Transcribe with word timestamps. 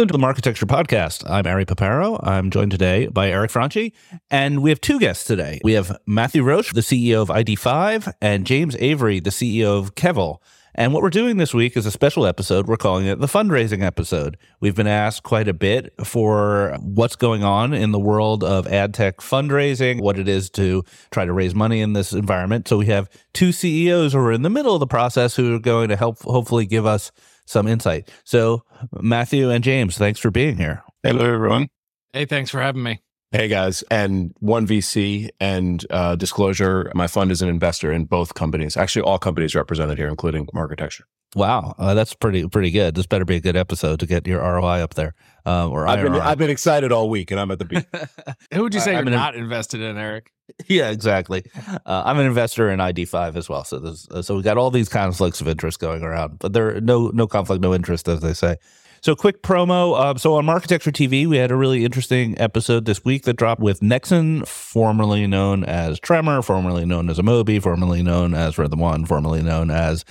Welcome 0.00 0.08
to 0.08 0.12
the 0.12 0.18
Marketecture 0.18 0.64
Podcast. 0.64 1.28
I'm 1.28 1.46
Ari 1.46 1.66
Paparo. 1.66 2.26
I'm 2.26 2.48
joined 2.48 2.70
today 2.70 3.08
by 3.08 3.28
Eric 3.28 3.50
Franchi, 3.50 3.92
and 4.30 4.62
we 4.62 4.70
have 4.70 4.80
two 4.80 4.98
guests 4.98 5.24
today. 5.24 5.60
We 5.62 5.74
have 5.74 5.94
Mathieu 6.06 6.42
Roche, 6.42 6.72
the 6.72 6.80
CEO 6.80 7.20
of 7.20 7.28
ID5, 7.28 8.10
and 8.22 8.46
James 8.46 8.74
Avery, 8.76 9.20
the 9.20 9.28
CEO 9.28 9.78
of 9.78 9.96
Kevel. 9.96 10.38
And 10.74 10.94
what 10.94 11.02
we're 11.02 11.10
doing 11.10 11.36
this 11.36 11.52
week 11.52 11.76
is 11.76 11.84
a 11.84 11.90
special 11.90 12.24
episode. 12.24 12.66
We're 12.66 12.78
calling 12.78 13.04
it 13.04 13.20
the 13.20 13.26
fundraising 13.26 13.82
episode. 13.82 14.38
We've 14.58 14.74
been 14.74 14.86
asked 14.86 15.22
quite 15.22 15.48
a 15.48 15.52
bit 15.52 15.92
for 16.02 16.78
what's 16.80 17.16
going 17.16 17.44
on 17.44 17.74
in 17.74 17.92
the 17.92 17.98
world 17.98 18.42
of 18.42 18.66
ad 18.68 18.94
tech 18.94 19.18
fundraising, 19.18 20.00
what 20.00 20.18
it 20.18 20.28
is 20.28 20.48
to 20.52 20.82
try 21.10 21.26
to 21.26 21.32
raise 21.34 21.54
money 21.54 21.82
in 21.82 21.92
this 21.92 22.14
environment. 22.14 22.68
So 22.68 22.78
we 22.78 22.86
have 22.86 23.10
two 23.34 23.52
CEOs 23.52 24.14
who 24.14 24.20
are 24.20 24.32
in 24.32 24.40
the 24.40 24.48
middle 24.48 24.72
of 24.72 24.80
the 24.80 24.86
process 24.86 25.36
who 25.36 25.56
are 25.56 25.58
going 25.58 25.90
to 25.90 25.96
help 25.96 26.22
hopefully 26.22 26.64
give 26.64 26.86
us 26.86 27.12
some 27.50 27.66
insight. 27.66 28.10
So, 28.24 28.64
Mathieu 28.92 29.50
and 29.50 29.64
James, 29.64 29.98
thanks 29.98 30.20
for 30.20 30.30
being 30.30 30.56
here. 30.56 30.82
Hello, 31.02 31.24
everyone. 31.24 31.68
Hey, 32.12 32.24
thanks 32.24 32.50
for 32.50 32.60
having 32.60 32.82
me. 32.82 33.02
Hey 33.32 33.46
guys, 33.46 33.84
and 33.92 34.34
one 34.40 34.66
VC 34.66 35.28
and 35.38 35.86
uh, 35.90 36.16
disclosure: 36.16 36.90
my 36.96 37.06
fund 37.06 37.30
is 37.30 37.42
an 37.42 37.48
investor 37.48 37.92
in 37.92 38.04
both 38.06 38.34
companies. 38.34 38.76
Actually, 38.76 39.02
all 39.02 39.20
companies 39.20 39.54
represented 39.54 39.98
here, 39.98 40.08
including 40.08 40.48
Marketecture. 40.52 41.04
Wow, 41.36 41.76
uh, 41.78 41.94
that's 41.94 42.12
pretty 42.12 42.48
pretty 42.48 42.72
good. 42.72 42.96
This 42.96 43.06
better 43.06 43.24
be 43.24 43.36
a 43.36 43.40
good 43.40 43.54
episode 43.54 44.00
to 44.00 44.06
get 44.06 44.26
your 44.26 44.40
ROI 44.40 44.80
up 44.80 44.94
there. 44.94 45.14
Uh, 45.46 45.68
or 45.68 45.86
I've 45.86 46.02
been 46.02 46.14
I've 46.16 46.38
been 46.38 46.50
excited 46.50 46.90
all 46.90 47.08
week, 47.08 47.30
and 47.30 47.38
I'm 47.38 47.52
at 47.52 47.60
the 47.60 47.66
beach. 47.66 47.84
Who 48.52 48.64
would 48.64 48.74
you 48.74 48.80
say 48.80 48.96
I, 48.96 49.00
you're 49.00 49.10
not 49.10 49.36
invested 49.36 49.80
in, 49.80 49.96
Eric? 49.96 50.32
Yeah, 50.66 50.90
exactly. 50.90 51.44
Uh, 51.84 52.02
I'm 52.04 52.18
an 52.18 52.26
investor 52.26 52.70
in 52.70 52.78
ID5 52.78 53.36
as 53.36 53.48
well. 53.48 53.64
So 53.64 53.78
there's, 53.78 54.08
uh, 54.08 54.22
so 54.22 54.36
we 54.36 54.42
got 54.42 54.56
all 54.56 54.70
these 54.70 54.88
conflicts 54.88 55.40
of 55.40 55.48
interest 55.48 55.80
going 55.80 56.02
around, 56.02 56.38
but 56.38 56.52
there 56.52 56.80
no 56.80 57.08
no 57.08 57.26
conflict, 57.26 57.60
no 57.60 57.74
interest, 57.74 58.08
as 58.08 58.20
they 58.20 58.34
say. 58.34 58.56
So, 59.02 59.16
quick 59.16 59.42
promo. 59.42 59.98
Uh, 59.98 60.18
so, 60.18 60.34
on 60.34 60.44
Marketecture 60.44 60.92
TV, 60.92 61.26
we 61.26 61.38
had 61.38 61.50
a 61.50 61.56
really 61.56 61.86
interesting 61.86 62.38
episode 62.38 62.84
this 62.84 63.02
week 63.02 63.22
that 63.24 63.34
dropped 63.34 63.62
with 63.62 63.80
Nexxen, 63.80 64.46
formerly 64.46 65.26
known 65.26 65.64
as 65.64 65.98
Tremor, 65.98 66.42
formerly 66.42 66.84
known 66.84 67.08
as 67.08 67.18
Amobee, 67.18 67.62
formerly 67.62 68.02
known 68.02 68.34
as 68.34 68.58
Rhythm 68.58 68.78
One, 68.78 69.06
formerly 69.06 69.42
known 69.42 69.70
as 69.70 70.04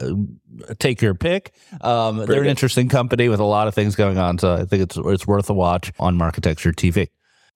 uh, 0.00 0.12
Take 0.78 1.02
Your 1.02 1.14
Pick. 1.14 1.52
Um, 1.82 2.24
they're 2.24 2.42
an 2.42 2.48
interesting 2.48 2.88
company 2.88 3.28
with 3.28 3.40
a 3.40 3.44
lot 3.44 3.68
of 3.68 3.74
things 3.74 3.96
going 3.96 4.16
on. 4.16 4.38
So, 4.38 4.54
I 4.54 4.64
think 4.64 4.82
it's, 4.82 4.96
it's 4.96 5.26
worth 5.26 5.50
a 5.50 5.54
watch 5.54 5.92
on 5.98 6.16
Marketecture 6.16 6.72
TV. 6.72 7.08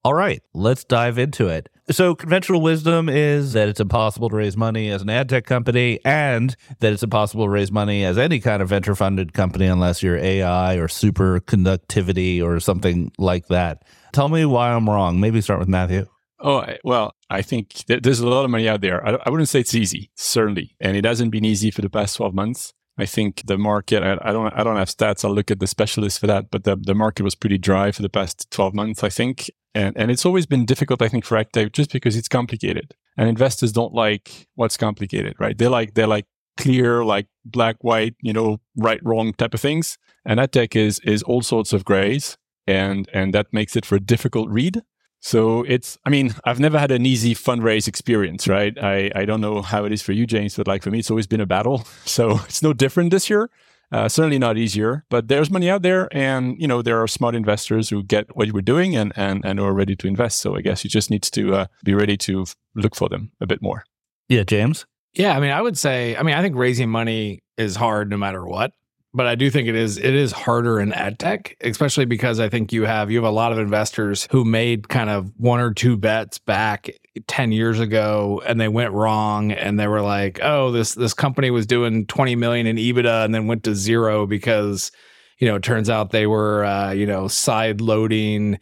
All 0.07 0.13
right, 0.13 0.41
let's 0.53 0.85
dive 0.85 1.17
into 1.17 1.49
it. 1.49 1.67
So, 1.91 2.15
conventional 2.15 2.61
wisdom 2.61 3.09
is 3.09 3.51
that 3.51 3.67
it's 3.67 3.81
impossible 3.81 4.29
to 4.29 4.37
raise 4.37 4.55
money 4.55 4.89
as 4.89 5.01
an 5.01 5.09
ad 5.09 5.27
tech 5.27 5.45
company 5.45 5.99
and 6.05 6.55
that 6.79 6.93
it's 6.93 7.03
impossible 7.03 7.43
to 7.43 7.49
raise 7.49 7.73
money 7.73 8.05
as 8.05 8.17
any 8.17 8.39
kind 8.39 8.61
of 8.61 8.69
venture 8.69 8.95
funded 8.95 9.33
company 9.33 9.65
unless 9.65 10.01
you're 10.01 10.15
AI 10.15 10.75
or 10.75 10.87
superconductivity 10.87 12.41
or 12.41 12.61
something 12.61 13.11
like 13.17 13.47
that. 13.47 13.83
Tell 14.13 14.29
me 14.29 14.45
why 14.45 14.71
I'm 14.71 14.89
wrong. 14.89 15.19
Maybe 15.19 15.41
start 15.41 15.59
with 15.59 15.67
Mathieu. 15.67 16.05
Oh, 16.39 16.65
well, 16.85 17.13
I 17.29 17.41
think 17.41 17.73
th- 17.73 18.01
there's 18.01 18.21
a 18.21 18.29
lot 18.29 18.45
of 18.45 18.49
money 18.49 18.69
out 18.69 18.79
there. 18.79 19.05
I, 19.05 19.29
wouldn't 19.29 19.49
say 19.49 19.59
it's 19.59 19.75
easy, 19.75 20.09
certainly. 20.15 20.73
And 20.79 20.95
it 20.95 21.03
hasn't 21.03 21.31
been 21.31 21.43
easy 21.43 21.69
for 21.69 21.81
the 21.81 21.89
past 21.89 22.15
12 22.15 22.33
months. 22.33 22.73
I 22.97 23.05
think 23.05 23.43
the 23.45 23.57
market, 23.57 24.03
I, 24.03 24.31
don't 24.31 24.53
I 24.53 24.63
don't 24.63 24.77
have 24.77 24.87
stats. 24.87 25.25
I'll 25.25 25.35
look 25.35 25.51
at 25.51 25.59
the 25.59 25.67
specialists 25.67 26.17
for 26.17 26.27
that, 26.27 26.49
but 26.49 26.63
the, 26.63 26.77
the 26.77 26.95
market 26.95 27.23
was 27.23 27.35
pretty 27.35 27.57
dry 27.57 27.91
for 27.91 28.03
the 28.03 28.09
past 28.09 28.49
12 28.51 28.73
months, 28.73 29.03
I 29.03 29.09
think. 29.09 29.51
And, 29.73 29.95
and 29.97 30.09
it's 30.09 30.25
always 30.25 30.45
been 30.45 30.65
difficult, 30.65 31.01
I 31.01 31.07
think, 31.07 31.25
for 31.25 31.37
AdTech 31.37 31.71
just 31.71 31.91
because 31.91 32.15
it's 32.15 32.27
complicated. 32.27 32.95
And 33.17 33.29
investors 33.29 33.71
don't 33.71 33.93
like 33.93 34.47
what's 34.55 34.77
complicated, 34.77 35.35
right? 35.39 35.57
They 35.57 35.67
like, 35.67 35.93
they're 35.93 36.07
like 36.07 36.25
clear, 36.57 37.05
like 37.05 37.27
black, 37.45 37.77
white, 37.81 38.15
you 38.21 38.33
know, 38.33 38.59
right, 38.75 38.99
wrong 39.03 39.33
type 39.33 39.53
of 39.53 39.61
things. 39.61 39.97
And 40.25 40.39
AdTech 40.39 40.75
is, 40.75 40.99
is 40.99 41.23
all 41.23 41.41
sorts 41.41 41.73
of 41.73 41.85
grays. 41.85 42.37
And, 42.65 43.07
and 43.13 43.33
that 43.33 43.47
makes 43.53 43.75
it 43.75 43.85
for 43.85 43.95
a 43.95 43.99
difficult 43.99 44.49
read. 44.49 44.81
So 45.19 45.63
it's, 45.63 45.97
I 46.05 46.09
mean, 46.09 46.35
I've 46.45 46.59
never 46.59 46.77
had 46.77 46.91
an 46.91 47.05
easy 47.05 47.33
fundraise 47.33 47.87
experience, 47.87 48.47
right? 48.47 48.77
I, 48.81 49.11
I 49.15 49.25
don't 49.25 49.41
know 49.41 49.61
how 49.61 49.83
it 49.85 49.91
is 49.91 50.01
for 50.01 50.11
you, 50.11 50.25
James, 50.27 50.55
but 50.55 50.67
like 50.67 50.83
for 50.83 50.91
me, 50.91 50.99
it's 50.99 51.09
always 51.09 51.27
been 51.27 51.41
a 51.41 51.45
battle. 51.45 51.85
So 52.05 52.39
it's 52.45 52.63
no 52.63 52.73
different 52.73 53.11
this 53.11 53.29
year. 53.29 53.49
Uh, 53.91 54.09
certainly 54.09 54.37
not 54.37 54.57
easier, 54.57 55.05
but 55.09 55.29
there's 55.29 55.49
money 55.49 55.69
out 55.69 55.81
there, 55.81 56.09
and 56.11 56.59
you 56.59 56.67
know 56.67 56.81
there 56.81 57.01
are 57.01 57.07
smart 57.07 57.35
investors 57.35 57.89
who 57.89 58.03
get 58.03 58.35
what 58.35 58.51
we're 58.51 58.61
doing 58.61 58.95
and 58.95 59.13
and 59.15 59.45
and 59.45 59.59
are 59.59 59.73
ready 59.73 59.95
to 59.95 60.07
invest. 60.07 60.39
So 60.39 60.55
I 60.55 60.61
guess 60.61 60.83
you 60.83 60.89
just 60.89 61.09
need 61.09 61.23
to 61.23 61.55
uh, 61.55 61.65
be 61.83 61.93
ready 61.93 62.17
to 62.17 62.41
f- 62.41 62.55
look 62.75 62.95
for 62.95 63.07
them 63.07 63.31
a 63.39 63.47
bit 63.47 63.61
more. 63.61 63.83
Yeah, 64.27 64.43
James. 64.43 64.85
Yeah, 65.13 65.35
I 65.35 65.39
mean, 65.39 65.51
I 65.51 65.61
would 65.61 65.77
say, 65.77 66.15
I 66.15 66.23
mean, 66.23 66.35
I 66.35 66.41
think 66.41 66.55
raising 66.55 66.89
money 66.89 67.39
is 67.57 67.75
hard 67.75 68.09
no 68.09 68.17
matter 68.17 68.45
what 68.45 68.71
but 69.13 69.25
I 69.25 69.35
do 69.35 69.49
think 69.49 69.67
it 69.67 69.75
is 69.75 69.97
it 69.97 70.13
is 70.13 70.31
harder 70.31 70.79
in 70.79 70.93
ad 70.93 71.17
tech, 71.17 71.57
especially 71.61 72.05
because 72.05 72.39
I 72.39 72.49
think 72.49 72.71
you 72.71 72.83
have 72.83 73.09
you 73.09 73.17
have 73.17 73.27
a 73.27 73.33
lot 73.33 73.51
of 73.51 73.57
investors 73.57 74.27
who 74.31 74.45
made 74.45 74.89
kind 74.89 75.09
of 75.09 75.31
one 75.37 75.59
or 75.59 75.73
two 75.73 75.97
bets 75.97 76.37
back 76.37 76.89
10 77.27 77.51
years 77.51 77.79
ago 77.79 78.41
and 78.45 78.59
they 78.59 78.67
went 78.67 78.93
wrong 78.93 79.51
and 79.51 79.79
they 79.79 79.87
were 79.87 80.01
like, 80.01 80.39
"Oh, 80.41 80.71
this 80.71 80.93
this 80.93 81.13
company 81.13 81.51
was 81.51 81.65
doing 81.65 82.05
20 82.05 82.35
million 82.35 82.67
in 82.67 82.77
EBITDA 82.77 83.25
and 83.25 83.33
then 83.33 83.47
went 83.47 83.63
to 83.63 83.75
zero 83.75 84.25
because 84.25 84.91
you 85.39 85.47
know, 85.47 85.55
it 85.55 85.63
turns 85.63 85.89
out 85.89 86.11
they 86.11 86.27
were 86.27 86.65
uh, 86.65 86.91
you 86.91 87.05
know, 87.05 87.27
side 87.27 87.81
loading 87.81 88.59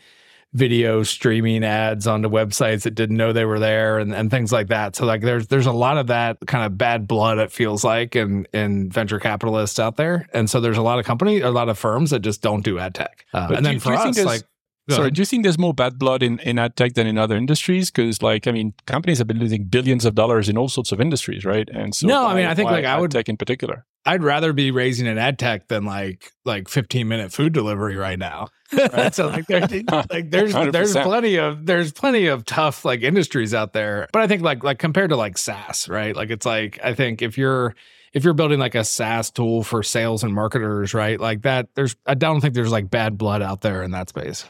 video 0.53 1.03
streaming 1.03 1.65
ads 1.65 2.07
onto 2.07 2.29
websites 2.29 2.83
that 2.83 2.95
didn't 2.95 3.17
know 3.17 3.33
they 3.33 3.43
were 3.43 3.59
there 3.59 3.99
and, 3.99 4.15
and 4.15 4.31
things 4.31 4.53
like 4.53 4.67
that. 4.67 4.95
So 4.95 5.05
like 5.05 5.21
there's 5.21 5.47
there's 5.47 5.65
a 5.65 5.73
lot 5.73 5.97
of 5.97 6.07
that 6.07 6.37
kind 6.47 6.65
of 6.65 6.77
bad 6.77 7.07
blood 7.07 7.39
it 7.39 7.51
feels 7.51 7.83
like 7.83 8.15
in 8.15 8.47
in 8.53 8.89
venture 8.89 9.19
capitalists 9.19 9.79
out 9.79 9.97
there. 9.97 10.27
And 10.33 10.49
so 10.49 10.61
there's 10.61 10.77
a 10.77 10.81
lot 10.81 10.97
of 10.97 11.05
company, 11.05 11.41
a 11.41 11.51
lot 11.51 11.67
of 11.67 11.77
firms 11.77 12.11
that 12.11 12.19
just 12.19 12.41
don't 12.41 12.63
do 12.63 12.79
ad 12.79 12.95
tech. 12.95 13.25
Uh, 13.33 13.53
and 13.55 13.65
then 13.65 13.79
for 13.79 13.93
us 13.93 14.23
like 14.23 14.43
Sorry, 14.89 15.09
do 15.09 15.21
you 15.21 15.25
think 15.25 15.43
there's 15.43 15.57
more 15.57 15.73
bad 15.73 15.97
blood 15.97 16.21
in, 16.21 16.39
in 16.39 16.59
ad 16.59 16.75
tech 16.75 16.93
than 16.93 17.07
in 17.07 17.17
other 17.17 17.35
industries? 17.35 17.89
Because, 17.89 18.21
like, 18.21 18.47
I 18.47 18.51
mean, 18.51 18.73
companies 18.85 19.17
have 19.17 19.27
been 19.27 19.39
losing 19.39 19.63
billions 19.63 20.05
of 20.05 20.13
dollars 20.13 20.47
in 20.47 20.57
all 20.57 20.69
sorts 20.69 20.91
of 20.91 21.01
industries, 21.01 21.43
right? 21.43 21.67
And 21.73 21.95
so, 21.95 22.07
no, 22.07 22.23
why, 22.23 22.31
I 22.31 22.35
mean, 22.35 22.45
I 22.45 22.53
think 22.53 22.69
like 22.69 22.85
I 22.85 22.99
would 22.99 23.11
tech 23.11 23.27
in 23.27 23.37
particular. 23.37 23.85
I'd 24.05 24.23
rather 24.23 24.53
be 24.53 24.69
raising 24.69 25.07
an 25.07 25.17
ad 25.17 25.39
tech 25.39 25.67
than 25.67 25.85
like 25.85 26.31
like 26.45 26.69
15 26.69 27.07
minute 27.07 27.31
food 27.31 27.53
delivery 27.53 27.95
right 27.95 28.19
now. 28.19 28.49
Right? 28.75 29.13
so 29.13 29.27
like, 29.27 29.45
there, 29.45 29.61
like 30.09 30.31
there's 30.31 30.53
100%. 30.53 30.71
there's 30.71 30.93
plenty 30.93 31.37
of 31.37 31.65
there's 31.65 31.91
plenty 31.91 32.27
of 32.27 32.45
tough 32.45 32.83
like 32.83 33.01
industries 33.03 33.53
out 33.53 33.73
there. 33.73 34.07
But 34.11 34.23
I 34.23 34.27
think 34.27 34.41
like 34.41 34.63
like 34.63 34.79
compared 34.79 35.11
to 35.11 35.15
like 35.15 35.37
SaaS, 35.37 35.87
right? 35.87 36.15
Like 36.15 36.29
it's 36.29 36.45
like 36.45 36.79
I 36.83 36.93
think 36.93 37.21
if 37.21 37.37
you're 37.37 37.75
if 38.13 38.23
you're 38.23 38.33
building 38.33 38.59
like 38.59 38.75
a 38.75 38.83
SaaS 38.83 39.29
tool 39.29 39.63
for 39.63 39.83
sales 39.83 40.23
and 40.23 40.33
marketers, 40.33 40.93
right? 40.93 41.19
Like 41.19 41.43
that, 41.43 41.67
there's 41.75 41.95
I 42.05 42.15
don't 42.15 42.41
think 42.41 42.53
there's 42.53 42.71
like 42.71 42.89
bad 42.89 43.17
blood 43.17 43.41
out 43.41 43.61
there 43.61 43.83
in 43.83 43.91
that 43.91 44.09
space. 44.09 44.45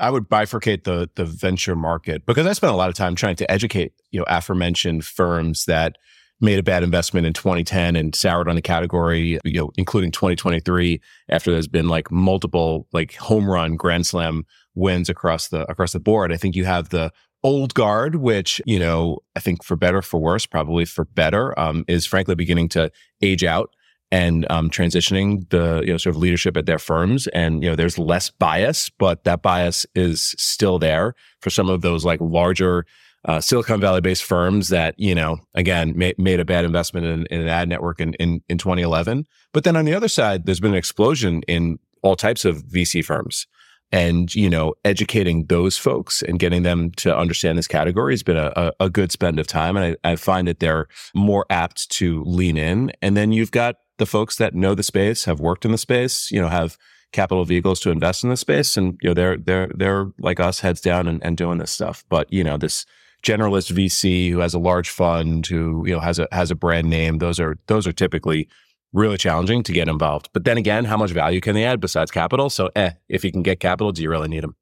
I 0.00 0.10
would 0.10 0.28
bifurcate 0.28 0.84
the 0.84 1.10
the 1.14 1.24
venture 1.24 1.76
market 1.76 2.26
because 2.26 2.46
I 2.46 2.52
spent 2.52 2.72
a 2.72 2.76
lot 2.76 2.88
of 2.88 2.94
time 2.94 3.14
trying 3.14 3.36
to 3.36 3.50
educate, 3.50 3.92
you 4.10 4.20
know, 4.20 4.26
aforementioned 4.28 5.04
firms 5.04 5.64
that 5.66 5.96
made 6.40 6.58
a 6.58 6.62
bad 6.62 6.82
investment 6.82 7.26
in 7.26 7.32
2010 7.32 7.96
and 7.96 8.14
soured 8.14 8.48
on 8.48 8.54
the 8.54 8.62
category, 8.62 9.38
you 9.44 9.60
know, 9.60 9.70
including 9.76 10.12
2023 10.12 11.00
after 11.28 11.50
there's 11.50 11.66
been 11.66 11.88
like 11.88 12.10
multiple 12.12 12.86
like 12.92 13.14
home 13.16 13.50
run 13.50 13.76
grand 13.76 14.06
slam 14.06 14.44
wins 14.74 15.08
across 15.08 15.48
the 15.48 15.68
across 15.70 15.92
the 15.92 16.00
board. 16.00 16.32
I 16.32 16.36
think 16.36 16.54
you 16.54 16.64
have 16.64 16.90
the 16.90 17.12
old 17.42 17.74
guard, 17.74 18.16
which, 18.16 18.60
you 18.66 18.78
know, 18.78 19.18
I 19.36 19.40
think 19.40 19.64
for 19.64 19.76
better, 19.76 20.02
for 20.02 20.20
worse, 20.20 20.46
probably 20.46 20.84
for 20.84 21.04
better, 21.04 21.58
um, 21.58 21.84
is 21.88 22.06
frankly 22.06 22.34
beginning 22.34 22.68
to 22.70 22.90
age 23.22 23.44
out 23.44 23.70
and 24.10 24.46
um, 24.50 24.70
transitioning 24.70 25.48
the 25.50 25.82
you 25.84 25.92
know 25.92 25.98
sort 25.98 26.14
of 26.14 26.20
leadership 26.20 26.56
at 26.56 26.66
their 26.66 26.78
firms. 26.78 27.26
And 27.28 27.62
you 27.62 27.68
know 27.68 27.76
there's 27.76 27.98
less 27.98 28.30
bias 28.30 28.90
but 28.90 29.24
that 29.24 29.42
bias 29.42 29.86
is 29.94 30.34
still 30.38 30.78
there 30.78 31.14
for 31.40 31.50
some 31.50 31.68
of 31.68 31.82
those 31.82 32.04
like 32.04 32.20
larger 32.20 32.86
uh, 33.24 33.40
silicon 33.40 33.80
valley 33.80 34.00
based 34.00 34.24
firms 34.24 34.68
that 34.68 34.94
you 34.98 35.14
know 35.14 35.38
again 35.54 35.92
ma- 35.96 36.10
made 36.18 36.40
a 36.40 36.44
bad 36.44 36.64
investment 36.64 37.06
in, 37.06 37.26
in 37.26 37.40
an 37.40 37.48
ad 37.48 37.68
network 37.68 38.00
in, 38.00 38.14
in, 38.14 38.40
in 38.48 38.58
2011 38.58 39.26
but 39.52 39.64
then 39.64 39.76
on 39.76 39.84
the 39.84 39.94
other 39.94 40.08
side 40.08 40.46
there's 40.46 40.60
been 40.60 40.70
an 40.70 40.78
explosion 40.78 41.42
in 41.48 41.78
all 42.02 42.16
types 42.16 42.44
of 42.44 42.62
vc 42.64 43.04
firms. 43.04 43.46
And 43.90 44.34
you 44.34 44.50
know 44.50 44.74
educating 44.84 45.46
those 45.46 45.78
folks 45.78 46.20
and 46.20 46.38
getting 46.38 46.62
them 46.62 46.90
to 46.98 47.16
understand 47.16 47.56
this 47.56 47.66
category 47.66 48.12
has 48.12 48.22
been 48.22 48.36
a, 48.36 48.52
a, 48.54 48.72
a 48.80 48.90
good 48.90 49.10
spend 49.10 49.40
of 49.40 49.46
time. 49.46 49.78
And 49.78 49.96
I, 50.04 50.12
I, 50.12 50.16
find 50.16 50.46
that 50.46 50.60
they're 50.60 50.88
more 51.14 51.46
apt 51.48 51.88
to 51.92 52.22
lean 52.24 52.58
in. 52.58 52.92
And 53.00 53.16
then 53.16 53.32
you've 53.32 53.50
got 53.50 53.76
the 53.98 54.06
folks 54.06 54.36
that 54.36 54.54
know 54.54 54.74
the 54.74 54.82
space, 54.82 55.24
have 55.24 55.40
worked 55.40 55.64
in 55.64 55.72
the 55.72 55.78
space, 55.78 56.30
you 56.30 56.40
know, 56.40 56.48
have 56.48 56.78
capital 57.12 57.44
vehicles 57.44 57.80
to 57.80 57.90
invest 57.90 58.24
in 58.24 58.30
the 58.30 58.36
space, 58.36 58.76
and 58.76 58.98
you 59.02 59.10
know, 59.10 59.14
they're 59.14 59.36
they're 59.36 59.70
they're 59.74 60.10
like 60.18 60.40
us, 60.40 60.60
heads 60.60 60.80
down 60.80 61.06
and, 61.06 61.24
and 61.24 61.36
doing 61.36 61.58
this 61.58 61.70
stuff. 61.70 62.04
But 62.08 62.32
you 62.32 62.42
know, 62.42 62.56
this 62.56 62.86
generalist 63.22 63.72
VC 63.72 64.30
who 64.30 64.38
has 64.38 64.54
a 64.54 64.58
large 64.58 64.90
fund, 64.90 65.46
who 65.46 65.84
you 65.86 65.94
know 65.94 66.00
has 66.00 66.18
a 66.18 66.28
has 66.32 66.50
a 66.50 66.54
brand 66.54 66.88
name, 66.88 67.18
those 67.18 67.38
are 67.38 67.58
those 67.66 67.86
are 67.86 67.92
typically 67.92 68.48
really 68.92 69.18
challenging 69.18 69.62
to 69.62 69.72
get 69.72 69.88
involved. 69.88 70.30
But 70.32 70.44
then 70.44 70.56
again, 70.56 70.84
how 70.84 70.96
much 70.96 71.10
value 71.10 71.40
can 71.40 71.54
they 71.54 71.64
add 71.64 71.80
besides 71.80 72.10
capital? 72.10 72.50
So, 72.50 72.70
eh, 72.74 72.92
if 73.08 73.24
you 73.24 73.32
can 73.32 73.42
get 73.42 73.60
capital, 73.60 73.92
do 73.92 74.02
you 74.02 74.10
really 74.10 74.28
need 74.28 74.42
them? 74.42 74.56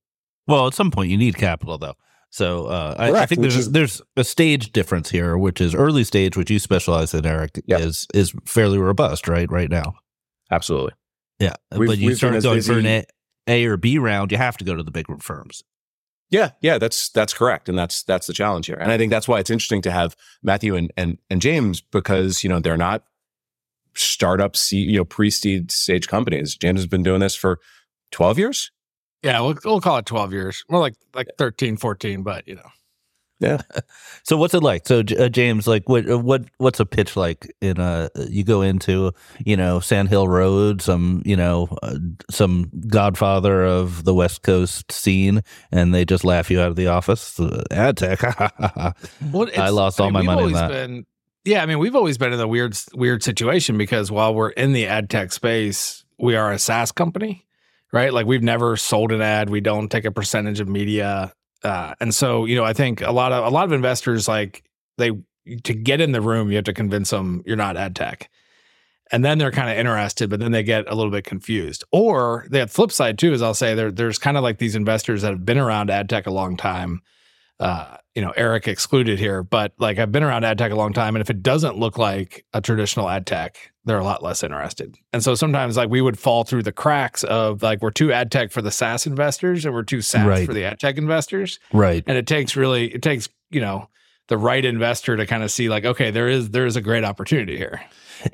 Well, 0.47 0.67
at 0.67 0.75
some 0.75 0.91
point 0.91 1.11
you 1.11 1.17
need 1.17 1.37
capital, 1.37 1.79
though. 1.79 1.95
So 2.31 2.67
uh, 2.67 2.95
I, 2.99 3.13
I, 3.13 3.27
think 3.27 3.41
there's 3.41 3.57
is, 3.57 3.71
there's 3.71 4.03
a 4.17 4.25
stage 4.25 4.73
difference 4.73 5.11
here, 5.11 5.39
which 5.39 5.61
is 5.61 5.75
early 5.75 6.05
stage, 6.05 6.37
which 6.37 6.51
you 6.51 6.59
specialize 6.59 7.15
in, 7.15 7.25
Eric, 7.25 7.63
yep. 7.67 7.81
is 7.81 8.07
is 8.13 8.35
fairly 8.45 8.79
robust, 8.79 9.27
right? 9.27 9.51
Right 9.51 9.71
now, 9.71 9.95
absolutely. 10.51 10.93
Yeah, 11.39 11.55
we've, 11.75 11.89
but 11.89 11.99
you 11.99 12.15
start 12.15 12.43
going 12.43 12.61
for 12.63 12.79
an 12.79 13.05
A 13.47 13.65
or 13.65 13.77
B 13.77 13.99
round, 13.99 14.33
you 14.33 14.39
have 14.39 14.57
to 14.59 14.65
go 14.65 14.75
to 14.75 14.83
the 14.83 14.91
big 14.91 15.07
firms. 15.23 15.63
Yeah, 16.29 16.51
yeah, 16.61 16.79
that's 16.79 17.09
that's 17.11 17.33
correct, 17.33 17.69
and 17.69 17.79
that's 17.79 18.03
that's 18.03 18.27
the 18.27 18.33
challenge 18.33 18.67
here. 18.67 18.77
And 18.77 18.91
I 18.91 18.99
think 18.99 19.11
that's 19.11 19.29
why 19.29 19.39
it's 19.39 19.51
interesting 19.51 19.83
to 19.83 19.93
have 19.93 20.17
Mathieu 20.43 20.75
and 20.75 20.93
and 20.97 21.19
and 21.31 21.41
James 21.41 21.81
because 21.81 22.43
you 22.43 22.51
know 22.51 22.59
they're 22.59 22.77
not 22.77 23.05
startup, 23.95 24.57
you 24.71 24.99
know, 24.99 25.05
pre-seed 25.05 25.71
stage 25.71 26.09
companies. 26.09 26.57
James 26.57 26.81
has 26.81 26.87
been 26.87 27.05
doing 27.05 27.21
this 27.21 27.37
for 27.37 27.61
twelve 28.11 28.39
years. 28.39 28.73
Yeah, 29.27 29.41
we'll, 29.41 29.57
we'll 29.65 29.81
call 29.81 29.99
it 29.99 30.07
12 30.07 30.33
years. 30.33 30.65
More 30.71 30.81
like 30.81 30.95
like 31.13 31.27
13, 31.37 31.77
14, 31.77 32.23
but 32.23 32.47
you 32.47 32.55
know. 32.55 32.71
Yeah. 33.41 33.61
so 34.23 34.37
what's 34.37 34.55
it 34.55 34.63
like? 34.63 34.87
So 34.87 35.01
uh, 35.01 35.29
James, 35.29 35.67
like 35.67 35.89
what 35.89 36.09
uh, 36.09 36.17
what 36.17 36.45
what's 36.59 36.79
a 36.79 36.87
pitch 36.87 37.17
like 37.17 37.53
in 37.61 37.81
a 37.81 38.09
you 38.29 38.45
go 38.45 38.63
into, 38.63 39.13
you 39.45 39.57
know, 39.57 39.81
Sand 39.81 40.11
Hill 40.11 40.29
Road, 40.29 40.81
some, 40.81 41.23
you 41.25 41.35
know, 41.35 41.67
uh, 41.83 41.97
some 42.31 42.71
godfather 42.87 43.65
of 43.65 44.05
the 44.05 44.15
West 44.15 44.43
Coast 44.43 44.93
scene 44.93 45.43
and 45.73 45.93
they 45.93 46.05
just 46.05 46.25
laugh 46.25 46.49
you 46.49 46.61
out 46.61 46.69
of 46.69 46.77
the 46.77 46.87
office. 46.87 47.41
Uh, 47.41 47.65
ad 47.73 47.97
tech. 47.97 48.23
well, 49.33 49.49
I 49.59 49.71
lost 49.71 50.01
all 50.01 50.07
I 50.07 50.11
mean, 50.13 50.25
my 50.25 50.35
money 50.37 50.47
in 50.47 50.53
that. 50.53 50.71
Been, 50.71 51.05
yeah, 51.45 51.65
I 51.65 51.67
mean, 51.67 51.81
we've 51.81 51.97
always 51.97 52.17
been 52.17 52.33
in 52.33 52.39
a 52.39 52.49
weird 52.49 52.79
weird 52.95 53.25
situation 53.25 53.77
because 53.77 54.09
while 54.09 54.37
we're 54.37 54.51
in 54.51 54.73
the 54.73 54.87
ad 54.87 55.11
tech 55.11 55.33
space, 55.33 56.05
we 56.17 56.37
are 56.37 56.53
a 56.53 56.61
SaaS 56.61 56.93
company 56.93 57.46
right? 57.93 58.13
Like 58.13 58.27
we've 58.27 58.43
never 58.43 58.77
sold 58.77 59.13
an 59.13 59.23
ad. 59.23 59.51
We 59.51 59.61
don't 59.61 59.89
take 59.89 60.05
a 60.05 60.11
percentage 60.11 60.61
of 60.61 60.69
media. 60.69 61.33
Uh, 61.63 61.95
and 62.01 62.15
so, 62.15 62.45
you 62.45 62.57
know, 62.57 62.65
I 62.65 62.73
think 62.73 63.01
a 63.01 63.13
lot 63.13 63.33
of 63.33 63.45
a 63.45 63.51
lot 63.51 63.65
of 63.65 63.73
investors 63.73 64.29
like 64.29 64.65
they 64.99 65.13
to 65.65 65.75
get 65.75 66.01
in 66.01 66.13
the 66.13 66.21
room, 66.21 66.51
you 66.51 66.57
have 66.57 66.65
to 66.65 66.73
convince 66.73 67.11
them 67.11 67.43
you're 67.47 67.57
not 67.57 67.77
ad 67.77 67.95
tech. 67.95 68.31
And 69.13 69.25
then 69.25 69.39
they're 69.39 69.53
kind 69.53 69.71
of 69.71 69.79
interested, 69.79 70.29
but 70.31 70.41
then 70.41 70.51
they 70.51 70.65
get 70.65 70.91
a 70.91 70.95
little 70.95 71.13
bit 71.13 71.25
confused. 71.25 71.85
Or 71.93 72.47
the 72.51 72.67
flip 72.67 72.91
side 72.91 73.19
too 73.19 73.33
is 73.33 73.41
I'll 73.41 73.55
say 73.55 73.75
there, 73.75 73.93
there's 73.93 74.19
kind 74.19 74.37
of 74.37 74.43
like 74.43 74.59
these 74.59 74.75
investors 74.75 75.23
that 75.23 75.31
have 75.31 75.45
been 75.45 75.59
around 75.59 75.91
ad 75.91 76.09
tech 76.09 76.27
a 76.27 76.33
long 76.33 76.57
time. 76.57 77.03
Uh, 77.61 77.97
you 78.15 78.23
know, 78.23 78.33
Eric 78.37 78.67
excluded 78.67 79.19
here, 79.19 79.43
but 79.43 79.73
like 79.79 79.99
I've 79.99 80.11
been 80.11 80.25
around 80.25 80.45
ad 80.45 80.59
tech 80.59 80.73
a 80.73 80.77
long 80.77 80.93
time. 80.93 81.15
And 81.15 81.21
if 81.21 81.31
it 81.31 81.43
doesn't 81.43 81.79
look 81.79 81.99
like 81.99 82.45
a 82.53 82.61
traditional 82.61 83.09
ad 83.09 83.27
tech, 83.27 83.73
they're 83.87 83.99
a 83.99 84.05
lot 84.05 84.23
less 84.23 84.43
interested. 84.43 84.97
And 85.13 85.23
so 85.23 85.35
sometimes 85.35 85.77
like 85.77 85.89
we 85.89 86.03
would 86.03 86.19
fall 86.19 86.45
through 86.45 86.65
the 86.65 86.73
cracks 86.73 87.25
of 87.25 87.63
like 87.63 87.81
we're 87.81 87.91
too 87.91 88.13
ad 88.13 88.31
tech 88.31 88.51
for 88.51 88.61
the 88.61 88.71
SaaS 88.71 89.07
investors 89.07 89.65
and 89.65 89.73
we're 89.73 89.85
too 89.85 90.03
SaaS 90.03 90.27
right. 90.27 90.47
for 90.47 90.53
the 90.53 90.65
ad 90.65 90.81
tech 90.81 90.99
investors. 90.99 91.59
Right. 91.73 92.05
And 92.07 92.19
it 92.19 92.27
takes 92.27 92.57
really 92.57 92.93
it 92.93 93.01
takes, 93.01 93.29
you 93.51 93.61
know, 93.61 93.89
the 94.29 94.37
right 94.37 94.65
investor 94.65 95.17
to 95.17 95.25
kind 95.25 95.45
of 95.45 95.53
see 95.53 95.69
like, 95.69 95.85
okay, 95.85 96.11
there 96.11 96.29
is 96.29 96.51
there 96.51 96.67
is 96.67 96.75
a 96.75 96.81
great 96.81 97.05
opportunity 97.05 97.57
here. 97.57 97.81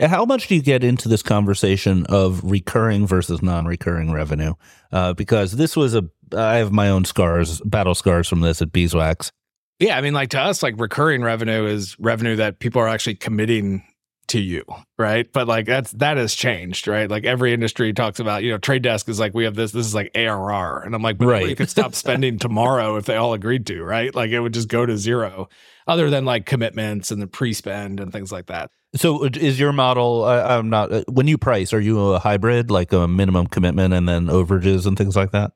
How 0.00 0.24
much 0.24 0.48
do 0.48 0.54
you 0.54 0.62
get 0.62 0.82
into 0.82 1.08
this 1.08 1.22
conversation 1.22 2.06
of 2.08 2.42
recurring 2.42 3.06
versus 3.06 3.42
non-recurring 3.42 4.10
revenue? 4.10 4.54
Uh, 4.90 5.12
because 5.12 5.52
this 5.52 5.76
was 5.76 5.94
a 5.94 6.08
I 6.34 6.56
have 6.56 6.72
my 6.72 6.88
own 6.88 7.04
scars, 7.04 7.60
battle 7.60 7.94
scars 7.94 8.26
from 8.26 8.40
this 8.40 8.62
at 8.62 8.72
Beeswax. 8.72 9.30
Yeah, 9.78 9.98
I 9.98 10.00
mean, 10.00 10.14
like 10.14 10.30
to 10.30 10.40
us, 10.40 10.62
like 10.62 10.76
recurring 10.78 11.22
revenue 11.22 11.66
is 11.66 11.98
revenue 11.98 12.36
that 12.36 12.58
people 12.60 12.80
are 12.80 12.88
actually 12.88 13.16
committing 13.16 13.82
to 14.28 14.40
you, 14.40 14.64
right? 14.98 15.30
But 15.32 15.46
like 15.46 15.66
that's 15.66 15.92
that 15.92 16.16
has 16.16 16.34
changed, 16.34 16.88
right? 16.88 17.10
Like 17.10 17.24
every 17.24 17.52
industry 17.52 17.92
talks 17.92 18.20
about, 18.20 18.42
you 18.42 18.50
know, 18.50 18.58
trade 18.58 18.82
desk 18.82 19.08
is 19.08 19.20
like 19.20 19.34
we 19.34 19.44
have 19.44 19.54
this, 19.54 19.72
this 19.72 19.86
is 19.86 19.94
like 19.94 20.10
ARR. 20.14 20.82
And 20.82 20.94
I'm 20.94 21.02
like, 21.02 21.18
but 21.18 21.26
right. 21.26 21.48
you 21.48 21.56
could 21.56 21.70
stop 21.70 21.94
spending 21.96 22.38
tomorrow 22.38 22.96
if 22.96 23.04
they 23.04 23.16
all 23.16 23.34
agreed 23.34 23.66
to, 23.66 23.82
right? 23.82 24.14
Like 24.14 24.30
it 24.30 24.40
would 24.40 24.54
just 24.54 24.68
go 24.68 24.86
to 24.86 24.96
zero, 24.96 25.48
other 25.86 26.10
than 26.10 26.24
like 26.24 26.46
commitments 26.46 27.10
and 27.10 27.20
the 27.20 27.26
pre-spend 27.26 28.00
and 28.00 28.12
things 28.12 28.32
like 28.32 28.46
that. 28.46 28.70
So 28.94 29.24
is 29.24 29.58
your 29.58 29.72
model 29.72 30.24
I'm 30.24 30.68
not 30.68 30.92
uh, 30.92 31.04
when 31.08 31.26
you 31.26 31.38
price, 31.38 31.72
are 31.72 31.80
you 31.80 32.12
a 32.12 32.18
hybrid, 32.18 32.70
like 32.70 32.92
a 32.92 33.08
minimum 33.08 33.46
commitment 33.46 33.94
and 33.94 34.08
then 34.08 34.26
overages 34.26 34.86
and 34.86 34.96
things 34.96 35.16
like 35.16 35.32
that? 35.32 35.52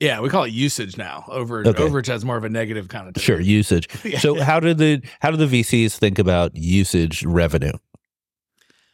Yeah, 0.00 0.20
we 0.20 0.28
call 0.28 0.44
it 0.44 0.52
usage 0.52 0.96
now. 0.96 1.24
Over 1.26 1.66
okay. 1.66 1.82
overage 1.82 2.06
has 2.06 2.24
more 2.24 2.36
of 2.36 2.44
a 2.44 2.48
negative 2.48 2.86
connotation. 2.88 3.26
Sure, 3.26 3.40
usage. 3.40 3.88
yeah. 4.04 4.20
So 4.20 4.40
how 4.40 4.60
did 4.60 4.78
the 4.78 5.02
how 5.20 5.32
do 5.32 5.44
the 5.44 5.60
VCs 5.60 5.96
think 5.96 6.20
about 6.20 6.54
usage 6.54 7.24
revenue? 7.24 7.72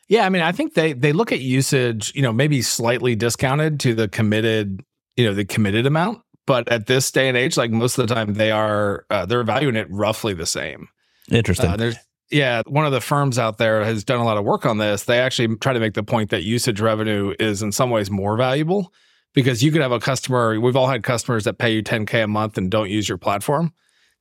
Yeah, 0.08 0.26
I 0.26 0.28
mean, 0.28 0.42
I 0.42 0.52
think 0.52 0.74
they 0.74 0.92
they 0.92 1.12
look 1.12 1.32
at 1.32 1.40
usage, 1.40 2.12
you 2.14 2.22
know, 2.22 2.32
maybe 2.32 2.62
slightly 2.62 3.16
discounted 3.16 3.80
to 3.80 3.94
the 3.94 4.08
committed, 4.08 4.84
you 5.16 5.24
know, 5.24 5.34
the 5.34 5.44
committed 5.44 5.86
amount. 5.86 6.20
But 6.46 6.70
at 6.70 6.86
this 6.86 7.10
day 7.10 7.28
and 7.28 7.36
age, 7.36 7.56
like 7.56 7.70
most 7.70 7.98
of 7.98 8.06
the 8.06 8.14
time, 8.14 8.34
they 8.34 8.50
are 8.50 9.06
uh, 9.10 9.24
they're 9.26 9.42
valuing 9.44 9.76
it 9.76 9.86
roughly 9.90 10.34
the 10.34 10.46
same. 10.46 10.88
Interesting. 11.30 11.70
Uh, 11.70 11.76
there's 11.76 11.96
yeah, 12.30 12.62
one 12.66 12.84
of 12.84 12.92
the 12.92 13.00
firms 13.00 13.38
out 13.38 13.58
there 13.58 13.84
has 13.84 14.04
done 14.04 14.20
a 14.20 14.24
lot 14.24 14.36
of 14.36 14.44
work 14.44 14.66
on 14.66 14.78
this. 14.78 15.04
They 15.04 15.20
actually 15.20 15.56
try 15.56 15.72
to 15.72 15.80
make 15.80 15.94
the 15.94 16.02
point 16.02 16.30
that 16.30 16.42
usage 16.42 16.80
revenue 16.80 17.34
is 17.38 17.62
in 17.62 17.72
some 17.72 17.90
ways 17.90 18.10
more 18.10 18.36
valuable 18.36 18.92
because 19.34 19.62
you 19.62 19.70
could 19.70 19.82
have 19.82 19.92
a 19.92 20.00
customer. 20.00 20.58
We've 20.60 20.76
all 20.76 20.88
had 20.88 21.02
customers 21.02 21.44
that 21.44 21.58
pay 21.58 21.72
you 21.72 21.82
10k 21.82 22.24
a 22.24 22.26
month 22.26 22.58
and 22.58 22.70
don't 22.70 22.90
use 22.90 23.08
your 23.08 23.18
platform 23.18 23.72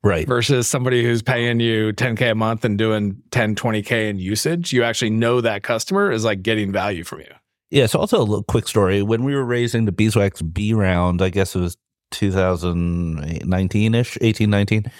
right. 0.04 0.26
versus 0.26 0.68
somebody 0.68 1.02
who's 1.02 1.22
paying 1.22 1.60
you 1.60 1.92
10k 1.92 2.30
a 2.30 2.34
month 2.34 2.64
and 2.64 2.78
doing 2.78 3.20
10 3.30 3.54
20k 3.56 4.08
in 4.10 4.18
usage 4.18 4.72
you 4.72 4.84
actually 4.84 5.10
know 5.10 5.40
that 5.40 5.62
customer 5.62 6.12
is 6.12 6.24
like 6.24 6.42
getting 6.42 6.70
value 6.70 7.04
from 7.04 7.20
you. 7.20 7.32
Yeah 7.70 7.86
so 7.86 7.98
also 7.98 8.18
a 8.18 8.22
little 8.22 8.44
quick 8.44 8.68
story. 8.68 9.02
When 9.02 9.24
we 9.24 9.34
were 9.34 9.44
raising 9.44 9.84
the 9.84 9.92
beeswax 9.92 10.42
b 10.42 10.72
round 10.74 11.20
i 11.22 11.30
guess 11.30 11.56
it 11.56 11.60
was 11.60 11.76
2019-ish 12.14 14.18
18 14.20 14.50
19 14.50 14.90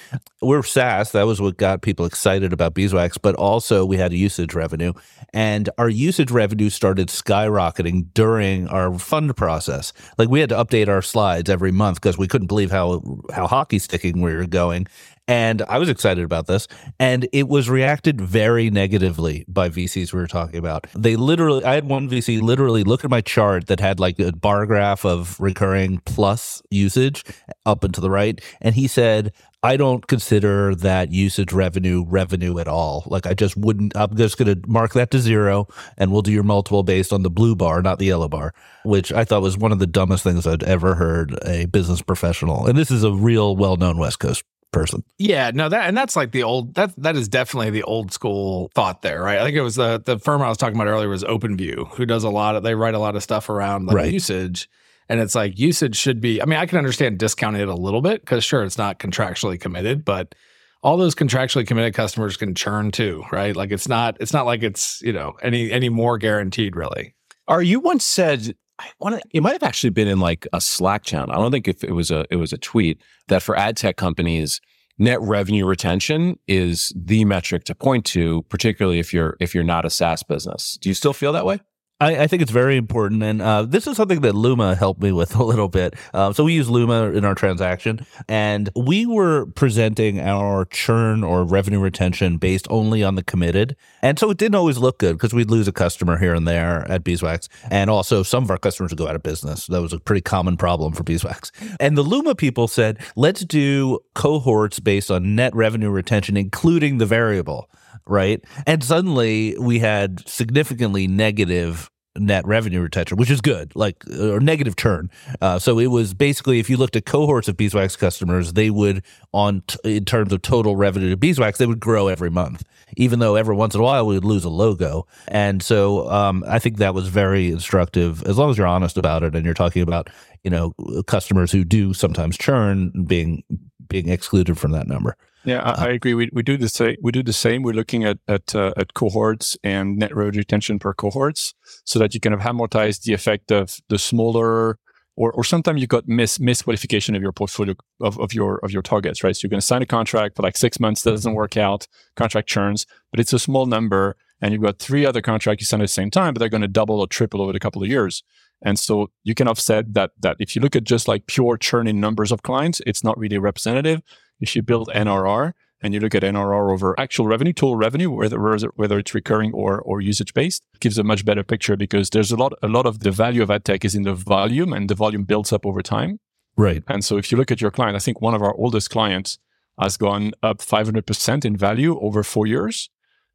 we're 0.42 0.62
saas. 0.62 1.12
That 1.12 1.26
was 1.26 1.40
what 1.40 1.56
got 1.56 1.82
people 1.82 2.06
excited 2.06 2.52
about 2.52 2.74
beeswax 2.74 3.18
but 3.18 3.34
also 3.34 3.84
we 3.84 3.96
had 3.96 4.12
usage 4.12 4.54
revenue 4.54 4.92
and 5.32 5.68
our 5.78 5.88
usage 5.88 6.30
revenue 6.30 6.70
started 6.70 7.08
skyrocketing 7.08 8.06
during 8.14 8.68
our 8.68 8.98
fund 8.98 9.36
process. 9.36 9.92
Like 10.16 10.28
we 10.28 10.40
had 10.40 10.48
to 10.50 10.56
update 10.56 10.88
our 10.88 11.02
slides 11.02 11.50
every 11.50 11.72
month 11.72 12.00
because 12.00 12.16
we 12.16 12.28
couldn't 12.28 12.46
believe 12.46 12.70
how 12.70 13.02
how 13.32 13.46
hockey 13.46 13.78
sticking 13.78 14.20
we 14.20 14.34
were 14.34 14.46
going 14.46 14.86
and 15.26 15.62
I 15.62 15.78
was 15.78 15.88
excited 15.88 16.24
about 16.24 16.46
this. 16.46 16.68
And 16.98 17.28
it 17.32 17.48
was 17.48 17.70
reacted 17.70 18.20
very 18.20 18.70
negatively 18.70 19.44
by 19.48 19.68
VCs 19.68 20.12
we 20.12 20.20
were 20.20 20.26
talking 20.26 20.58
about. 20.58 20.86
They 20.94 21.16
literally, 21.16 21.64
I 21.64 21.74
had 21.74 21.88
one 21.88 22.08
VC 22.08 22.40
literally 22.40 22.84
look 22.84 23.04
at 23.04 23.10
my 23.10 23.20
chart 23.20 23.66
that 23.68 23.80
had 23.80 24.00
like 24.00 24.18
a 24.18 24.32
bar 24.32 24.66
graph 24.66 25.04
of 25.04 25.40
recurring 25.40 26.00
plus 26.04 26.62
usage 26.70 27.24
up 27.64 27.84
and 27.84 27.94
to 27.94 28.00
the 28.00 28.10
right. 28.10 28.40
And 28.60 28.74
he 28.74 28.86
said, 28.86 29.32
I 29.64 29.78
don't 29.78 30.06
consider 30.06 30.74
that 30.74 31.10
usage 31.10 31.50
revenue 31.54 32.04
revenue 32.06 32.58
at 32.58 32.68
all. 32.68 33.04
Like 33.06 33.26
I 33.26 33.32
just 33.32 33.56
wouldn't. 33.56 33.96
I'm 33.96 34.14
just 34.14 34.36
going 34.36 34.54
to 34.54 34.68
mark 34.68 34.92
that 34.92 35.10
to 35.12 35.18
zero, 35.18 35.68
and 35.96 36.12
we'll 36.12 36.20
do 36.20 36.32
your 36.32 36.42
multiple 36.42 36.82
based 36.82 37.14
on 37.14 37.22
the 37.22 37.30
blue 37.30 37.56
bar, 37.56 37.80
not 37.80 37.98
the 37.98 38.04
yellow 38.04 38.28
bar, 38.28 38.52
which 38.84 39.10
I 39.10 39.24
thought 39.24 39.40
was 39.40 39.56
one 39.56 39.72
of 39.72 39.78
the 39.78 39.86
dumbest 39.86 40.22
things 40.22 40.46
I'd 40.46 40.62
ever 40.64 40.96
heard 40.96 41.38
a 41.46 41.64
business 41.64 42.02
professional. 42.02 42.66
And 42.66 42.76
this 42.76 42.90
is 42.90 43.04
a 43.04 43.12
real 43.12 43.56
well-known 43.56 43.96
West 43.96 44.18
Coast 44.18 44.44
person. 44.74 45.02
Yeah, 45.18 45.50
no, 45.54 45.68
that 45.68 45.88
and 45.88 45.96
that's 45.96 46.16
like 46.16 46.32
the 46.32 46.42
old 46.42 46.74
that 46.74 46.94
that 46.96 47.16
is 47.16 47.28
definitely 47.28 47.70
the 47.70 47.84
old 47.84 48.12
school 48.12 48.70
thought 48.74 49.02
there, 49.02 49.22
right? 49.22 49.38
I 49.38 49.44
think 49.44 49.56
it 49.56 49.62
was 49.62 49.76
the 49.76 50.02
the 50.04 50.18
firm 50.18 50.42
I 50.42 50.48
was 50.48 50.58
talking 50.58 50.76
about 50.76 50.88
earlier 50.88 51.08
was 51.08 51.24
OpenView, 51.24 51.94
who 51.94 52.04
does 52.04 52.24
a 52.24 52.30
lot 52.30 52.56
of 52.56 52.62
they 52.62 52.74
write 52.74 52.94
a 52.94 52.98
lot 52.98 53.16
of 53.16 53.22
stuff 53.22 53.48
around 53.48 53.86
like 53.86 53.96
right. 53.96 54.12
usage. 54.12 54.68
And 55.08 55.20
it's 55.20 55.34
like 55.34 55.58
usage 55.58 55.96
should 55.96 56.20
be, 56.20 56.40
I 56.40 56.46
mean, 56.46 56.58
I 56.58 56.64
can 56.64 56.78
understand 56.78 57.18
discounting 57.18 57.60
it 57.60 57.68
a 57.68 57.74
little 57.74 58.00
bit 58.00 58.22
because 58.22 58.42
sure, 58.42 58.64
it's 58.64 58.78
not 58.78 58.98
contractually 58.98 59.60
committed, 59.60 60.02
but 60.02 60.34
all 60.82 60.96
those 60.96 61.14
contractually 61.14 61.66
committed 61.66 61.92
customers 61.92 62.38
can 62.38 62.54
churn 62.54 62.90
too, 62.90 63.22
right? 63.30 63.54
Like 63.54 63.70
it's 63.70 63.86
not, 63.86 64.16
it's 64.20 64.32
not 64.32 64.46
like 64.46 64.62
it's, 64.62 65.02
you 65.02 65.12
know, 65.12 65.34
any 65.42 65.70
any 65.70 65.90
more 65.90 66.16
guaranteed 66.16 66.74
really. 66.74 67.14
Are 67.48 67.62
you 67.62 67.80
once 67.80 68.04
said 68.04 68.56
I 68.78 68.90
want. 68.98 69.22
It 69.32 69.42
might 69.42 69.52
have 69.52 69.62
actually 69.62 69.90
been 69.90 70.08
in 70.08 70.20
like 70.20 70.46
a 70.52 70.60
Slack 70.60 71.04
channel. 71.04 71.30
I 71.32 71.36
don't 71.36 71.52
think 71.52 71.68
if 71.68 71.84
it 71.84 71.92
was 71.92 72.10
a 72.10 72.24
it 72.30 72.36
was 72.36 72.52
a 72.52 72.58
tweet 72.58 73.00
that 73.28 73.42
for 73.42 73.56
ad 73.56 73.76
tech 73.76 73.96
companies, 73.96 74.60
net 74.98 75.20
revenue 75.20 75.66
retention 75.66 76.38
is 76.48 76.92
the 76.96 77.24
metric 77.24 77.64
to 77.64 77.74
point 77.74 78.04
to, 78.06 78.42
particularly 78.48 78.98
if 78.98 79.12
you're 79.12 79.36
if 79.40 79.54
you're 79.54 79.64
not 79.64 79.84
a 79.84 79.90
SaaS 79.90 80.22
business. 80.22 80.78
Do 80.80 80.88
you 80.88 80.94
still 80.94 81.12
feel 81.12 81.32
that 81.32 81.46
way? 81.46 81.60
I, 82.00 82.24
I, 82.24 82.26
think 82.26 82.42
it's 82.42 82.50
very 82.50 82.76
important, 82.76 83.22
and 83.22 83.40
uh, 83.40 83.62
this 83.62 83.86
is 83.86 83.96
something 83.96 84.20
that 84.22 84.34
Luma 84.34 84.74
helped 84.74 85.00
me 85.00 85.12
with 85.12 85.36
a 85.36 85.44
little 85.44 85.68
bit. 85.68 85.94
Uh, 86.12 86.32
so 86.32 86.42
we 86.42 86.52
use 86.52 86.68
Luma 86.68 87.12
in 87.12 87.24
our 87.24 87.36
transaction, 87.36 88.04
and 88.28 88.68
we 88.74 89.06
were 89.06 89.46
presenting 89.46 90.18
our 90.18 90.64
churn 90.64 91.22
or 91.22 91.44
revenue 91.44 91.78
retention 91.78 92.36
based 92.36 92.66
only 92.68 93.04
on 93.04 93.14
the 93.14 93.22
committed, 93.22 93.76
and 94.02 94.18
so 94.18 94.28
it 94.30 94.38
didn't 94.38 94.56
always 94.56 94.78
look 94.78 94.98
good 94.98 95.12
because 95.12 95.32
we'd 95.32 95.50
lose 95.50 95.68
a 95.68 95.72
customer 95.72 96.18
here 96.18 96.34
and 96.34 96.48
there 96.48 96.84
at 96.90 97.04
Beeswax, 97.04 97.48
and 97.70 97.88
also 97.88 98.24
some 98.24 98.42
of 98.42 98.50
our 98.50 98.58
customers 98.58 98.90
would 98.90 98.98
go 98.98 99.06
out 99.06 99.14
of 99.14 99.22
business. 99.22 99.68
That 99.68 99.80
was 99.80 99.92
a 99.92 100.00
pretty 100.00 100.22
common 100.22 100.56
problem 100.56 100.94
for 100.94 101.04
Beeswax. 101.04 101.52
And 101.78 101.96
the 101.96 102.02
Luma 102.02 102.34
people 102.34 102.66
said, 102.66 102.98
let's 103.14 103.44
do 103.44 104.00
cohorts 104.14 104.80
based 104.80 105.12
on 105.12 105.36
net 105.36 105.54
revenue 105.54 105.90
retention, 105.90 106.36
including 106.36 106.98
the 106.98 107.06
variable 107.06 107.70
right? 108.06 108.42
And 108.66 108.82
suddenly 108.82 109.56
we 109.58 109.78
had 109.78 110.26
significantly 110.28 111.06
negative 111.06 111.90
net 112.16 112.46
revenue 112.46 112.80
retention, 112.80 113.16
which 113.16 113.30
is 113.30 113.40
good, 113.40 113.74
like 113.74 114.04
or 114.20 114.40
negative 114.40 114.76
churn. 114.76 115.10
Uh, 115.40 115.58
so 115.58 115.78
it 115.78 115.88
was 115.88 116.14
basically 116.14 116.60
if 116.60 116.70
you 116.70 116.76
looked 116.76 116.96
at 116.96 117.04
cohorts 117.04 117.48
of 117.48 117.56
beeswax 117.56 117.96
customers, 117.96 118.52
they 118.52 118.70
would 118.70 119.02
on 119.32 119.62
t- 119.66 119.78
in 119.96 120.04
terms 120.04 120.32
of 120.32 120.42
total 120.42 120.76
revenue 120.76 121.10
to 121.10 121.16
beeswax, 121.16 121.58
they 121.58 121.66
would 121.66 121.80
grow 121.80 122.08
every 122.08 122.30
month, 122.30 122.62
even 122.96 123.18
though 123.18 123.34
every 123.34 123.56
once 123.56 123.74
in 123.74 123.80
a 123.80 123.84
while 123.84 124.06
we 124.06 124.14
would 124.14 124.24
lose 124.24 124.44
a 124.44 124.50
logo. 124.50 125.06
And 125.28 125.62
so 125.62 126.08
um, 126.10 126.44
I 126.46 126.58
think 126.58 126.78
that 126.78 126.94
was 126.94 127.08
very 127.08 127.50
instructive, 127.50 128.22
as 128.24 128.38
long 128.38 128.50
as 128.50 128.58
you're 128.58 128.66
honest 128.66 128.96
about 128.96 129.24
it 129.24 129.34
and 129.34 129.44
you're 129.44 129.54
talking 129.54 129.82
about 129.82 130.08
you 130.44 130.50
know 130.50 130.72
customers 131.06 131.50
who 131.50 131.64
do 131.64 131.94
sometimes 131.94 132.38
churn 132.38 133.04
being 133.06 133.42
being 133.88 134.08
excluded 134.08 134.58
from 134.58 134.70
that 134.72 134.86
number. 134.86 135.16
Yeah, 135.44 135.60
I, 135.60 135.86
I, 135.86 135.88
agree. 135.90 136.14
We, 136.14 136.30
we 136.32 136.42
do 136.42 136.56
the 136.56 136.68
same. 136.68 136.96
We 137.02 137.12
do 137.12 137.22
the 137.22 137.32
same. 137.32 137.62
We're 137.62 137.74
looking 137.74 138.04
at 138.04 138.18
at, 138.28 138.54
uh, 138.54 138.72
at 138.76 138.94
cohorts 138.94 139.56
and 139.62 139.98
net 139.98 140.14
revenue 140.14 140.38
retention 140.38 140.78
per 140.78 140.94
cohorts, 140.94 141.54
so 141.84 141.98
that 141.98 142.14
you 142.14 142.20
kind 142.20 142.34
of 142.34 142.40
amortize 142.40 143.02
the 143.02 143.12
effect 143.12 143.52
of 143.52 143.76
the 143.88 143.98
smaller, 143.98 144.78
or 145.16 145.32
or 145.32 145.44
sometimes 145.44 145.80
you've 145.80 145.90
got 145.90 146.08
miss 146.08 146.38
misqualification 146.38 147.14
of 147.14 147.22
your 147.22 147.32
portfolio 147.32 147.74
of, 148.00 148.18
of 148.18 148.32
your 148.32 148.58
of 148.64 148.70
your 148.70 148.82
targets, 148.82 149.22
right? 149.22 149.36
So 149.36 149.44
you're 149.44 149.50
going 149.50 149.60
to 149.60 149.66
sign 149.66 149.82
a 149.82 149.86
contract 149.86 150.36
for 150.36 150.42
like 150.42 150.56
six 150.56 150.80
months, 150.80 151.02
that 151.02 151.10
doesn't 151.10 151.34
work 151.34 151.56
out, 151.58 151.86
contract 152.16 152.48
churns, 152.48 152.86
but 153.10 153.20
it's 153.20 153.32
a 153.34 153.38
small 153.38 153.66
number, 153.66 154.16
and 154.40 154.52
you've 154.52 154.62
got 154.62 154.78
three 154.78 155.04
other 155.04 155.20
contracts 155.20 155.60
you 155.60 155.66
sign 155.66 155.80
at 155.80 155.84
the 155.84 155.88
same 155.88 156.10
time, 156.10 156.32
but 156.32 156.40
they're 156.40 156.48
going 156.48 156.62
to 156.62 156.68
double 156.68 157.00
or 157.00 157.06
triple 157.06 157.42
over 157.42 157.52
a 157.54 157.60
couple 157.60 157.82
of 157.82 157.88
years. 157.88 158.22
And 158.64 158.78
so 158.78 159.10
you 159.24 159.34
can 159.34 159.46
offset 159.46 159.92
that 159.92 160.12
that 160.20 160.36
if 160.38 160.56
you 160.56 160.62
look 160.62 160.74
at 160.74 160.84
just 160.84 161.06
like 161.06 161.26
pure 161.26 161.58
churn 161.58 161.86
in 161.86 162.00
numbers 162.00 162.32
of 162.32 162.42
clients, 162.42 162.80
it's 162.86 163.04
not 163.04 163.18
really 163.18 163.36
representative 163.36 164.00
if 164.40 164.54
you 164.56 164.62
build 164.62 164.88
NRR 164.94 165.52
and 165.80 165.92
you 165.92 166.00
look 166.00 166.14
at 166.14 166.22
NRR 166.22 166.72
over 166.72 166.98
actual 166.98 167.26
revenue, 167.26 167.52
total 167.52 167.76
revenue, 167.76 168.10
whether 168.10 168.38
whether 168.76 168.98
it's 168.98 169.14
recurring 169.14 169.52
or 169.52 169.80
or 169.80 170.00
usage 170.00 170.32
based, 170.34 170.62
gives 170.80 170.98
a 170.98 171.04
much 171.04 171.24
better 171.24 171.42
picture 171.42 171.76
because 171.76 172.10
there's 172.10 172.32
a 172.32 172.36
lot 172.36 172.52
a 172.62 172.68
lot 172.68 172.86
of 172.86 173.00
the 173.00 173.10
value 173.10 173.42
of 173.42 173.50
ad 173.50 173.64
tech 173.64 173.84
is 173.84 173.94
in 173.94 174.02
the 174.02 174.14
volume 174.14 174.72
and 174.72 174.88
the 174.88 174.94
volume 174.94 175.24
builds 175.24 175.52
up 175.52 175.66
over 175.66 175.82
time. 175.82 176.20
Right. 176.56 176.82
And 176.88 177.04
so 177.04 177.16
if 177.16 177.30
you 177.30 177.38
look 177.38 177.50
at 177.50 177.60
your 177.60 177.70
client, 177.70 177.96
I 177.96 177.98
think 177.98 178.20
one 178.20 178.34
of 178.34 178.42
our 178.42 178.54
oldest 178.54 178.90
clients 178.90 179.38
has 179.80 179.96
gone 179.96 180.32
up 180.40 180.58
500% 180.58 181.44
in 181.44 181.56
value 181.56 181.98
over 182.00 182.22
four 182.22 182.46
years. 182.46 182.90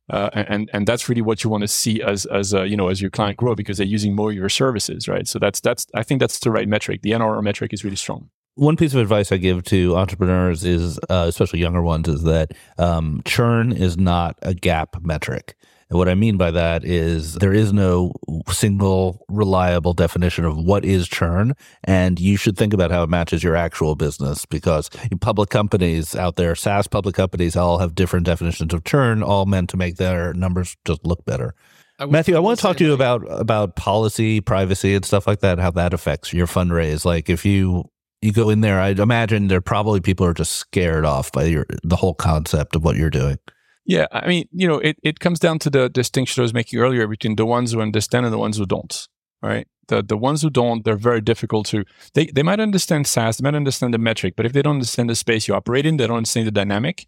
Uh, 0.09 0.29
and 0.33 0.69
and 0.73 0.87
that's 0.87 1.07
really 1.07 1.21
what 1.21 1.43
you 1.43 1.51
want 1.51 1.61
to 1.61 1.67
see 1.67 2.01
as 2.01 2.25
as 2.25 2.51
uh, 2.51 2.63
you 2.63 2.75
know 2.75 2.87
as 2.87 2.99
your 2.99 3.11
client 3.11 3.37
grow 3.37 3.53
because 3.53 3.77
they're 3.77 3.85
using 3.85 4.15
more 4.15 4.31
of 4.31 4.35
your 4.35 4.49
services, 4.49 5.07
right? 5.07 5.27
So 5.27 5.37
that's 5.37 5.59
that's 5.59 5.85
I 5.93 6.01
think 6.01 6.19
that's 6.19 6.39
the 6.39 6.49
right 6.49 6.67
metric. 6.67 7.03
The 7.03 7.11
NRR 7.11 7.43
metric 7.43 7.73
is 7.73 7.83
really 7.83 7.95
strong 7.95 8.31
one 8.59 8.75
piece 8.75 8.93
of 8.93 8.99
advice 8.99 9.31
I 9.31 9.37
give 9.37 9.63
to 9.65 9.95
entrepreneurs 9.95 10.63
is, 10.63 10.99
uh, 11.09 11.25
especially 11.27 11.59
younger 11.59 11.81
ones, 11.81 12.07
is 12.07 12.23
that 12.23 12.51
um, 12.77 13.21
churn 13.25 13.71
is 13.71 13.97
not 13.97 14.37
a 14.41 14.53
GAAP 14.53 15.03
metric. 15.03 15.55
And 15.89 15.97
what 15.97 16.07
I 16.07 16.13
mean 16.13 16.37
by 16.37 16.51
that 16.51 16.83
is 16.85 17.35
there 17.35 17.53
is 17.53 17.73
no 17.73 18.13
single 18.49 19.25
reliable 19.27 19.93
definition 19.93 20.45
of 20.45 20.57
what 20.57 20.85
is 20.85 21.07
churn. 21.07 21.53
And 21.83 22.19
you 22.19 22.37
should 22.37 22.57
think 22.57 22.73
about 22.73 22.91
how 22.91 23.01
it 23.01 23.09
matches 23.09 23.43
your 23.43 23.55
actual 23.55 23.95
business 23.95 24.45
because 24.45 24.89
public 25.19 25.49
companies 25.49 26.15
out 26.15 26.35
there, 26.35 26.53
SaaS 26.53 26.85
public 26.85 27.15
companies, 27.15 27.55
all 27.55 27.79
have 27.79 27.95
different 27.95 28.27
definitions 28.27 28.71
of 28.73 28.83
churn, 28.83 29.23
all 29.23 29.47
meant 29.47 29.69
to 29.71 29.77
make 29.77 29.95
their 29.95 30.33
numbers 30.33 30.77
just 30.85 31.03
look 31.05 31.25
better. 31.25 31.55
I 31.97 32.05
Mathieu, 32.05 32.35
I 32.35 32.39
want 32.39 32.59
to 32.59 32.61
talk 32.61 32.77
to 32.77 32.85
you 32.85 32.93
about 32.93 33.23
about 33.27 33.75
policy, 33.75 34.41
privacy, 34.41 34.95
and 34.95 35.03
stuff 35.03 35.27
like 35.27 35.39
that. 35.39 35.59
How 35.59 35.71
that 35.71 35.93
affects 35.93 36.31
your 36.31 36.47
fundraise. 36.47 37.03
Like, 37.03 37.29
if 37.29 37.45
you 37.45 37.89
you 38.21 38.31
go 38.31 38.49
in 38.49 38.61
there, 38.61 38.79
I'd 38.79 38.99
imagine 38.99 39.47
there 39.47 39.61
probably 39.61 40.01
people 40.01 40.25
are 40.25 40.33
just 40.33 40.53
scared 40.53 41.05
off 41.05 41.31
by 41.31 41.45
your 41.45 41.65
the 41.83 41.95
whole 41.95 42.13
concept 42.13 42.75
of 42.75 42.83
what 42.83 42.95
you're 42.95 43.09
doing. 43.09 43.37
Yeah, 43.85 44.07
I 44.11 44.27
mean, 44.27 44.47
you 44.51 44.67
know, 44.67 44.77
it, 44.79 44.97
it 45.01 45.19
comes 45.19 45.39
down 45.39 45.57
to 45.59 45.69
the 45.69 45.89
distinction 45.89 46.41
I 46.41 46.43
was 46.43 46.53
making 46.53 46.79
earlier 46.79 47.07
between 47.07 47.37
the 47.37 47.45
ones 47.45 47.71
who 47.71 47.81
understand 47.81 48.25
and 48.25 48.33
the 48.33 48.37
ones 48.37 48.57
who 48.57 48.65
don't. 48.65 49.07
Right. 49.41 49.67
The 49.87 50.03
the 50.03 50.17
ones 50.17 50.41
who 50.41 50.49
don't, 50.49 50.83
they're 50.83 50.95
very 50.95 51.21
difficult 51.21 51.65
to 51.67 51.85
they 52.13 52.25
they 52.27 52.43
might 52.43 52.59
understand 52.59 53.07
SaaS, 53.07 53.37
they 53.37 53.43
might 53.43 53.55
understand 53.55 53.93
the 53.93 53.97
metric, 53.97 54.35
but 54.35 54.45
if 54.45 54.53
they 54.53 54.61
don't 54.61 54.75
understand 54.75 55.09
the 55.09 55.15
space 55.15 55.47
you 55.47 55.55
operate 55.55 55.85
in, 55.85 55.97
they 55.97 56.07
don't 56.07 56.17
understand 56.17 56.45
the 56.45 56.51
dynamic, 56.51 57.07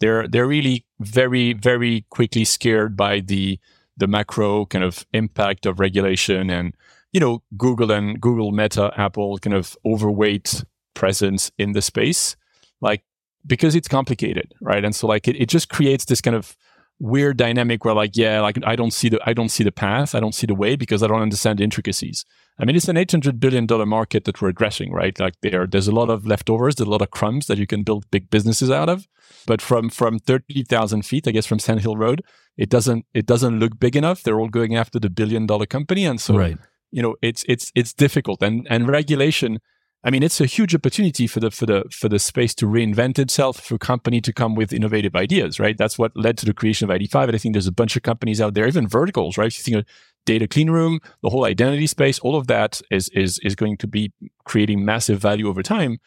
they're 0.00 0.28
they're 0.28 0.46
really 0.46 0.84
very, 1.00 1.54
very 1.54 2.04
quickly 2.10 2.44
scared 2.44 2.96
by 2.96 3.20
the 3.20 3.58
the 3.96 4.06
macro 4.06 4.66
kind 4.66 4.84
of 4.84 5.06
impact 5.12 5.66
of 5.66 5.80
regulation 5.80 6.50
and 6.50 6.74
you 7.12 7.20
know, 7.20 7.42
Google 7.56 7.90
and 7.92 8.20
Google, 8.20 8.52
Meta, 8.52 8.92
Apple 8.96 9.38
kind 9.38 9.54
of 9.54 9.76
overweight 9.84 10.64
presence 10.94 11.50
in 11.58 11.72
the 11.72 11.82
space, 11.82 12.36
like 12.80 13.04
because 13.46 13.74
it's 13.74 13.88
complicated, 13.88 14.52
right? 14.60 14.84
And 14.84 14.94
so 14.94 15.06
like 15.06 15.28
it, 15.28 15.36
it 15.36 15.48
just 15.48 15.68
creates 15.68 16.06
this 16.06 16.20
kind 16.20 16.36
of 16.36 16.56
weird 16.98 17.36
dynamic 17.36 17.84
where 17.84 17.94
like, 17.94 18.16
yeah, 18.16 18.40
like 18.40 18.56
I 18.64 18.76
don't 18.76 18.92
see 18.92 19.08
the 19.10 19.20
I 19.24 19.34
don't 19.34 19.50
see 19.50 19.64
the 19.64 19.72
path, 19.72 20.14
I 20.14 20.20
don't 20.20 20.34
see 20.34 20.46
the 20.46 20.54
way 20.54 20.74
because 20.76 21.02
I 21.02 21.06
don't 21.06 21.20
understand 21.20 21.58
the 21.58 21.64
intricacies. 21.64 22.24
I 22.58 22.64
mean, 22.64 22.76
it's 22.76 22.88
an 22.88 22.96
eight 22.96 23.10
hundred 23.10 23.40
billion 23.40 23.66
dollar 23.66 23.86
market 23.86 24.24
that 24.24 24.40
we're 24.40 24.50
addressing, 24.50 24.92
right? 24.92 25.18
Like 25.18 25.34
there, 25.42 25.66
there's 25.66 25.88
a 25.88 25.92
lot 25.92 26.10
of 26.10 26.26
leftovers, 26.26 26.76
there's 26.76 26.88
a 26.88 26.90
lot 26.90 27.02
of 27.02 27.10
crumbs 27.10 27.46
that 27.46 27.58
you 27.58 27.66
can 27.66 27.82
build 27.82 28.10
big 28.10 28.30
businesses 28.30 28.70
out 28.70 28.88
of. 28.88 29.06
But 29.46 29.60
from 29.60 29.90
from 29.90 30.18
thirty 30.18 30.62
thousand 30.62 31.02
feet, 31.02 31.28
I 31.28 31.32
guess 31.32 31.46
from 31.46 31.58
Sand 31.58 31.80
Hill 31.80 31.96
Road, 31.96 32.22
it 32.56 32.70
doesn't 32.70 33.04
it 33.12 33.26
doesn't 33.26 33.58
look 33.58 33.78
big 33.78 33.96
enough. 33.96 34.22
They're 34.22 34.40
all 34.40 34.48
going 34.48 34.76
after 34.76 34.98
the 34.98 35.10
billion 35.10 35.46
dollar 35.46 35.66
company, 35.66 36.06
and 36.06 36.20
so 36.20 36.38
right 36.38 36.58
you 36.92 37.02
know 37.02 37.16
it's 37.22 37.44
it's 37.48 37.72
it's 37.74 37.92
difficult 37.92 38.42
and 38.42 38.66
and 38.70 38.88
regulation 38.88 39.58
I 40.04 40.10
mean, 40.10 40.24
it's 40.24 40.40
a 40.40 40.46
huge 40.46 40.74
opportunity 40.74 41.28
for 41.28 41.38
the 41.38 41.50
for 41.50 41.64
the 41.64 41.84
for 41.92 42.08
the 42.08 42.18
space 42.18 42.54
to 42.56 42.66
reinvent 42.66 43.18
itself, 43.20 43.60
for 43.60 43.78
company 43.78 44.20
to 44.22 44.32
come 44.32 44.56
with 44.56 44.72
innovative 44.72 45.14
ideas, 45.14 45.60
right? 45.60 45.78
That's 45.78 45.96
what 45.96 46.16
led 46.16 46.36
to 46.38 46.46
the 46.46 46.54
creation 46.54 46.90
of 46.90 46.96
ID5. 46.98 47.24
And 47.24 47.34
I 47.36 47.38
think 47.38 47.54
there's 47.54 47.68
a 47.68 47.72
bunch 47.72 47.94
of 47.94 48.02
companies 48.02 48.40
out 48.40 48.54
there, 48.54 48.66
even 48.66 48.88
verticals, 48.88 49.38
right? 49.38 49.46
If 49.46 49.58
you 49.58 49.64
think 49.64 49.76
of 49.76 49.84
data 50.26 50.48
clean 50.48 50.70
room, 50.70 50.98
the 51.22 51.30
whole 51.30 51.44
identity 51.44 51.86
space, 51.86 52.18
all 52.18 52.34
of 52.34 52.48
that 52.48 52.82
is 52.90 53.08
is 53.10 53.38
is 53.44 53.54
going 53.54 53.76
to 53.78 53.86
be 53.86 54.12
creating 54.44 54.84
massive 54.84 55.20
value 55.20 55.48
over 55.48 55.62
time. 55.62 55.98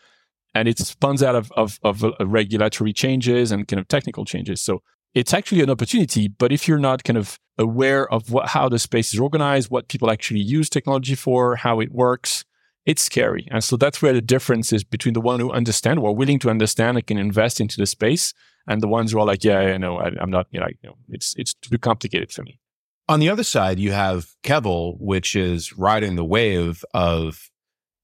And 0.54 0.68
it 0.68 0.80
spawns 0.80 1.22
out 1.22 1.36
of, 1.36 1.51
of, 1.58 1.80
of 1.84 2.01
uh, 2.01 2.13
regulatory 2.25 2.94
changes 2.94 3.51
and 3.51 3.68
kind 3.68 3.77
of 3.77 3.89
technical 3.89 4.24
changes. 4.24 4.62
So 4.62 4.82
it's 5.13 5.34
actually 5.34 5.62
an 5.62 5.70
opportunity. 5.70 6.30
But 6.30 6.54
if 6.54 6.65
you're 6.65 6.80
not 6.80 7.04
kind 7.04 7.18
of 7.18 7.38
aware 7.57 8.12
of 8.12 8.31
what, 8.31 8.50
how 8.50 8.69
the 8.69 8.79
space 8.79 9.13
is 9.13 9.19
organized, 9.19 9.69
what 9.69 9.88
people 9.88 10.12
actually 10.12 10.41
use 10.41 10.69
technology 10.69 11.15
for, 11.15 11.55
how 11.55 11.79
it 11.79 11.91
works, 11.91 12.45
it's 12.85 13.01
scary. 13.01 13.47
And 13.51 13.63
so 13.63 13.77
that's 13.77 14.01
where 14.01 14.13
the 14.13 14.21
difference 14.21 14.71
is 14.71 14.83
between 14.83 15.13
the 15.13 15.21
one 15.21 15.39
who 15.39 15.51
understand, 15.51 16.00
or 16.00 16.15
willing 16.15 16.39
to 16.39 16.50
understand 16.50 16.97
and 16.97 17.07
can 17.07 17.17
invest 17.17 17.59
into 17.59 17.77
the 17.77 17.85
space, 17.85 18.33
and 18.67 18.81
the 18.81 18.88
ones 18.88 19.12
who 19.12 19.19
are 19.19 19.25
like, 19.25 19.43
yeah, 19.43 19.59
I 19.59 19.77
know, 19.77 19.97
I, 19.97 20.12
am 20.21 20.29
not, 20.29 20.47
you 20.51 20.59
know, 20.59 20.67
you 20.81 20.89
know, 20.89 20.95
it's 21.09 21.33
it's 21.38 21.53
too 21.53 21.77
complicated 21.77 22.31
for 22.31 22.43
me. 22.43 22.59
On 23.07 23.19
the 23.19 23.29
other 23.29 23.43
side, 23.43 23.79
you 23.79 23.91
have 23.91 24.29
Kevel, 24.43 24.97
which 25.00 25.35
is 25.35 25.77
riding 25.77 26.15
the 26.15 26.25
wave 26.25 26.83
of 26.93 27.50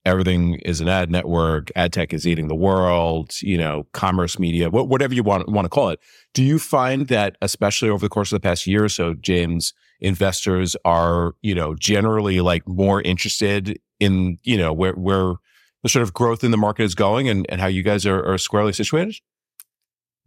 everything 0.05 0.55
is 0.65 0.81
an 0.81 0.87
ad 0.87 1.11
network, 1.11 1.71
ad 1.75 1.93
tech 1.93 2.13
is 2.13 2.27
eating 2.27 2.47
the 2.47 2.55
world, 2.55 3.33
you 3.41 3.57
know, 3.57 3.85
commerce 3.93 4.39
media, 4.39 4.69
whatever 4.69 5.13
you 5.13 5.23
want, 5.23 5.47
want 5.49 5.65
to 5.65 5.69
call 5.69 5.89
it. 5.89 5.99
Do 6.33 6.43
you 6.43 6.57
find 6.57 7.07
that, 7.07 7.37
especially 7.41 7.89
over 7.89 8.05
the 8.05 8.09
course 8.09 8.31
of 8.31 8.37
the 8.37 8.47
past 8.47 8.65
year 8.65 8.83
or 8.83 8.89
so, 8.89 9.13
James, 9.13 9.73
investors 9.99 10.75
are, 10.85 11.33
you 11.41 11.53
know, 11.53 11.75
generally 11.75 12.41
like 12.41 12.67
more 12.67 13.01
interested 13.01 13.79
in, 13.99 14.39
you 14.43 14.57
know, 14.57 14.73
where, 14.73 14.93
where 14.93 15.35
the 15.83 15.89
sort 15.89 16.03
of 16.03 16.13
growth 16.13 16.43
in 16.43 16.51
the 16.51 16.57
market 16.57 16.83
is 16.83 16.95
going 16.95 17.29
and, 17.29 17.45
and 17.49 17.61
how 17.61 17.67
you 17.67 17.83
guys 17.83 18.05
are, 18.05 18.23
are 18.25 18.37
squarely 18.37 18.73
situated? 18.73 19.15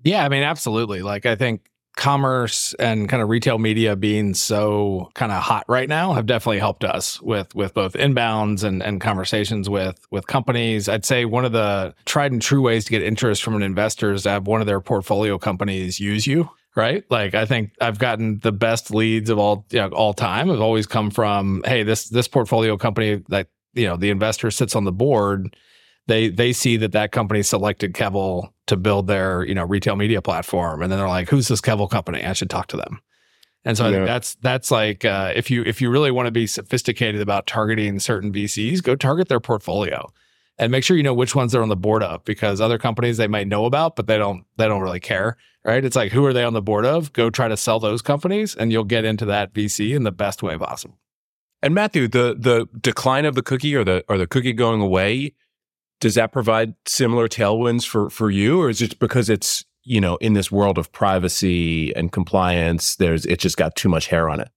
Yeah, 0.04 0.24
I 0.24 0.28
mean, 0.28 0.42
absolutely. 0.42 1.02
Like, 1.02 1.26
I 1.26 1.34
think 1.34 1.70
commerce 1.96 2.74
and 2.74 3.08
kind 3.08 3.22
of 3.22 3.28
retail 3.28 3.58
media 3.58 3.94
being 3.94 4.34
so 4.34 5.10
kind 5.14 5.30
of 5.30 5.42
hot 5.42 5.64
right 5.68 5.88
now 5.88 6.12
have 6.12 6.26
definitely 6.26 6.58
helped 6.58 6.84
us 6.84 7.20
with 7.22 7.54
with 7.54 7.72
both 7.72 7.94
inbounds 7.94 8.64
and, 8.64 8.82
and 8.82 9.00
conversations 9.00 9.70
with 9.70 10.06
with 10.10 10.26
companies. 10.26 10.88
I'd 10.88 11.04
say 11.04 11.24
one 11.24 11.44
of 11.44 11.52
the 11.52 11.94
tried 12.04 12.32
and 12.32 12.42
true 12.42 12.62
ways 12.62 12.84
to 12.86 12.90
get 12.90 13.02
interest 13.02 13.42
from 13.42 13.54
an 13.54 13.62
investor 13.62 14.12
is 14.12 14.24
to 14.24 14.30
have 14.30 14.46
one 14.46 14.60
of 14.60 14.66
their 14.66 14.80
portfolio 14.80 15.38
companies 15.38 16.00
use 16.00 16.26
you. 16.26 16.50
Right. 16.76 17.04
Like 17.08 17.36
I 17.36 17.46
think 17.46 17.70
I've 17.80 18.00
gotten 18.00 18.40
the 18.40 18.50
best 18.50 18.92
leads 18.92 19.30
of 19.30 19.38
all 19.38 19.64
you 19.70 19.78
know, 19.78 19.88
all 19.90 20.12
time 20.12 20.48
have 20.48 20.60
always 20.60 20.86
come 20.86 21.10
from, 21.10 21.62
hey, 21.64 21.84
this 21.84 22.08
this 22.08 22.26
portfolio 22.26 22.76
company 22.76 23.22
that, 23.28 23.46
you 23.74 23.86
know, 23.86 23.96
the 23.96 24.10
investor 24.10 24.50
sits 24.50 24.74
on 24.74 24.84
the 24.84 24.90
board 24.90 25.56
they 26.06 26.28
they 26.28 26.52
see 26.52 26.76
that 26.78 26.92
that 26.92 27.12
company 27.12 27.42
selected 27.42 27.94
Kevel 27.94 28.50
to 28.66 28.76
build 28.76 29.06
their 29.06 29.44
you 29.44 29.54
know 29.54 29.64
retail 29.64 29.96
media 29.96 30.20
platform, 30.22 30.82
and 30.82 30.90
then 30.90 30.98
they're 30.98 31.08
like, 31.08 31.28
"Who's 31.28 31.48
this 31.48 31.60
Kevel 31.60 31.90
company? 31.90 32.22
I 32.22 32.32
should 32.32 32.50
talk 32.50 32.68
to 32.68 32.76
them." 32.76 33.00
And 33.64 33.76
so 33.76 33.88
yeah. 33.88 34.04
that's 34.04 34.34
that's 34.36 34.70
like 34.70 35.04
uh, 35.04 35.32
if 35.34 35.50
you 35.50 35.62
if 35.62 35.80
you 35.80 35.90
really 35.90 36.10
want 36.10 36.26
to 36.26 36.32
be 36.32 36.46
sophisticated 36.46 37.20
about 37.20 37.46
targeting 37.46 37.98
certain 37.98 38.32
VCs, 38.32 38.82
go 38.82 38.94
target 38.94 39.28
their 39.28 39.40
portfolio, 39.40 40.06
and 40.58 40.70
make 40.70 40.84
sure 40.84 40.96
you 40.96 41.02
know 41.02 41.14
which 41.14 41.34
ones 41.34 41.52
they're 41.52 41.62
on 41.62 41.70
the 41.70 41.76
board 41.76 42.02
of, 42.02 42.22
because 42.24 42.60
other 42.60 42.76
companies 42.76 43.16
they 43.16 43.26
might 43.26 43.48
know 43.48 43.64
about, 43.64 43.96
but 43.96 44.06
they 44.06 44.18
don't 44.18 44.44
they 44.58 44.68
don't 44.68 44.82
really 44.82 45.00
care, 45.00 45.38
right? 45.64 45.82
It's 45.82 45.96
like 45.96 46.12
who 46.12 46.26
are 46.26 46.34
they 46.34 46.44
on 46.44 46.52
the 46.52 46.62
board 46.62 46.84
of? 46.84 47.12
Go 47.14 47.30
try 47.30 47.48
to 47.48 47.56
sell 47.56 47.80
those 47.80 48.02
companies, 48.02 48.54
and 48.54 48.70
you'll 48.70 48.84
get 48.84 49.06
into 49.06 49.24
that 49.26 49.54
VC 49.54 49.96
in 49.96 50.02
the 50.02 50.12
best 50.12 50.42
way 50.42 50.58
possible. 50.58 50.98
And 51.62 51.74
Mathieu, 51.74 52.06
the 52.06 52.36
the 52.38 52.68
decline 52.78 53.24
of 53.24 53.34
the 53.34 53.42
cookie 53.42 53.74
or 53.74 53.84
the 53.84 54.04
or 54.10 54.18
the 54.18 54.26
cookie 54.26 54.52
going 54.52 54.82
away 54.82 55.32
does 56.00 56.14
that 56.14 56.32
provide 56.32 56.74
similar 56.86 57.28
tailwinds 57.28 57.86
for 57.86 58.10
for 58.10 58.30
you 58.30 58.60
or 58.60 58.68
is 58.68 58.82
it 58.82 58.98
because 58.98 59.30
it's 59.30 59.64
you 59.84 60.00
know 60.00 60.16
in 60.16 60.32
this 60.32 60.50
world 60.50 60.78
of 60.78 60.92
privacy 60.92 61.94
and 61.94 62.12
compliance 62.12 62.96
there's 62.96 63.26
it 63.26 63.38
just 63.38 63.56
got 63.56 63.76
too 63.76 63.88
much 63.88 64.08
hair 64.08 64.28
on 64.28 64.40
it 64.40 64.48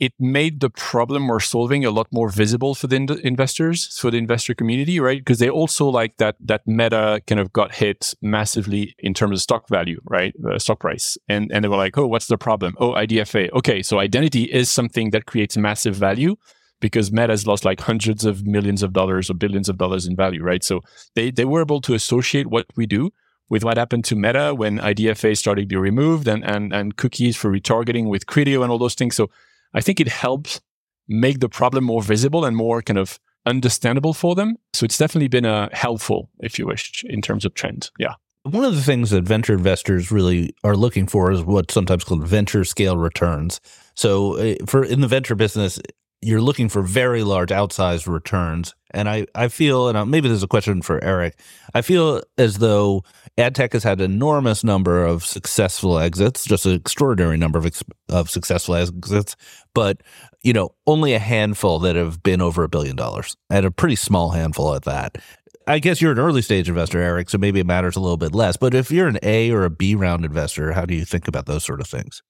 it 0.00 0.12
made 0.18 0.60
the 0.60 0.70
problem 0.70 1.28
we're 1.28 1.40
solving 1.40 1.84
a 1.84 1.90
lot 1.90 2.08
more 2.12 2.28
visible 2.28 2.74
for 2.74 2.88
the 2.88 2.96
in- 2.96 3.20
investors, 3.22 3.96
for 3.98 4.10
the 4.10 4.18
investor 4.18 4.52
community, 4.52 4.98
right? 4.98 5.18
Because 5.18 5.38
they 5.38 5.48
also 5.48 5.88
like 5.88 6.16
that 6.16 6.36
that 6.40 6.62
Meta 6.66 7.20
kind 7.26 7.40
of 7.40 7.52
got 7.52 7.74
hit 7.74 8.12
massively 8.20 8.94
in 8.98 9.14
terms 9.14 9.38
of 9.38 9.42
stock 9.42 9.68
value, 9.68 10.00
right? 10.04 10.34
Uh, 10.44 10.58
stock 10.58 10.80
price, 10.80 11.16
and 11.28 11.50
and 11.52 11.64
they 11.64 11.68
were 11.68 11.76
like, 11.76 11.96
oh, 11.96 12.06
what's 12.06 12.26
the 12.26 12.38
problem? 12.38 12.74
Oh, 12.78 12.92
IDFA. 12.92 13.50
Okay, 13.52 13.82
so 13.82 14.00
identity 14.00 14.44
is 14.44 14.70
something 14.70 15.10
that 15.10 15.26
creates 15.26 15.56
massive 15.56 15.94
value 15.94 16.36
because 16.84 17.10
Meta 17.10 17.32
has 17.32 17.46
lost 17.46 17.64
like 17.64 17.80
hundreds 17.80 18.26
of 18.26 18.46
millions 18.46 18.82
of 18.82 18.92
dollars 18.92 19.30
or 19.30 19.34
billions 19.34 19.70
of 19.70 19.78
dollars 19.78 20.06
in 20.06 20.14
value, 20.14 20.42
right? 20.42 20.62
So 20.62 20.82
they 21.14 21.30
they 21.30 21.46
were 21.46 21.62
able 21.62 21.80
to 21.80 21.94
associate 21.94 22.48
what 22.48 22.66
we 22.76 22.84
do 22.84 23.10
with 23.48 23.64
what 23.64 23.78
happened 23.78 24.04
to 24.04 24.14
Meta 24.14 24.54
when 24.54 24.78
IDFA 24.78 25.34
started 25.34 25.62
to 25.62 25.66
be 25.66 25.76
removed 25.76 26.28
and 26.28 26.44
and 26.44 26.74
and 26.74 26.98
cookies 26.98 27.38
for 27.38 27.50
retargeting 27.50 28.10
with 28.10 28.26
Criteo 28.26 28.62
and 28.62 28.70
all 28.70 28.76
those 28.76 28.94
things. 28.94 29.16
So 29.16 29.30
I 29.72 29.80
think 29.80 29.98
it 29.98 30.08
helps 30.08 30.60
make 31.08 31.40
the 31.40 31.48
problem 31.48 31.84
more 31.84 32.02
visible 32.02 32.44
and 32.44 32.54
more 32.54 32.82
kind 32.82 32.98
of 32.98 33.18
understandable 33.46 34.12
for 34.12 34.34
them. 34.34 34.58
So 34.74 34.84
it's 34.84 34.98
definitely 34.98 35.28
been 35.28 35.46
uh, 35.46 35.70
helpful, 35.72 36.28
if 36.40 36.58
you 36.58 36.66
wish, 36.66 37.02
in 37.08 37.22
terms 37.22 37.46
of 37.46 37.54
trend. 37.54 37.90
Yeah. 37.98 38.14
One 38.42 38.64
of 38.64 38.74
the 38.74 38.82
things 38.82 39.08
that 39.08 39.24
venture 39.24 39.54
investors 39.54 40.10
really 40.10 40.54
are 40.62 40.76
looking 40.76 41.06
for 41.06 41.32
is 41.32 41.42
what's 41.42 41.72
sometimes 41.72 42.04
called 42.04 42.28
venture 42.28 42.64
scale 42.64 42.98
returns. 42.98 43.58
So, 43.94 44.36
uh, 44.36 44.54
for 44.66 44.84
in 44.84 45.00
the 45.00 45.08
venture 45.08 45.34
business, 45.34 45.78
you're 46.24 46.40
looking 46.40 46.68
for 46.68 46.82
very 46.82 47.22
large 47.22 47.50
outsized 47.50 48.06
returns. 48.06 48.74
And 48.92 49.08
I, 49.08 49.26
I 49.34 49.48
feel, 49.48 49.88
and 49.88 50.10
maybe 50.10 50.28
there's 50.28 50.42
a 50.42 50.48
question 50.48 50.80
for 50.82 51.02
Eric, 51.02 51.38
I 51.74 51.82
feel 51.82 52.22
as 52.38 52.58
though 52.58 53.02
ad 53.36 53.54
tech 53.54 53.72
has 53.72 53.82
had 53.82 54.00
an 54.00 54.12
enormous 54.12 54.62
number 54.62 55.04
of 55.04 55.24
successful 55.24 55.98
exits, 55.98 56.44
just 56.44 56.64
an 56.64 56.74
extraordinary 56.74 57.36
number 57.36 57.58
of, 57.58 57.66
ex- 57.66 57.82
of 58.08 58.30
successful 58.30 58.76
exits, 58.76 59.36
but 59.74 60.02
you 60.42 60.52
know, 60.52 60.74
only 60.86 61.14
a 61.14 61.18
handful 61.18 61.78
that 61.80 61.96
have 61.96 62.22
been 62.22 62.40
over 62.40 62.62
a 62.62 62.68
billion 62.68 62.94
dollars, 62.94 63.36
and 63.50 63.66
a 63.66 63.70
pretty 63.70 63.96
small 63.96 64.30
handful 64.30 64.74
at 64.74 64.84
that. 64.84 65.18
I 65.66 65.78
guess 65.78 66.02
you're 66.02 66.12
an 66.12 66.18
early 66.18 66.42
stage 66.42 66.68
investor, 66.68 67.00
Eric, 67.00 67.30
so 67.30 67.38
maybe 67.38 67.58
it 67.58 67.66
matters 67.66 67.96
a 67.96 68.00
little 68.00 68.18
bit 68.18 68.34
less. 68.34 68.56
But 68.56 68.74
if 68.74 68.90
you're 68.90 69.08
an 69.08 69.18
A 69.22 69.50
or 69.50 69.64
a 69.64 69.70
B 69.70 69.94
round 69.94 70.24
investor, 70.24 70.72
how 70.72 70.84
do 70.84 70.94
you 70.94 71.06
think 71.06 71.26
about 71.26 71.46
those 71.46 71.64
sort 71.64 71.80
of 71.80 71.86
things? 71.86 72.22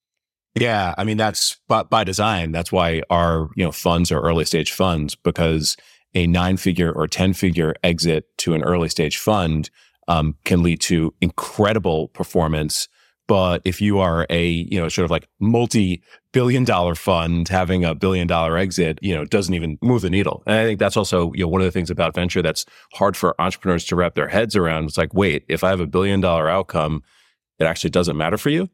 Yeah, 0.57 0.95
I 0.97 1.03
mean 1.03 1.17
that's 1.17 1.57
by, 1.67 1.83
by 1.83 2.03
design. 2.03 2.51
That's 2.51 2.71
why 2.71 3.01
our 3.09 3.49
you 3.55 3.63
know 3.65 3.71
funds 3.71 4.11
are 4.11 4.21
early 4.21 4.45
stage 4.45 4.71
funds 4.71 5.15
because 5.15 5.75
a 6.13 6.27
nine 6.27 6.57
figure 6.57 6.91
or 6.93 7.07
ten 7.07 7.33
figure 7.33 7.75
exit 7.83 8.25
to 8.39 8.53
an 8.53 8.63
early 8.63 8.87
stage 8.89 9.17
fund 9.17 9.69
um, 10.07 10.35
can 10.45 10.63
lead 10.63 10.79
to 10.81 11.13
incredible 11.21 12.07
performance. 12.09 12.87
But 13.27 13.63
if 13.65 13.81
you 13.81 13.99
are 13.99 14.25
a 14.29 14.47
you 14.47 14.79
know 14.79 14.87
sort 14.87 15.03
of 15.03 15.11
like 15.11 15.27
multi 15.41 16.01
billion 16.31 16.63
dollar 16.63 16.95
fund 16.95 17.49
having 17.49 17.83
a 17.83 17.93
billion 17.93 18.27
dollar 18.27 18.57
exit, 18.57 18.97
you 19.01 19.13
know 19.13 19.25
doesn't 19.25 19.53
even 19.53 19.77
move 19.81 20.03
the 20.03 20.09
needle. 20.09 20.41
And 20.47 20.55
I 20.55 20.63
think 20.63 20.79
that's 20.79 20.95
also 20.95 21.33
you 21.33 21.43
know 21.43 21.49
one 21.49 21.59
of 21.59 21.65
the 21.65 21.71
things 21.71 21.89
about 21.89 22.15
venture 22.15 22.41
that's 22.41 22.65
hard 22.93 23.17
for 23.17 23.39
entrepreneurs 23.41 23.83
to 23.85 23.97
wrap 23.97 24.15
their 24.15 24.29
heads 24.29 24.55
around. 24.55 24.85
It's 24.85 24.97
like 24.97 25.13
wait, 25.13 25.43
if 25.49 25.65
I 25.65 25.69
have 25.69 25.81
a 25.81 25.87
billion 25.87 26.21
dollar 26.21 26.47
outcome, 26.47 27.03
it 27.59 27.65
actually 27.65 27.89
doesn't 27.89 28.15
matter 28.15 28.37
for 28.37 28.49
you. 28.49 28.69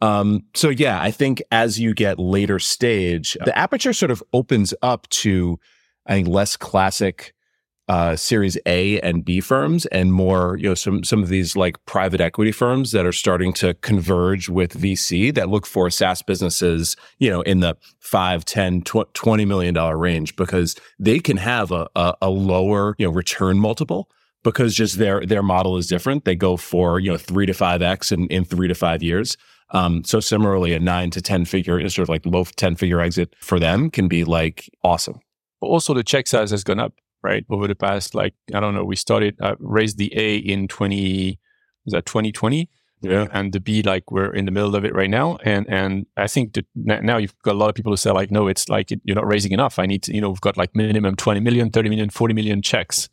Um, 0.00 0.44
so 0.54 0.68
yeah, 0.68 1.00
I 1.00 1.10
think 1.10 1.42
as 1.50 1.80
you 1.80 1.94
get 1.94 2.18
later 2.18 2.58
stage, 2.58 3.36
the 3.44 3.56
aperture 3.56 3.92
sort 3.92 4.10
of 4.10 4.22
opens 4.32 4.72
up 4.82 5.08
to, 5.10 5.58
I 6.06 6.14
think, 6.14 6.28
less 6.28 6.56
classic 6.56 7.34
uh, 7.88 8.14
Series 8.16 8.58
A 8.66 9.00
and 9.00 9.24
B 9.24 9.40
firms, 9.40 9.86
and 9.86 10.12
more, 10.12 10.56
you 10.58 10.68
know, 10.68 10.74
some 10.74 11.02
some 11.02 11.22
of 11.22 11.30
these 11.30 11.56
like 11.56 11.82
private 11.86 12.20
equity 12.20 12.52
firms 12.52 12.92
that 12.92 13.06
are 13.06 13.12
starting 13.12 13.52
to 13.54 13.74
converge 13.74 14.48
with 14.48 14.78
VC 14.78 15.34
that 15.34 15.48
look 15.48 15.66
for 15.66 15.88
SaaS 15.88 16.20
businesses, 16.20 16.96
you 17.18 17.30
know, 17.30 17.40
in 17.42 17.60
the 17.60 17.76
5, 18.00 18.44
10, 18.44 18.82
20 18.82 19.44
million 19.46 19.74
dollar 19.74 19.96
range 19.96 20.36
because 20.36 20.76
they 20.98 21.18
can 21.18 21.38
have 21.38 21.72
a, 21.72 21.88
a, 21.96 22.14
a 22.22 22.30
lower, 22.30 22.94
you 22.98 23.06
know, 23.06 23.12
return 23.12 23.58
multiple 23.58 24.10
because 24.44 24.74
just 24.74 24.98
their 24.98 25.24
their 25.24 25.42
model 25.42 25.76
is 25.76 25.86
different. 25.86 26.24
They 26.24 26.36
go 26.36 26.56
for 26.56 27.00
you 27.00 27.10
know 27.10 27.18
three 27.18 27.46
to 27.46 27.54
five 27.54 27.82
x 27.82 28.12
in, 28.12 28.26
in 28.28 28.44
three 28.44 28.68
to 28.68 28.74
five 28.74 29.02
years. 29.02 29.36
Um, 29.70 30.04
so 30.04 30.20
similarly, 30.20 30.72
a 30.72 30.80
nine 30.80 31.10
to 31.10 31.20
10 31.20 31.44
figure, 31.44 31.80
sort 31.88 32.04
of 32.04 32.08
like 32.08 32.24
low 32.24 32.44
10 32.44 32.76
figure 32.76 33.00
exit 33.00 33.34
for 33.40 33.58
them 33.58 33.90
can 33.90 34.08
be 34.08 34.24
like 34.24 34.70
awesome. 34.82 35.20
But 35.60 35.68
Also, 35.68 35.94
the 35.94 36.04
check 36.04 36.26
size 36.26 36.50
has 36.50 36.64
gone 36.64 36.80
up, 36.80 36.94
right? 37.22 37.44
Over 37.50 37.68
the 37.68 37.74
past, 37.74 38.14
like, 38.14 38.34
I 38.54 38.60
don't 38.60 38.74
know, 38.74 38.84
we 38.84 38.96
started, 38.96 39.36
uh, 39.40 39.56
raised 39.58 39.98
the 39.98 40.12
A 40.16 40.36
in 40.36 40.68
20, 40.68 41.38
was 41.84 41.92
that 41.92 42.06
2020? 42.06 42.70
Yeah. 43.00 43.28
And 43.30 43.52
the 43.52 43.60
B, 43.60 43.82
like 43.82 44.10
we're 44.10 44.32
in 44.34 44.44
the 44.44 44.50
middle 44.50 44.74
of 44.74 44.84
it 44.84 44.94
right 44.94 45.10
now. 45.10 45.36
And, 45.44 45.68
and 45.68 46.06
I 46.16 46.26
think 46.26 46.54
that 46.54 46.66
now 46.74 47.16
you've 47.16 47.34
got 47.42 47.54
a 47.54 47.58
lot 47.58 47.68
of 47.68 47.76
people 47.76 47.92
who 47.92 47.96
say 47.96 48.10
like, 48.10 48.30
no, 48.30 48.48
it's 48.48 48.68
like, 48.68 48.90
you're 49.04 49.14
not 49.14 49.26
raising 49.26 49.52
enough. 49.52 49.78
I 49.78 49.86
need 49.86 50.02
to, 50.04 50.14
you 50.14 50.20
know, 50.20 50.30
we've 50.30 50.40
got 50.40 50.56
like 50.56 50.74
minimum 50.74 51.14
20 51.14 51.40
million, 51.40 51.70
30 51.70 51.88
million, 51.90 52.10
40 52.10 52.34
million 52.34 52.60
checks. 52.60 53.08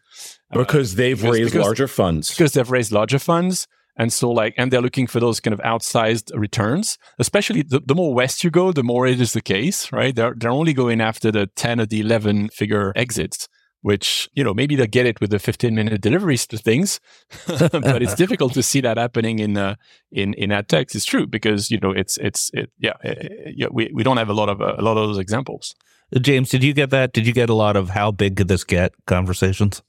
Because 0.51 0.95
they've 0.95 1.17
because, 1.17 1.37
raised 1.37 1.53
because, 1.53 1.65
larger 1.65 1.87
funds. 1.87 2.29
Because 2.29 2.53
they've 2.53 2.69
raised 2.69 2.91
larger 2.91 3.19
funds. 3.19 3.67
And 3.97 4.11
so 4.11 4.29
like, 4.29 4.53
and 4.57 4.71
they're 4.71 4.81
looking 4.81 5.07
for 5.07 5.19
those 5.19 5.39
kind 5.39 5.53
of 5.53 5.59
outsized 5.61 6.31
returns, 6.37 6.97
especially 7.17 7.61
the, 7.61 7.79
the 7.79 7.95
more 7.95 8.13
west 8.13 8.43
you 8.43 8.49
go, 8.49 8.71
the 8.71 8.83
more 8.83 9.07
it 9.07 9.21
is 9.21 9.33
the 9.33 9.41
case, 9.41 9.91
right? 9.91 10.15
They're, 10.15 10.33
they're 10.35 10.51
only 10.51 10.73
going 10.73 11.01
after 11.01 11.31
the 11.31 11.47
10 11.47 11.79
or 11.79 11.85
the 11.85 12.01
11 12.01 12.49
figure 12.49 12.91
exits, 12.95 13.47
which, 13.81 14.29
you 14.33 14.43
know, 14.43 14.53
maybe 14.53 14.75
they'll 14.75 14.87
get 14.87 15.05
it 15.05 15.21
with 15.21 15.29
the 15.29 15.39
15 15.39 15.73
minute 15.73 16.01
deliveries 16.01 16.45
to 16.47 16.57
things, 16.57 16.99
but 17.47 18.01
it's 18.01 18.15
difficult 18.23 18.53
to 18.53 18.63
see 18.63 18.81
that 18.81 18.97
happening 18.97 19.39
in, 19.39 19.55
uh, 19.55 19.75
in, 20.11 20.33
in 20.33 20.51
ad 20.51 20.67
tech. 20.67 20.93
It's 20.93 21.05
true 21.05 21.25
because, 21.25 21.71
you 21.71 21.79
know, 21.79 21.91
it's, 21.91 22.17
it's, 22.17 22.51
it, 22.53 22.71
yeah, 22.77 22.93
it, 23.03 23.17
eh, 23.17 23.27
eh, 23.47 23.51
yeah, 23.55 23.67
we, 23.71 23.91
we 23.93 24.03
don't 24.03 24.17
have 24.17 24.29
a 24.29 24.33
lot 24.33 24.49
of, 24.49 24.61
uh, 24.61 24.75
a 24.77 24.81
lot 24.81 24.97
of 24.97 25.07
those 25.07 25.19
examples. 25.19 25.73
James, 26.21 26.49
did 26.49 26.63
you 26.63 26.73
get 26.73 26.91
that? 26.91 27.13
Did 27.13 27.25
you 27.25 27.33
get 27.33 27.49
a 27.49 27.53
lot 27.53 27.75
of 27.75 27.89
how 27.89 28.11
big 28.11 28.37
could 28.37 28.47
this 28.47 28.63
get 28.63 28.93
conversations? 29.07 29.81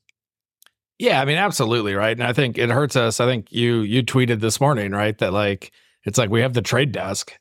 Yeah, 0.98 1.20
I 1.20 1.24
mean, 1.24 1.36
absolutely, 1.36 1.94
right. 1.94 2.16
And 2.16 2.26
I 2.26 2.32
think 2.32 2.56
it 2.56 2.70
hurts 2.70 2.96
us. 2.96 3.20
I 3.20 3.26
think 3.26 3.52
you 3.52 3.80
you 3.80 4.02
tweeted 4.02 4.40
this 4.40 4.60
morning, 4.60 4.92
right, 4.92 5.16
that 5.18 5.32
like 5.32 5.72
it's 6.04 6.18
like 6.18 6.30
we 6.30 6.40
have 6.40 6.54
the 6.54 6.62
trade 6.62 6.92
desk, 6.92 7.32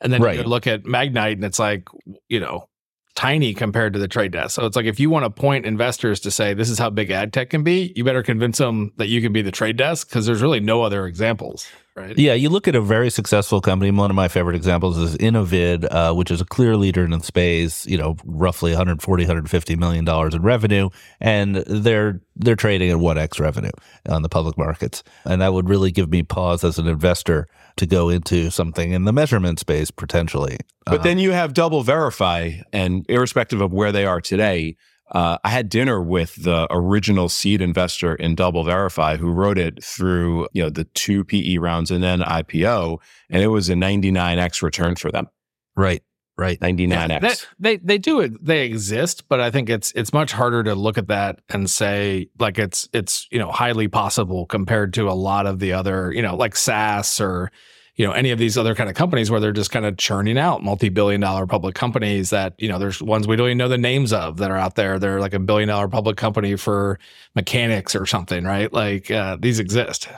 and 0.00 0.12
then 0.12 0.22
right. 0.22 0.38
you 0.38 0.44
look 0.44 0.66
at 0.66 0.84
Magnite, 0.84 1.34
and 1.34 1.44
it's 1.44 1.58
like 1.58 1.88
you 2.28 2.40
know 2.40 2.68
tiny 3.14 3.54
compared 3.54 3.92
to 3.92 3.98
the 3.98 4.08
trade 4.08 4.32
desk. 4.32 4.54
So 4.54 4.66
it's 4.66 4.74
like 4.74 4.86
if 4.86 4.98
you 4.98 5.10
want 5.10 5.24
to 5.24 5.30
point 5.30 5.66
investors 5.66 6.18
to 6.20 6.30
say 6.30 6.54
this 6.54 6.70
is 6.70 6.78
how 6.78 6.90
big 6.90 7.10
ad 7.10 7.32
tech 7.32 7.50
can 7.50 7.62
be, 7.62 7.92
you 7.94 8.04
better 8.04 8.22
convince 8.22 8.58
them 8.58 8.92
that 8.96 9.08
you 9.08 9.20
can 9.22 9.32
be 9.32 9.42
the 9.42 9.52
trade 9.52 9.76
desk 9.76 10.08
because 10.08 10.26
there's 10.26 10.42
really 10.42 10.60
no 10.60 10.82
other 10.82 11.06
examples 11.06 11.66
right? 11.96 12.16
Yeah, 12.18 12.34
you 12.34 12.48
look 12.48 12.66
at 12.68 12.74
a 12.74 12.80
very 12.80 13.10
successful 13.10 13.60
company. 13.60 13.90
One 13.90 14.10
of 14.10 14.16
my 14.16 14.28
favorite 14.28 14.56
examples 14.56 14.98
is 14.98 15.16
Innovid, 15.16 15.86
uh, 15.90 16.14
which 16.14 16.30
is 16.30 16.40
a 16.40 16.44
clear 16.44 16.76
leader 16.76 17.04
in 17.04 17.10
the 17.10 17.20
space. 17.20 17.86
You 17.86 17.98
know, 17.98 18.16
roughly 18.24 18.72
140, 18.72 19.24
150 19.24 19.76
million 19.76 20.04
dollars 20.04 20.34
in 20.34 20.42
revenue, 20.42 20.90
and 21.20 21.56
they're 21.56 22.20
they're 22.36 22.56
trading 22.56 22.90
at 22.90 22.98
one 22.98 23.18
x 23.18 23.38
revenue 23.38 23.70
on 24.08 24.22
the 24.22 24.28
public 24.28 24.58
markets, 24.58 25.02
and 25.24 25.40
that 25.40 25.52
would 25.52 25.68
really 25.68 25.90
give 25.90 26.10
me 26.10 26.22
pause 26.22 26.64
as 26.64 26.78
an 26.78 26.86
investor 26.86 27.46
to 27.76 27.86
go 27.86 28.08
into 28.08 28.50
something 28.50 28.92
in 28.92 29.04
the 29.04 29.12
measurement 29.12 29.58
space 29.58 29.90
potentially. 29.90 30.58
But 30.86 31.00
uh, 31.00 31.02
then 31.02 31.18
you 31.18 31.32
have 31.32 31.52
DoubleVerify, 31.52 32.62
and 32.72 33.06
irrespective 33.08 33.60
of 33.60 33.72
where 33.72 33.92
they 33.92 34.04
are 34.04 34.20
today 34.20 34.76
uh, 35.10 35.38
I 35.44 35.50
had 35.50 35.68
dinner 35.68 36.00
with 36.00 36.42
the 36.42 36.66
original 36.70 37.28
seed 37.28 37.60
investor 37.60 38.14
in 38.14 38.34
Double 38.34 38.64
Verify 38.64 39.16
who 39.16 39.30
wrote 39.30 39.58
it 39.58 39.84
through 39.84 40.48
you 40.52 40.62
know 40.62 40.70
the 40.70 40.84
two 40.84 41.24
PE 41.24 41.58
rounds 41.58 41.90
and 41.90 42.02
then 42.02 42.20
IPO, 42.20 42.98
and 43.30 43.42
it 43.42 43.48
was 43.48 43.68
a 43.68 43.74
99x 43.74 44.62
return 44.62 44.96
for 44.96 45.10
them. 45.10 45.28
Right. 45.76 46.02
Right. 46.36 46.58
99x. 46.58 47.22
Yeah, 47.22 47.34
they 47.60 47.76
they 47.76 47.98
do 47.98 48.18
it 48.20 48.44
they 48.44 48.64
exist, 48.64 49.28
but 49.28 49.40
I 49.40 49.50
think 49.50 49.70
it's 49.70 49.92
it's 49.92 50.12
much 50.12 50.32
harder 50.32 50.64
to 50.64 50.74
look 50.74 50.98
at 50.98 51.06
that 51.08 51.40
and 51.48 51.70
say 51.70 52.28
like 52.40 52.58
it's 52.58 52.88
it's 52.92 53.28
you 53.30 53.38
know 53.38 53.52
highly 53.52 53.86
possible 53.86 54.46
compared 54.46 54.94
to 54.94 55.08
a 55.08 55.12
lot 55.12 55.46
of 55.46 55.60
the 55.60 55.74
other, 55.74 56.12
you 56.12 56.22
know, 56.22 56.34
like 56.34 56.56
SaaS 56.56 57.20
or 57.20 57.52
you 57.96 58.06
know 58.06 58.12
any 58.12 58.30
of 58.30 58.38
these 58.38 58.58
other 58.58 58.74
kind 58.74 58.88
of 58.88 58.96
companies 58.96 59.30
where 59.30 59.40
they're 59.40 59.52
just 59.52 59.70
kind 59.70 59.86
of 59.86 59.96
churning 59.96 60.38
out 60.38 60.62
multi-billion 60.62 61.20
dollar 61.20 61.46
public 61.46 61.74
companies 61.74 62.30
that 62.30 62.54
you 62.58 62.68
know 62.68 62.78
there's 62.78 63.00
ones 63.02 63.26
we 63.26 63.36
don't 63.36 63.46
even 63.46 63.58
know 63.58 63.68
the 63.68 63.78
names 63.78 64.12
of 64.12 64.38
that 64.38 64.50
are 64.50 64.56
out 64.56 64.74
there 64.74 64.98
they're 64.98 65.20
like 65.20 65.34
a 65.34 65.38
billion 65.38 65.68
dollar 65.68 65.88
public 65.88 66.16
company 66.16 66.56
for 66.56 66.98
mechanics 67.34 67.94
or 67.94 68.06
something 68.06 68.44
right 68.44 68.72
like 68.72 69.10
uh, 69.10 69.36
these 69.40 69.58
exist 69.58 70.08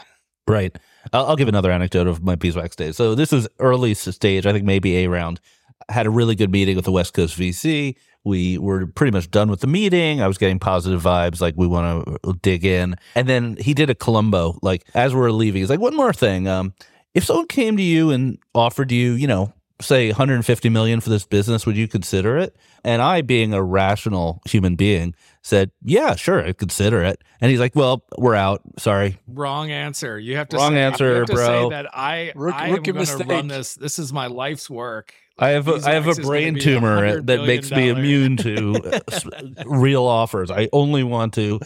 right 0.49 0.77
I'll, 1.13 1.27
I'll, 1.27 1.37
give 1.37 1.49
another 1.49 1.71
anecdote 1.71 2.07
of 2.07 2.23
my 2.23 2.35
beeswax 2.35 2.77
days 2.77 2.97
so 2.97 3.15
this 3.15 3.33
is 3.33 3.49
early 3.59 3.95
stage 3.95 4.47
i 4.47 4.53
think 4.53 4.65
maybe 4.65 4.99
a 4.99 5.09
round 5.09 5.41
had 5.89 6.07
a 6.07 6.11
really 6.11 6.35
good 6.35 6.51
meeting 6.51 6.77
with 6.77 6.85
the 6.85 6.93
west 6.93 7.15
coast 7.15 7.39
vc 7.39 7.95
we 8.25 8.59
were 8.59 8.89
pretty 8.89 9.13
much 9.13 9.31
done 9.31 9.49
with 9.49 9.61
the 9.61 9.69
meeting. 9.69 10.21
I 10.21 10.27
was 10.27 10.37
getting 10.37 10.59
positive 10.59 11.01
vibes, 11.01 11.41
like 11.41 11.55
we 11.57 11.69
want 11.69 12.05
to 12.25 12.33
dig 12.43 12.65
in. 12.65 12.97
And 13.15 13.29
then 13.29 13.57
he 13.57 13.73
did 13.73 13.89
a 13.89 13.95
Columbo, 13.95 14.59
like 14.63 14.85
as 14.95 15.15
we 15.15 15.21
are 15.21 15.31
leaving. 15.31 15.63
He's 15.63 15.71
like, 15.71 15.79
"One 15.79 15.95
more 15.95 16.13
thing. 16.13 16.49
Um, 16.49 16.75
if 17.17 17.25
someone 17.25 17.47
came 17.47 17.79
to 17.79 17.83
you 17.83 18.11
and 18.11 18.39
offered 18.55 18.93
you, 18.93 19.13
you 19.13 19.27
know, 19.27 19.51
say 19.81 20.09
150 20.09 20.69
million 20.69 21.01
for 21.01 21.09
this 21.09 21.25
business, 21.25 21.65
would 21.65 21.75
you 21.75 21.89
consider 21.89 22.37
it? 22.37 22.55
And 22.85 23.01
I, 23.01 23.23
being 23.23 23.55
a 23.55 23.63
rational 23.63 24.43
human 24.45 24.77
being, 24.77 25.15
said, 25.43 25.71
"Yeah, 25.83 26.15
sure, 26.15 26.45
I'd 26.45 26.59
consider 26.59 27.03
it." 27.03 27.25
And 27.41 27.51
he's 27.51 27.59
like, 27.59 27.75
"Well, 27.75 28.05
we're 28.19 28.35
out. 28.35 28.61
Sorry." 28.79 29.19
Wrong 29.27 29.71
answer. 29.71 30.19
You 30.19 30.37
have 30.37 30.51
to 30.51 30.59
wrong 30.59 30.73
say, 30.73 30.83
answer, 30.83 31.25
to 31.25 31.33
bro. 31.33 31.47
Say 31.47 31.69
that 31.71 31.97
I, 31.97 32.33
Rook, 32.35 32.55
I 32.55 32.69
am 32.69 32.83
going 32.83 33.07
to 33.07 33.25
run 33.25 33.49
this. 33.49 33.75
This 33.75 33.99
is 33.99 34.13
my 34.13 34.27
life's 34.27 34.69
work. 34.69 35.15
I 35.39 35.51
have 35.51 35.69
a, 35.69 35.81
I 35.85 35.95
have 35.95 36.07
a 36.07 36.11
X 36.11 36.21
brain 36.21 36.59
tumor 36.59 37.23
that 37.23 37.47
makes 37.47 37.71
me 37.71 37.93
billion 37.93 37.99
immune 37.99 38.37
to 38.39 38.75
uh, 38.85 39.65
real 39.65 40.05
offers. 40.05 40.51
I 40.51 40.69
only 40.73 41.03
want 41.03 41.33
to 41.35 41.61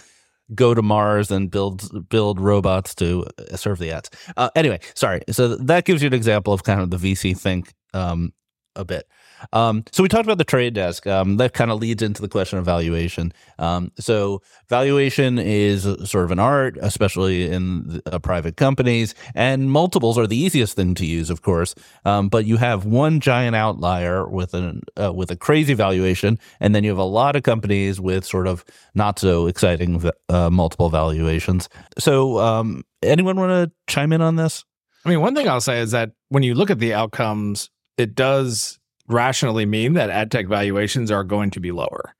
go 0.54 0.74
to 0.74 0.82
Mars 0.82 1.30
and 1.30 1.50
build 1.50 2.08
build 2.08 2.40
robots 2.40 2.94
to 2.96 3.26
uh, 3.38 3.56
serve 3.56 3.78
the 3.78 3.90
ads. 3.92 4.10
Uh, 4.36 4.50
anyway, 4.54 4.80
sorry. 4.94 5.22
So 5.30 5.56
that 5.56 5.84
gives 5.84 6.02
you 6.02 6.06
an 6.08 6.14
example 6.14 6.52
of 6.52 6.64
kind 6.64 6.80
of 6.80 6.90
the 6.90 6.96
VC 6.96 7.36
think 7.38 7.72
um, 7.94 8.32
a 8.76 8.84
bit. 8.84 9.06
Um, 9.52 9.84
so 9.92 10.02
we 10.02 10.08
talked 10.08 10.24
about 10.24 10.38
the 10.38 10.44
trade 10.44 10.74
desk. 10.74 11.06
Um, 11.06 11.36
that 11.36 11.52
kind 11.52 11.70
of 11.70 11.78
leads 11.78 12.02
into 12.02 12.22
the 12.22 12.28
question 12.28 12.58
of 12.58 12.64
valuation. 12.64 13.32
Um, 13.58 13.92
so 13.98 14.42
valuation 14.68 15.38
is 15.38 15.82
sort 15.82 16.24
of 16.24 16.30
an 16.30 16.38
art, 16.38 16.76
especially 16.80 17.50
in 17.50 18.00
uh, 18.06 18.18
private 18.18 18.56
companies, 18.56 19.14
and 19.34 19.70
multiples 19.70 20.18
are 20.18 20.26
the 20.26 20.36
easiest 20.36 20.76
thing 20.76 20.94
to 20.94 21.06
use, 21.06 21.30
of 21.30 21.42
course. 21.42 21.74
Um, 22.04 22.28
but 22.28 22.44
you 22.44 22.56
have 22.56 22.84
one 22.84 23.20
giant 23.20 23.56
outlier 23.56 24.26
with 24.26 24.54
an 24.54 24.82
uh, 25.00 25.12
with 25.12 25.30
a 25.30 25.36
crazy 25.36 25.74
valuation, 25.74 26.38
and 26.60 26.74
then 26.74 26.84
you 26.84 26.90
have 26.90 26.98
a 26.98 27.04
lot 27.04 27.36
of 27.36 27.42
companies 27.42 28.00
with 28.00 28.24
sort 28.24 28.46
of 28.46 28.64
not 28.94 29.18
so 29.18 29.46
exciting 29.46 30.10
uh, 30.28 30.50
multiple 30.50 30.88
valuations. 30.88 31.68
So, 31.98 32.38
um, 32.38 32.84
anyone 33.02 33.36
want 33.36 33.50
to 33.50 33.92
chime 33.92 34.12
in 34.12 34.20
on 34.20 34.36
this? 34.36 34.64
I 35.04 35.08
mean, 35.08 35.20
one 35.20 35.34
thing 35.34 35.48
I'll 35.48 35.60
say 35.60 35.80
is 35.80 35.92
that 35.92 36.12
when 36.28 36.42
you 36.42 36.54
look 36.54 36.70
at 36.70 36.78
the 36.78 36.92
outcomes, 36.92 37.70
it 37.96 38.14
does 38.14 38.79
rationally 39.12 39.66
mean 39.66 39.94
that 39.94 40.10
ad 40.10 40.30
tech 40.30 40.46
valuations 40.46 41.10
are 41.10 41.24
going 41.24 41.50
to 41.50 41.60
be 41.60 41.72
lower. 41.72 42.14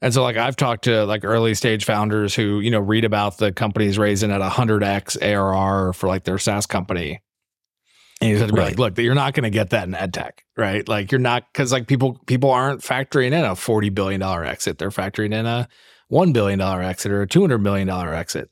And 0.00 0.14
so, 0.14 0.22
like, 0.22 0.36
I've 0.36 0.56
talked 0.56 0.84
to 0.84 1.04
like 1.06 1.24
early 1.24 1.54
stage 1.54 1.84
founders 1.84 2.34
who, 2.34 2.60
you 2.60 2.70
know, 2.70 2.78
read 2.78 3.04
about 3.04 3.38
the 3.38 3.52
companies 3.52 3.98
raising 3.98 4.30
at 4.30 4.40
100x 4.40 5.16
ARR 5.20 5.92
for 5.92 6.06
like 6.06 6.24
their 6.24 6.38
SaaS 6.38 6.66
company. 6.66 7.20
And 8.20 8.30
you 8.30 8.38
have 8.38 8.48
to 8.48 8.52
be 8.52 8.60
Right. 8.60 8.68
like, 8.70 8.78
look, 8.78 8.98
you're 8.98 9.14
not 9.14 9.34
going 9.34 9.44
to 9.44 9.50
get 9.50 9.70
that 9.70 9.86
in 9.88 9.94
ad 9.94 10.12
tech, 10.14 10.44
right? 10.56 10.86
Like, 10.88 11.10
you're 11.10 11.20
not, 11.20 11.44
because 11.52 11.72
like 11.72 11.86
people, 11.86 12.20
people 12.26 12.50
aren't 12.50 12.80
factoring 12.80 13.28
in 13.28 13.44
a 13.44 13.52
$40 13.52 13.94
billion 13.94 14.22
exit. 14.22 14.78
They're 14.78 14.90
factoring 14.90 15.32
in 15.32 15.46
a 15.46 15.68
$1 16.12 16.32
billion 16.32 16.60
exit 16.60 17.12
or 17.12 17.22
a 17.22 17.28
$200 17.28 17.60
million 17.60 17.88
exit. 17.88 18.50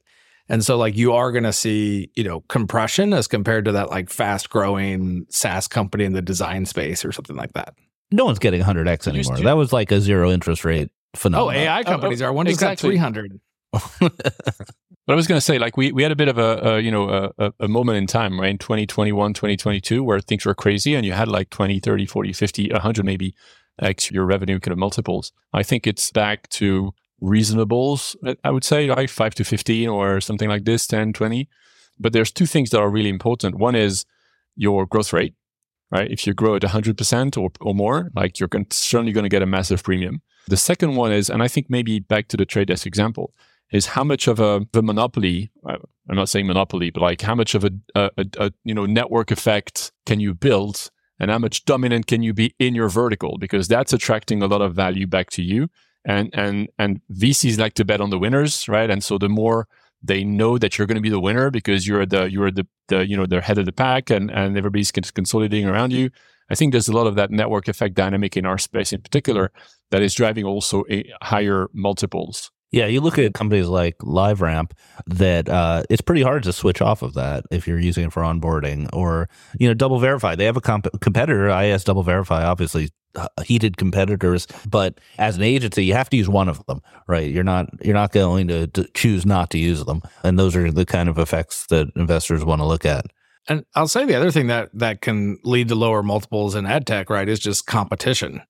And 0.48 0.64
so 0.64 0.76
like 0.76 0.96
you 0.96 1.12
are 1.12 1.32
going 1.32 1.44
to 1.44 1.52
see, 1.52 2.11
you 2.14 2.24
know, 2.24 2.40
compression 2.48 3.12
as 3.12 3.26
compared 3.26 3.64
to 3.64 3.72
that 3.72 3.90
like 3.90 4.11
fast 4.11 4.50
growing 4.50 5.26
SaaS 5.28 5.66
company 5.68 6.04
in 6.04 6.12
the 6.12 6.22
design 6.22 6.66
space 6.66 7.04
or 7.04 7.12
something 7.12 7.37
like 7.37 7.52
that. 7.54 7.74
No 8.12 8.24
one's 8.24 8.38
getting 8.38 8.62
100x 8.62 8.88
Used 8.88 9.09
anymore. 9.09 9.37
to. 9.37 9.42
That 9.42 9.56
was 9.56 9.72
like 9.72 9.90
a 9.90 10.00
zero 10.00 10.30
interest 10.30 10.64
rate 10.64 10.90
phenomenon. 11.14 11.56
Oh. 11.56 11.59
AI 11.59 11.78
oh, 11.78 11.82
oh, 11.85 11.90
companies 11.90 12.22
are. 12.22 12.32
One 12.32 12.46
just 12.46 12.56
exactly. 12.56 12.96
got 12.96 13.12
300. 13.12 13.40
But 15.06 15.12
I 15.12 15.16
was 15.16 15.28
going 15.28 15.37
to 15.37 15.44
say, 15.44 15.59
like, 15.59 15.76
we, 15.76 15.92
we 15.92 16.02
had 16.02 16.11
a 16.11 16.16
bit 16.16 16.26
of 16.26 16.37
a, 16.37 16.59
a 16.62 16.80
you 16.80 16.90
know, 16.90 17.09
a, 17.09 17.30
a- 17.38 17.52
a 17.61 17.68
moment 17.68 17.98
in 17.98 18.09
time, 18.09 18.40
right? 18.40 18.50
In 18.50 18.59
2021, 18.59 19.35
2022, 19.35 20.02
where 20.02 20.18
things 20.18 20.44
were 20.44 20.54
crazy 20.54 20.96
and 20.96 21.06
you 21.06 21.12
had 21.12 21.28
like 21.28 21.48
20, 21.50 21.78
30, 21.78 22.06
40, 22.06 22.32
50, 22.32 22.72
100 22.72 23.04
maybe 23.04 23.35
X 23.80 24.11
your 24.11 24.24
revenue 24.24 24.59
kind 24.59 24.72
of 24.72 24.78
multiples. 24.78 25.32
I 25.52 25.62
think 25.62 25.87
it's 25.87 26.11
back 26.11 26.48
to 26.50 26.92
reasonables, 27.22 28.16
I- 28.44 28.50
would 28.50 28.64
say, 28.64 28.88
like 28.88 29.09
5 29.09 29.35
to 29.37 29.44
15 29.44 29.88
or 29.88 30.20
something 30.20 30.48
like 30.48 30.64
this, 30.64 30.87
10, 30.87 31.12
20. 31.12 31.48
But 31.98 32.12
there's 32.12 32.31
two 32.31 32.46
things 32.46 32.70
that 32.70 32.81
are 32.81 32.90
really 32.90 33.09
important. 33.09 33.57
One 33.57 33.74
is 33.74 34.05
your 34.55 34.87
growth 34.87 35.12
rate, 35.12 35.35
right? 35.90 36.11
If 36.11 36.26
you 36.26 36.35
grow 36.35 36.57
at 36.57 36.62
100% 36.62 37.37
or, 37.38 37.50
or 37.61 37.74
more, 37.74 38.11
like 38.14 38.38
you're 38.38 38.50
certainly 38.70 39.12
going 39.12 39.24
to 39.24 39.31
get 39.31 39.42
a 39.42 39.46
massive 39.46 39.83
premium. 39.83 40.20
The 40.48 40.57
second 40.57 40.94
one 40.96 41.12
is, 41.12 41.31
and 41.31 41.42
I 41.42 41.48
think 41.48 41.66
maybe 41.68 41.98
back 42.00 42.29
to 42.29 42.37
the 42.37 42.44
trade 42.44 42.68
desk 42.68 42.87
example, 42.87 43.33
is 43.72 43.87
how 43.87 44.05
much 44.05 44.29
of 44.29 44.38
a 44.40 44.66
the 44.72 44.83
monopoly 44.83 45.50
uh, 45.68 45.76
I'm 46.09 46.16
not 46.16 46.29
saying 46.29 46.46
monopoly 46.46 46.90
but 46.90 47.02
like 47.02 47.20
how 47.22 47.35
much 47.35 47.55
of 47.55 47.64
a, 47.64 47.70
a, 47.94 48.11
a, 48.16 48.24
a 48.38 48.52
you 48.64 48.74
know 48.74 48.87
network 48.87 49.31
effect 49.31 49.92
can 50.05 50.20
you 50.20 50.35
build 50.35 50.90
and 51.18 51.31
how 51.31 51.38
much 51.38 51.64
dominant 51.64 52.07
can 52.07 52.22
you 52.22 52.33
be 52.33 52.55
in 52.59 52.74
your 52.74 52.88
vertical 52.88 53.38
because 53.38 53.66
that's 53.68 53.92
attracting 53.92 54.42
a 54.42 54.46
lot 54.46 54.62
of 54.62 54.74
value 54.74 55.07
back 55.07 55.31
to 55.31 55.42
you 55.42 55.68
and 56.06 56.30
and 56.32 56.68
and 56.78 57.00
VCs 57.12 57.58
like 57.58 57.74
to 57.74 57.84
bet 57.84 58.00
on 58.00 58.10
the 58.10 58.18
winners 58.18 58.68
right? 58.68 58.88
And 58.90 59.04
so 59.04 59.18
the 59.18 59.28
more 59.28 59.68
they 60.02 60.24
know 60.24 60.58
that 60.58 60.78
you're 60.78 60.86
going 60.86 60.96
to 60.96 61.02
be 61.02 61.10
the 61.10 61.20
winner 61.20 61.50
because 61.50 61.86
you're 61.86 62.06
the 62.06 62.30
you're 62.30 62.50
the, 62.50 62.66
the 62.88 63.06
you 63.06 63.16
know 63.16 63.26
the 63.26 63.40
head 63.40 63.58
of 63.58 63.66
the 63.66 63.72
pack 63.72 64.10
and 64.10 64.30
and 64.30 64.56
everybody's 64.56 64.92
cons- 64.92 65.10
consolidating 65.10 65.68
around 65.68 65.92
you 65.92 66.10
I 66.48 66.54
think 66.54 66.72
there's 66.72 66.88
a 66.88 66.92
lot 66.92 67.08
of 67.08 67.16
that 67.16 67.30
network 67.30 67.66
effect 67.66 67.94
dynamic 67.94 68.36
in 68.36 68.46
our 68.46 68.58
space 68.58 68.92
in 68.92 69.00
particular 69.00 69.50
that 69.90 70.02
is 70.02 70.14
driving 70.14 70.44
also 70.44 70.84
a 70.90 71.10
higher 71.22 71.68
multiples 71.72 72.50
Yeah, 72.76 72.88
you 72.88 73.00
look 73.00 73.18
at 73.18 73.32
companies 73.32 73.68
like 73.68 73.96
LiveRamp 74.00 74.72
that 75.06 75.48
uh, 75.48 75.84
it's 75.88 76.02
pretty 76.02 76.20
hard 76.20 76.42
to 76.42 76.52
switch 76.52 76.82
off 76.82 77.00
of 77.00 77.14
that 77.14 77.44
if 77.50 77.66
you're 77.66 77.78
using 77.78 78.04
it 78.04 78.12
for 78.12 78.22
onboarding 78.22 78.86
or 78.92 79.30
you 79.58 79.66
know 79.66 79.72
Double 79.72 79.98
Verify. 79.98 80.34
They 80.34 80.44
have 80.44 80.58
a 80.58 80.60
comp- 80.60 81.00
competitor, 81.00 81.48
IAS 81.48 81.86
Double 81.86 82.02
Verify, 82.02 82.44
obviously 82.44 82.90
uh, 83.14 83.28
heated 83.42 83.78
competitors, 83.78 84.46
but 84.68 85.00
as 85.16 85.38
an 85.38 85.42
agency, 85.42 85.86
you 85.86 85.94
have 85.94 86.10
to 86.10 86.18
use 86.18 86.28
one 86.28 86.50
of 86.50 86.66
them, 86.66 86.82
right? 87.08 87.30
You're 87.30 87.44
not 87.44 87.70
you're 87.82 87.94
not 87.94 88.12
going 88.12 88.48
to, 88.48 88.66
to 88.66 88.86
choose 88.92 89.24
not 89.24 89.48
to 89.52 89.58
use 89.58 89.82
them, 89.86 90.02
and 90.22 90.38
those 90.38 90.54
are 90.54 90.70
the 90.70 90.84
kind 90.84 91.08
of 91.08 91.16
effects 91.16 91.64
that 91.68 91.88
investors 91.96 92.44
want 92.44 92.60
to 92.60 92.66
look 92.66 92.84
at. 92.84 93.06
And 93.48 93.64
I'll 93.74 93.88
say 93.88 94.04
the 94.04 94.16
other 94.16 94.30
thing 94.30 94.48
that 94.48 94.68
that 94.74 95.00
can 95.00 95.38
lead 95.44 95.68
to 95.68 95.74
lower 95.74 96.02
multiples 96.02 96.54
in 96.54 96.66
ad 96.66 96.86
tech, 96.86 97.08
right, 97.08 97.26
is 97.26 97.38
just 97.38 97.64
competition. 97.64 98.42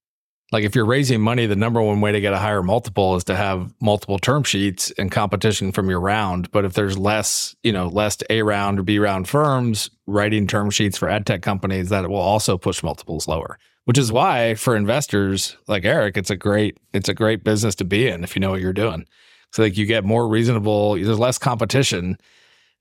Like 0.52 0.62
if 0.62 0.76
you're 0.76 0.86
raising 0.86 1.20
money, 1.20 1.46
the 1.46 1.56
number 1.56 1.82
one 1.82 2.00
way 2.00 2.12
to 2.12 2.20
get 2.20 2.32
a 2.32 2.38
higher 2.38 2.62
multiple 2.62 3.16
is 3.16 3.24
to 3.24 3.34
have 3.34 3.74
multiple 3.80 4.18
term 4.18 4.44
sheets 4.44 4.92
and 4.96 5.10
competition 5.10 5.72
from 5.72 5.90
your 5.90 6.00
round. 6.00 6.50
But 6.52 6.64
if 6.64 6.74
there's 6.74 6.96
less, 6.96 7.56
you 7.64 7.72
know, 7.72 7.88
less 7.88 8.18
A 8.30 8.42
round 8.42 8.78
or 8.78 8.84
B 8.84 8.98
round 8.98 9.28
firms 9.28 9.90
writing 10.06 10.46
term 10.46 10.70
sheets 10.70 10.98
for 10.98 11.08
ad 11.08 11.26
tech 11.26 11.42
companies, 11.42 11.88
that 11.88 12.08
will 12.08 12.16
also 12.16 12.56
push 12.56 12.82
multiples 12.82 13.26
lower. 13.26 13.58
Which 13.86 13.98
is 13.98 14.12
why 14.12 14.54
for 14.54 14.76
investors 14.76 15.56
like 15.68 15.84
Eric, 15.84 16.16
it's 16.16 16.30
a 16.30 16.36
great 16.36 16.78
it's 16.92 17.08
a 17.08 17.14
great 17.14 17.42
business 17.42 17.74
to 17.76 17.84
be 17.84 18.06
in 18.06 18.22
if 18.22 18.36
you 18.36 18.40
know 18.40 18.50
what 18.50 18.60
you're 18.60 18.72
doing. 18.72 19.06
So 19.52 19.62
like 19.62 19.76
you 19.76 19.86
get 19.86 20.04
more 20.04 20.28
reasonable, 20.28 20.94
there's 20.94 21.18
less 21.18 21.38
competition 21.38 22.18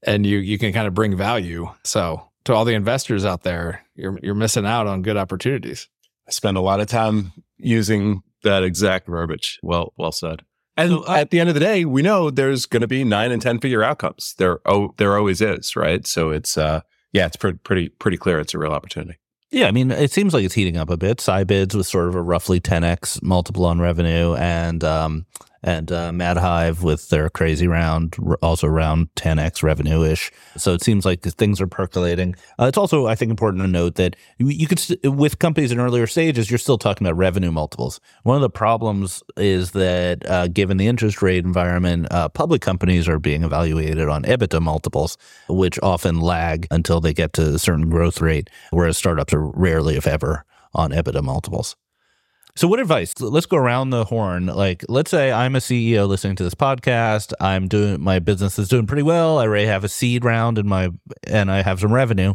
and 0.04 0.26
you 0.26 0.38
you 0.38 0.60
can 0.60 0.72
kind 0.72 0.88
of 0.88 0.94
bring 0.94 1.16
value. 1.16 1.68
So 1.84 2.30
to 2.46 2.54
all 2.54 2.66
the 2.66 2.74
investors 2.74 3.26
out 3.26 3.42
there, 3.42 3.84
you're 3.96 4.20
you're 4.22 4.36
missing 4.36 4.66
out 4.66 4.88
on 4.88 5.02
good 5.02 5.18
opportunities. 5.18 5.90
I 6.28 6.32
spend 6.32 6.58
a 6.58 6.62
lot 6.62 6.80
of 6.80 6.88
time 6.88 7.32
using 7.58 8.22
that 8.44 8.64
exact 8.64 9.08
verbiage. 9.08 9.60
Well, 9.64 9.94
well 9.98 10.12
said. 10.12 10.42
And 10.78 10.90
So 10.92 11.04
I- 11.06 11.22
at 11.22 11.30
the 11.30 11.40
end 11.40 11.50
of 11.50 11.56
the 11.56 11.62
day, 11.62 11.86
we 11.86 12.02
know 12.02 12.30
there's 12.30 12.66
going 12.66 12.82
to 12.82 12.88
be 12.88 13.04
nine 13.04 13.32
and 13.32 13.42
ten 13.42 13.60
figure 13.60 13.84
outcomes. 13.84 14.36
There, 14.38 14.60
oh, 14.66 14.94
there 14.98 15.18
always 15.18 15.42
is, 15.42 15.76
right? 15.76 16.06
So 16.06 16.32
it's, 16.32 16.58
uh, 16.58 16.82
yeah, 17.14 17.26
it's 17.28 17.38
pretty, 17.38 17.58
pretty, 17.60 17.90
pretty 17.90 18.18
clear. 18.18 18.40
It's 18.40 18.54
a 18.54 18.58
real 18.58 18.72
opportunity. 18.74 19.18
Yeah, 19.52 19.68
I 19.68 19.72
mean, 19.72 19.90
it 19.92 20.12
seems 20.12 20.34
like 20.34 20.44
it's 20.44 20.56
heating 20.56 20.76
up 20.76 20.90
a 20.90 20.98
bit. 20.98 21.20
Sybids 21.20 21.76
with 21.76 21.88
sort 21.88 22.10
of 22.10 22.16
a 22.16 22.22
roughly 22.22 22.60
10x 22.60 23.22
multiple 23.24 23.64
on 23.66 23.80
revenue, 23.80 24.34
and 24.36 24.84
um, 24.84 25.26
and 25.66 25.92
uh, 25.92 26.12
Madhive 26.12 26.84
with 26.84 27.10
their 27.10 27.28
crazy 27.28 27.68
round, 27.68 28.16
also 28.44 28.68
around 28.68 29.10
10x 29.16 29.64
revenue 29.64 30.04
ish. 30.04 30.32
So 30.56 30.74
it 30.74 30.84
seems 30.84 31.06
like 31.06 31.24
things 31.24 31.60
are 31.60 31.66
percolating. 31.66 32.36
Uh, 32.60 32.66
it's 32.66 32.78
also, 32.78 33.08
I 33.08 33.16
think, 33.16 33.32
important 33.32 33.64
to 33.64 33.68
note 33.68 33.96
that 33.96 34.16
you, 34.38 34.68
could, 34.68 34.78
st- 34.78 35.02
with 35.04 35.40
companies 35.40 35.72
in 35.72 35.80
earlier 35.80 36.06
stages, 36.06 36.52
you're 36.52 36.60
still 36.60 36.78
talking 36.78 37.08
about 37.08 37.18
revenue 37.18 37.52
multiples. 37.52 38.00
One 38.22 38.36
of 38.36 38.44
the 38.44 38.50
problems 38.52 39.24
is 39.38 39.72
that 39.72 40.30
uh, 40.30 40.48
given 40.50 40.78
the 40.78 40.86
interest 40.86 41.24
rate 41.24 41.44
environment, 41.44 42.08
uh, 42.12 42.30
public 42.30 42.62
companies 42.62 43.10
are 43.10 43.18
being 43.18 43.44
evaluated 43.44 44.08
on 44.08 44.22
EBITDA 44.24 44.62
multiples, 44.62 45.18
which 45.50 45.80
often 45.82 46.22
lag 46.22 46.68
until 46.70 47.02
they 47.02 47.12
get 47.12 47.34
to 47.34 47.56
a 47.56 47.60
certain 47.60 47.90
growth 47.90 48.22
rate, 48.22 48.52
whereas 48.70 48.98
startups 48.98 49.34
are 49.34 49.44
rarely, 49.44 49.96
if 49.96 50.06
ever, 50.06 50.46
on 50.76 50.92
EBITDA 50.92 51.24
multiples. 51.24 51.76
So, 52.58 52.70
what 52.70 52.80
advice? 52.80 53.14
Let's 53.20 53.48
go 53.48 53.58
around 53.58 53.90
the 53.90 54.06
horn. 54.06 54.46
Like, 54.46 54.86
let's 54.88 55.12
say 55.12 55.30
I'm 55.30 55.58
a 55.58 55.60
CEO 55.60 56.08
listening 56.08 56.38
to 56.38 56.44
this 56.46 56.56
podcast. 56.56 57.34
I'm 57.42 57.68
doing 57.68 58.00
my 58.00 58.20
business 58.20 58.58
is 58.58 58.70
doing 58.70 58.88
pretty 58.88 59.04
well. 59.04 59.40
I 59.40 59.44
already 59.44 59.66
have 59.66 59.84
a 59.84 59.90
seed 59.90 60.24
round 60.24 60.58
in 60.58 60.66
my, 60.66 60.92
and 61.28 61.52
I 61.52 61.64
have 61.64 61.82
some 61.82 61.92
revenue. 61.92 62.34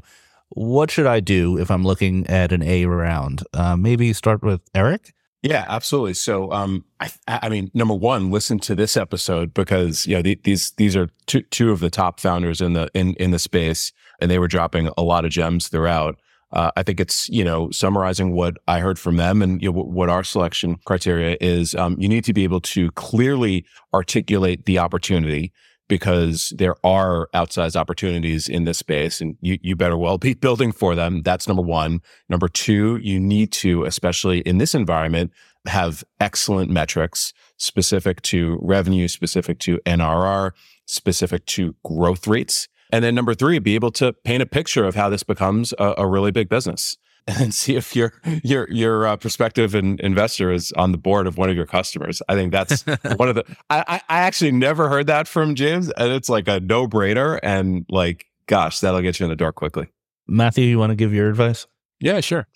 What 0.51 0.91
should 0.91 1.07
I 1.07 1.21
do 1.21 1.57
if 1.57 1.71
I'm 1.71 1.85
looking 1.85 2.27
at 2.27 2.53
an 2.53 2.63
A 2.63 2.85
round? 2.85 3.45
Uh, 3.55 3.77
maybe 3.77 4.13
start 4.13 4.43
with 4.43 4.61
Eric. 4.75 5.15
Yeah, 5.43 5.65
absolutely. 5.67 6.13
So, 6.13 6.53
um, 6.53 6.85
I, 7.01 7.09
I 7.27 7.49
mean, 7.49 7.71
number 7.73 7.95
one, 7.95 8.31
listen 8.31 8.59
to 8.59 8.75
this 8.75 8.99
episode 8.99 9.55
because 9.55 10.07
you 10.07 10.17
know 10.17 10.23
the, 10.23 10.39
these 10.45 10.73
these 10.73 10.97
are 10.97 11.09
two 11.25 11.41
two 11.45 11.71
of 11.71 11.81
the 11.81 11.89
top 11.89 12.21
founders 12.21 12.61
in 12.61 12.75
the 12.75 12.91
in 12.93 13.15
in 13.15 13.31
the 13.31 13.39
space, 13.39 13.91
and 14.21 14.31
they 14.31 14.39
were 14.39 14.49
dropping 14.49 14.91
a 14.99 15.03
lot 15.03 15.25
of 15.25 15.31
gems 15.31 15.69
throughout. 15.69 16.21
Uh, 16.53 16.71
I 16.77 16.83
think 16.83 17.01
it's 17.01 17.29
you 17.29 17.45
know 17.45 17.71
summarizing 17.71 18.33
what 18.33 18.57
I 18.67 18.81
heard 18.81 18.99
from 18.99 19.17
them 19.17 19.43
and 19.43 19.63
you 19.63 19.73
know, 19.73 19.83
what 19.83 20.09
our 20.09 20.25
selection 20.25 20.77
criteria 20.85 21.37
is. 21.41 21.75
Um, 21.75 21.97
you 21.99 22.09
need 22.09 22.25
to 22.25 22.33
be 22.33 22.45
able 22.45 22.61
to 22.63 22.91
clearly 22.93 23.65
articulate 23.95 24.67
the 24.67 24.79
opportunity 24.79 25.53
because 25.89 26.53
there 26.57 26.77
are 26.85 27.29
outsized 27.35 27.77
opportunities 27.77 28.49
in 28.49 28.65
this 28.65 28.79
space, 28.79 29.21
and 29.21 29.37
you 29.41 29.59
you 29.63 29.77
better 29.77 29.97
well 29.97 30.19
be 30.19 30.35
building 30.47 30.73
for 30.73 30.95
them. 30.95 31.23
That's 31.23 31.47
number 31.47 31.63
one. 31.63 32.01
Number 32.29 32.49
two, 32.49 32.99
you 33.03 33.21
need 33.21 33.53
to, 33.53 33.85
especially 33.85 34.41
in 34.41 34.59
this 34.59 34.75
environment, 34.75 35.33
have 35.67 36.03
excellent 36.21 36.71
metrics 36.71 37.33
specific 37.59 38.23
to 38.23 38.59
revenue, 38.63 39.09
specific 39.09 39.59
to 39.61 39.79
NRR, 39.85 40.53
specific 40.87 41.45
to 41.47 41.75
growth 41.85 42.27
rates. 42.27 42.69
And 42.92 43.05
then 43.05 43.14
number 43.14 43.35
three, 43.35 43.59
be 43.59 43.74
able 43.74 43.90
to 43.92 44.12
paint 44.12 44.42
a 44.42 44.46
picture 44.46 44.85
of 44.85 44.94
how 44.94 45.09
this 45.09 45.22
becomes 45.22 45.72
a, 45.79 45.94
a 45.98 46.07
really 46.07 46.31
big 46.31 46.48
business. 46.48 46.96
and 47.26 47.55
see 47.55 47.76
if 47.76 47.94
your 47.94 48.12
your 48.42 48.68
your 48.70 49.07
uh, 49.07 49.16
prospective 49.16 49.74
in, 49.74 49.98
investor 50.00 50.50
is 50.50 50.72
on 50.72 50.92
the 50.92 50.98
board 50.98 51.26
of 51.26 51.37
one 51.37 51.50
of 51.50 51.57
your 51.57 51.66
customers. 51.66 52.22
I 52.29 52.35
think 52.35 52.53
that's 52.53 52.83
one 53.16 53.29
of 53.29 53.35
the. 53.35 53.44
I 53.68 54.00
I 54.09 54.20
actually 54.20 54.53
never 54.53 54.88
heard 54.88 55.07
that 55.09 55.29
from 55.29 55.55
James, 55.55 55.90
and 55.90 56.12
it's 56.12 56.29
like 56.29 56.48
a 56.48 56.61
no 56.61 56.87
brainer. 56.88 57.38
And 57.42 57.85
like, 57.88 58.26
gosh, 58.46 58.81
that'll 58.81 59.03
get 59.03 59.20
you 59.20 59.24
in 59.24 59.31
the 59.31 59.37
door 59.37 59.53
quickly. 59.53 59.88
Mathieu, 60.26 60.64
you 60.64 60.79
want 60.79 60.90
to 60.90 60.96
give 60.96 61.12
your 61.12 61.29
advice? 61.29 61.66
Yeah, 62.00 62.20
sure. 62.20 62.46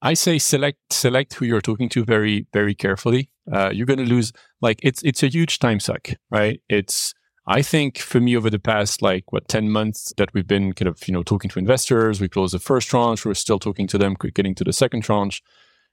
I 0.00 0.14
say 0.14 0.38
select 0.38 0.78
select 0.92 1.34
who 1.34 1.44
you're 1.44 1.60
talking 1.60 1.88
to 1.90 2.04
very 2.04 2.46
very 2.52 2.74
carefully. 2.74 3.30
Uh, 3.50 3.70
you're 3.72 3.86
going 3.86 3.98
to 3.98 4.06
lose 4.06 4.32
like 4.60 4.78
it's 4.82 5.02
it's 5.02 5.22
a 5.22 5.28
huge 5.28 5.58
time 5.58 5.80
suck, 5.80 6.10
right? 6.30 6.60
It's 6.68 7.12
I 7.46 7.62
think 7.62 7.98
for 7.98 8.20
me 8.20 8.36
over 8.36 8.50
the 8.50 8.58
past 8.58 9.02
like 9.02 9.32
what 9.32 9.48
10 9.48 9.68
months 9.68 10.12
that 10.16 10.32
we've 10.32 10.46
been 10.46 10.72
kind 10.72 10.88
of, 10.88 11.06
you 11.08 11.12
know, 11.12 11.24
talking 11.24 11.50
to 11.50 11.58
investors, 11.58 12.20
we 12.20 12.28
closed 12.28 12.54
the 12.54 12.60
first 12.60 12.88
tranche, 12.88 13.24
we're 13.24 13.34
still 13.34 13.58
talking 13.58 13.88
to 13.88 13.98
them, 13.98 14.16
getting 14.34 14.54
to 14.54 14.64
the 14.64 14.72
second 14.72 15.02
tranche. 15.02 15.42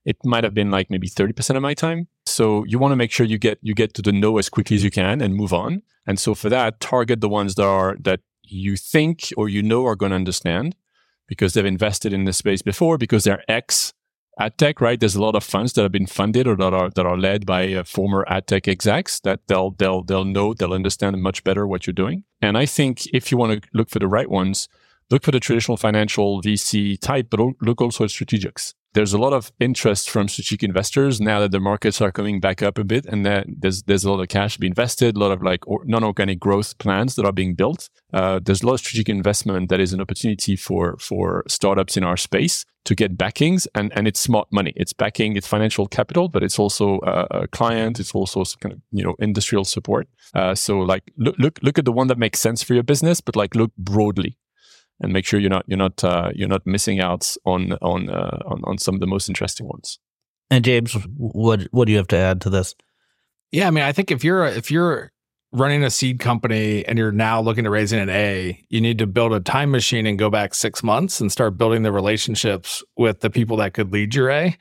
It 0.06 0.18
might 0.24 0.44
have 0.44 0.54
been 0.54 0.72
like 0.72 0.90
maybe 0.90 1.10
30% 1.10 1.56
of 1.56 1.62
my 1.62 1.74
time. 1.74 2.08
So 2.26 2.64
you 2.66 2.78
want 2.78 2.92
to 2.92 2.96
make 2.96 3.12
sure 3.12 3.26
you 3.26 3.38
get 3.38 3.58
you 3.62 3.74
get 3.74 3.94
to 3.96 4.02
the 4.02 4.12
no 4.12 4.38
as 4.38 4.48
quickly 4.48 4.76
as 4.76 4.84
you 4.84 4.92
can 4.92 5.22
and 5.22 5.36
move 5.36 5.52
on. 5.52 5.82
And 6.06 6.20
so 6.20 6.36
for 6.36 6.50
that, 6.50 6.80
target 6.80 7.20
the 7.20 7.30
ones 7.30 7.56
that 7.56 7.66
are 7.66 7.98
that 8.02 8.22
you 8.44 8.78
think 8.78 9.30
or 9.36 9.50
you 9.50 9.62
know 9.62 9.86
are 9.86 9.96
going 9.96 10.12
to 10.12 10.16
understand 10.16 10.76
because 11.28 11.54
they've 11.54 11.66
invested 11.66 12.14
in 12.14 12.26
this 12.26 12.38
space 12.38 12.62
before, 12.62 12.98
because 12.98 13.24
they're 13.24 13.44
ex 13.48 13.94
ad 14.40 14.58
tech, 14.58 14.82
right? 14.82 15.00
There's 15.00 15.16
a 15.16 15.22
lot 15.22 15.36
of 15.36 15.44
funds 15.44 15.74
that 15.74 15.84
have 15.84 15.92
been 15.92 16.08
funded 16.08 16.48
or 16.48 16.56
that 16.56 16.74
are 16.74 16.90
that 16.92 17.06
are 17.06 17.18
led 17.18 17.46
by 17.46 17.74
uh, 17.74 17.84
former 17.84 18.26
ad 18.28 18.48
tech 18.48 18.68
execs 18.68 19.20
that 19.22 19.42
they'll 19.48 19.72
they'll 19.72 20.04
they'll 20.04 20.26
know 20.26 20.54
they'll 20.54 20.74
understand 20.74 21.22
much 21.22 21.44
better 21.44 21.68
what 21.68 21.86
you're 21.86 21.94
doing. 21.94 22.24
And 22.42 22.58
I 22.58 22.66
think 22.66 23.06
if 23.14 23.32
you 23.32 23.38
want 23.38 23.62
to 23.62 23.70
look 23.74 23.90
for 23.90 24.00
the 24.00 24.08
right 24.08 24.30
ones, 24.30 24.70
look 25.12 25.24
for 25.24 25.32
the 25.32 25.40
traditional 25.40 25.78
financial 25.78 26.42
VC 26.42 27.00
type, 27.00 27.28
but 27.30 27.40
look 27.62 27.82
also 27.82 28.06
at 28.06 28.10
strategics 28.10 28.74
there's 28.94 29.14
a 29.14 29.18
lot 29.18 29.34
of 29.34 29.52
interest 29.60 30.10
from 30.10 30.28
strategic 30.28 30.64
investors 30.64 31.22
now 31.22 31.40
that 31.40 31.52
the 31.52 31.60
markets 31.60 32.02
are 32.02 32.12
coming 32.12 32.40
back 32.40 32.62
up 32.62 32.78
a 32.78 32.84
bit 32.84 33.06
and 33.06 33.26
there's 33.26 33.84
there's 33.84 34.04
a 34.04 34.12
lot 34.12 34.20
of 34.20 34.28
cash 34.30 34.54
to 34.54 34.60
be 34.60 34.68
invested, 34.68 35.16
a 35.16 35.20
lot 35.20 35.32
of 35.32 35.44
like 35.44 35.68
or, 35.68 35.82
non-organic 35.86 36.40
growth 36.40 36.78
plans 36.80 37.16
that 37.16 37.26
are 37.26 37.32
being 37.32 37.54
built. 37.54 37.90
Uh, 38.14 38.40
there's 38.44 38.64
a 38.64 38.66
lot 38.66 38.74
of 38.74 38.80
strategic 38.80 39.10
investment 39.10 39.70
that 39.70 39.80
is 39.80 39.94
an 39.94 40.02
opportunity 40.02 40.56
for 40.56 40.98
for 40.98 41.44
startups 41.48 41.98
in 41.98 42.04
our 42.04 42.18
space 42.18 42.66
to 42.86 42.96
get 42.96 43.18
backings 43.18 43.68
and 43.76 43.92
and 43.96 44.08
it's 44.08 44.20
smart 44.20 44.48
money. 44.52 44.74
It's 44.76 44.94
backing, 44.94 45.38
it's 45.38 45.48
financial 45.48 45.88
capital, 45.88 46.28
but 46.28 46.44
it's 46.44 46.58
also 46.58 47.00
a 47.04 47.48
client. 47.48 48.00
It's 48.00 48.16
also 48.16 48.44
kind 48.60 48.74
of 48.74 48.82
you 48.92 49.04
know 49.04 49.16
industrial 49.20 49.66
support. 49.66 50.08
Uh, 50.34 50.56
so 50.56 50.80
like 50.80 51.04
look 51.18 51.36
look 51.38 51.60
look 51.62 51.78
at 51.78 51.86
the 51.86 51.92
one 51.92 52.08
that 52.08 52.18
makes 52.18 52.40
sense 52.40 52.64
for 52.64 52.74
your 52.74 52.84
business, 52.84 53.22
but 53.22 53.36
like 53.36 53.56
look 53.56 53.72
broadly 53.78 54.38
and 55.02 55.14
make 55.14 55.26
sure 55.26 55.40
you're 55.40 55.50
not 55.50 55.66
you're 55.68 55.78
not 55.78 56.04
uh, 56.04 56.30
you're 56.34 56.48
not 56.48 56.66
missing 56.66 57.00
out 57.00 57.36
on 57.46 57.74
on, 57.82 58.10
uh, 58.10 58.40
on 58.46 58.62
on 58.66 58.78
some 58.78 58.96
of 58.96 59.02
the 59.02 59.08
most 59.08 59.30
interesting 59.30 59.68
ones. 59.68 60.00
And 60.50 60.66
James, 60.66 60.94
what 61.16 61.68
what 61.72 61.86
do 61.86 61.92
you 61.92 61.98
have 61.98 62.08
to 62.08 62.18
add 62.18 62.42
to 62.42 62.50
this? 62.50 62.76
Yeah, 63.52 63.68
I 63.68 63.72
mean, 63.72 63.84
I 63.84 63.92
think 63.92 64.12
if 64.12 64.24
you're 64.24 64.46
if 64.46 64.72
you're 64.72 65.12
running 65.52 65.84
a 65.84 65.90
seed 65.90 66.20
company 66.20 66.86
and 66.86 66.98
you're 66.98 67.12
now 67.12 67.42
looking 67.42 67.64
to 67.64 67.70
raise 67.70 67.92
an 67.92 68.10
A, 68.10 68.64
you 68.70 68.82
need 68.82 69.00
to 69.00 69.08
build 69.08 69.34
a 69.34 69.40
time 69.40 69.72
machine 69.72 70.06
and 70.06 70.20
go 70.20 70.30
back 70.30 70.54
six 70.54 70.84
months 70.84 71.20
and 71.20 71.32
start 71.32 71.58
building 71.58 71.82
the 71.82 71.92
relationships 71.92 72.84
with 72.98 73.22
the 73.22 73.30
people 73.30 73.58
that 73.58 73.74
could 73.74 73.92
lead 73.92 74.14
your 74.14 74.30
A. 74.30 74.58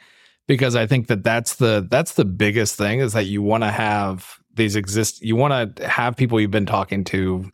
Because 0.47 0.75
I 0.75 0.87
think 0.87 1.09
that 1.09 1.23
that's 1.23 1.57
the 1.57 1.87
that's 1.91 2.15
the 2.15 2.25
biggest 2.25 2.77
thing 2.77 3.01
is 3.01 3.13
that 3.13 3.27
you 3.27 3.43
want 3.43 3.65
to 3.65 3.71
have 3.71 4.39
these 4.55 4.77
exist. 4.77 5.23
You 5.23 5.37
want 5.37 5.77
to 5.77 5.89
have 5.89 6.17
people 6.17 6.41
you've 6.41 6.51
been 6.51 6.65
talking 6.65 7.05
to 7.05 7.51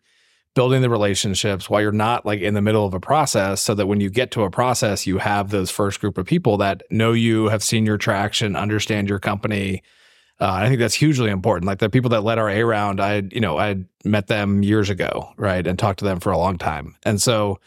building 0.55 0.83
the 0.83 0.91
relationships 0.91 1.69
while 1.69 1.83
you're 1.83 1.93
not 1.93 2.25
like 2.25 2.41
in 2.41 2.55
the 2.55 2.63
middle 2.63 2.87
of 2.87 2.95
a 2.95 3.01
process 3.01 3.61
so 3.61 3.75
that 3.75 3.87
when 3.87 4.01
you 4.01 4.09
get 4.09 4.31
to 4.31 4.43
a 4.43 4.51
process 4.51 5.07
you 5.07 5.19
have 5.19 5.51
those 5.51 5.71
first 5.71 6.01
group 6.01 6.17
of 6.17 6.27
people 6.27 6.57
that 6.57 6.83
know 6.91 7.13
you 7.13 7.49
have 7.49 7.63
seen 7.63 7.85
your 7.85 7.99
traction 7.99 8.57
understand 8.57 9.09
your 9.09 9.19
company. 9.19 9.83
Uh, 10.41 10.51
i 10.51 10.69
think 10.69 10.79
that's 10.79 10.95
hugely 10.95 11.31
important. 11.31 11.67
Like 11.67 11.79
the 11.79 11.91
people 11.91 12.11
that 12.11 12.23
led 12.23 12.39
our 12.39 12.49
a 12.49 12.63
round 12.63 13.01
i 13.01 13.23
you 13.33 13.41
know 13.41 13.59
i 13.59 13.77
met 14.05 14.29
them 14.29 14.63
years 14.63 14.91
ago 14.91 15.33
right 15.37 15.67
and 15.67 15.79
talked 15.79 15.99
to 16.01 16.05
them 16.05 16.21
for 16.21 16.33
a 16.33 16.39
long 16.39 16.57
time. 16.57 16.97
And 17.03 17.21
so 17.21 17.59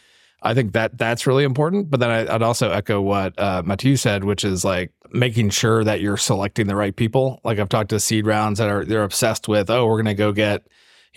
i 0.42 0.54
think 0.54 0.72
that 0.72 0.96
that's 0.96 1.26
really 1.26 1.44
important 1.44 1.90
but 1.90 2.00
then 2.00 2.10
I, 2.10 2.32
would 2.32 2.42
also 2.42 2.70
echo 2.70 3.00
what 3.00 3.38
uh, 3.38 3.62
mathieu 3.64 3.96
said 3.96 4.24
which 4.24 4.44
is 4.44 4.64
like 4.64 4.92
making 5.10 5.50
sure 5.50 5.84
that 5.84 6.00
you're 6.00 6.18
selecting 6.18 6.66
the 6.66 6.76
right 6.76 6.96
people. 6.96 7.40
Like 7.44 7.58
i've 7.58 7.68
talked 7.68 7.90
to 7.90 8.00
seed 8.00 8.26
rounds 8.26 8.58
that 8.58 8.70
are 8.70 8.84
they're 8.84 9.04
obsessed 9.04 9.46
with 9.46 9.68
oh 9.68 9.86
we're 9.86 10.02
going 10.02 10.06
to 10.06 10.14
go 10.14 10.32
get 10.32 10.66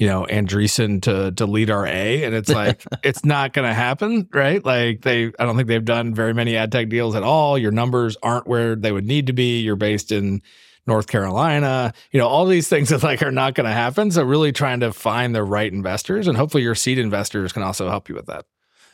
you 0.01 0.07
know, 0.07 0.25
Andreessen 0.31 0.99
to 1.03 1.31
to 1.33 1.45
lead 1.45 1.69
our 1.69 1.85
A, 1.85 2.23
and 2.23 2.33
it's 2.33 2.49
like 2.49 2.83
it's 3.03 3.23
not 3.23 3.53
going 3.53 3.67
to 3.67 3.73
happen, 3.73 4.27
right? 4.33 4.65
Like 4.65 5.01
they, 5.01 5.27
I 5.37 5.45
don't 5.45 5.55
think 5.55 5.67
they've 5.67 5.85
done 5.85 6.15
very 6.15 6.33
many 6.33 6.57
ad 6.57 6.71
tech 6.71 6.89
deals 6.89 7.13
at 7.13 7.21
all. 7.21 7.55
Your 7.55 7.69
numbers 7.69 8.17
aren't 8.23 8.47
where 8.47 8.75
they 8.75 8.91
would 8.91 9.05
need 9.05 9.27
to 9.27 9.33
be. 9.33 9.61
You're 9.61 9.75
based 9.75 10.11
in 10.11 10.41
North 10.87 11.05
Carolina, 11.05 11.93
you 12.11 12.19
know, 12.19 12.27
all 12.27 12.47
these 12.47 12.67
things 12.67 12.89
that 12.89 13.03
like 13.03 13.21
are 13.21 13.31
not 13.31 13.53
going 13.53 13.67
to 13.67 13.71
happen. 13.71 14.09
So 14.09 14.23
really 14.23 14.51
trying 14.51 14.79
to 14.79 14.91
find 14.91 15.35
the 15.35 15.43
right 15.43 15.71
investors, 15.71 16.27
and 16.27 16.35
hopefully 16.35 16.63
your 16.63 16.73
seed 16.73 16.97
investors 16.97 17.53
can 17.53 17.61
also 17.61 17.87
help 17.87 18.09
you 18.09 18.15
with 18.15 18.25
that. 18.25 18.45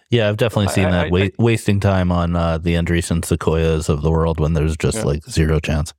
Yeah, 0.09 0.27
I've 0.27 0.35
definitely 0.35 0.73
seen 0.73 0.87
I, 0.87 0.91
that 0.91 1.05
I, 1.05 1.09
wa- 1.09 1.19
I, 1.19 1.31
wasting 1.39 1.79
time 1.79 2.11
on 2.11 2.35
uh, 2.35 2.57
the 2.57 2.73
Andreessen 2.73 3.23
Sequoias 3.23 3.87
of 3.87 4.01
the 4.01 4.11
world 4.11 4.41
when 4.41 4.55
there's 4.55 4.75
just 4.75 4.97
yeah. 4.97 5.03
like 5.05 5.23
zero 5.23 5.61
chance. 5.61 5.93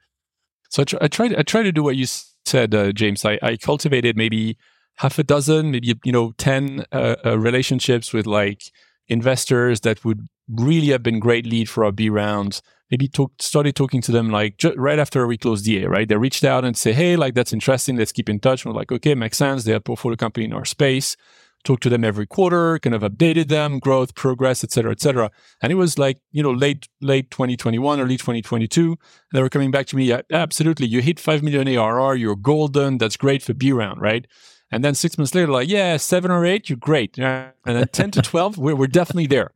So 0.69 0.83
I, 0.83 0.85
tr- 0.85 0.97
I 1.01 1.09
try 1.09 1.31
I 1.39 1.43
try 1.45 1.63
to 1.63 1.73
do 1.73 1.83
what 1.83 1.97
you 1.97 2.05
said, 2.45 2.75
uh, 2.75 2.93
James. 2.93 3.25
I, 3.25 3.39
I 3.41 3.57
cultivated 3.57 4.15
maybe 4.15 4.59
half 4.99 5.19
a 5.19 5.23
dozen, 5.23 5.71
maybe 5.71 5.95
you 6.05 6.13
know, 6.13 6.33
ten 6.39 6.85
uh, 6.93 7.17
uh, 7.25 7.39
relationships 7.39 8.13
with 8.13 8.27
like 8.27 8.63
investors 9.09 9.81
that 9.81 10.05
would 10.05 10.29
really 10.49 10.89
have 10.89 11.03
been 11.03 11.19
great 11.19 11.47
lead 11.47 11.69
for 11.69 11.85
our 11.85 11.93
B 11.93 12.09
rounds. 12.11 12.63
Maybe 12.91 13.07
talk, 13.07 13.33
started 13.41 13.77
talking 13.77 14.01
to 14.03 14.13
them 14.13 14.31
like 14.31 14.57
ju- 14.57 14.75
right 14.77 14.99
after 14.99 15.27
we 15.27 15.37
closed 15.37 15.65
the 15.67 15.85
A, 15.85 15.89
right? 15.89 16.09
They 16.09 16.17
reached 16.17 16.45
out 16.45 16.65
and 16.65 16.77
say, 16.77 16.93
"Hey, 16.93 17.17
like 17.17 17.35
that's 17.35 17.53
interesting. 17.53 17.97
Let's 17.97 18.13
keep 18.13 18.29
in 18.29 18.41
touch." 18.41 18.65
And 18.65 18.73
we're 18.73 18.81
like, 18.81 18.93
"Okay, 18.93 19.15
makes 19.15 19.37
sense." 19.37 19.65
They're 19.65 19.77
a 19.77 19.81
portfolio 19.81 20.17
company 20.17 20.47
in 20.47 20.53
our 20.53 20.65
space. 20.65 21.17
Talk 21.65 21.81
to 21.81 21.91
them 21.91 22.05
every 22.05 22.27
quarter, 22.27 22.79
kind 22.79 22.95
of 22.95 23.03
updated 23.03 23.49
them, 23.49 23.79
growth, 23.81 24.15
progress, 24.15 24.63
et 24.63 24.71
cetera, 24.71 24.93
et 24.93 25.01
cetera. 25.01 25.31
And 25.61 25.73
it 25.73 25.75
was 25.75 25.99
like, 25.99 26.19
you 26.31 26.41
know, 26.43 26.53
late, 26.53 26.89
late 27.01 27.31
2021, 27.33 28.01
early 28.01 28.17
2022. 28.17 28.97
They 29.33 29.43
were 29.43 29.49
coming 29.49 29.73
back 29.73 29.87
to 29.87 29.97
me, 29.97 30.05
yeah, 30.05 30.21
absolutely. 30.33 30.87
You 30.87 31.03
hit 31.03 31.19
5 31.19 31.43
million 31.43 31.67
ARR, 31.67 32.15
you're 32.15 32.37
golden. 32.37 32.99
That's 32.99 33.17
great 33.17 33.43
for 33.43 33.55
B 33.55 33.73
round, 33.73 34.01
right? 34.01 34.25
And 34.71 34.85
then 34.85 34.95
six 34.95 35.17
months 35.17 35.35
later, 35.35 35.51
like, 35.51 35.69
yeah, 35.69 35.97
seven 35.97 36.31
or 36.31 36.45
eight, 36.45 36.69
you're 36.69 36.77
great. 36.77 37.19
And 37.19 37.53
then 37.65 37.89
10 37.89 38.11
to 38.13 38.23
12, 38.23 38.59
we're, 38.59 38.77
we're 38.77 38.87
definitely 38.87 39.27
there. 39.27 39.53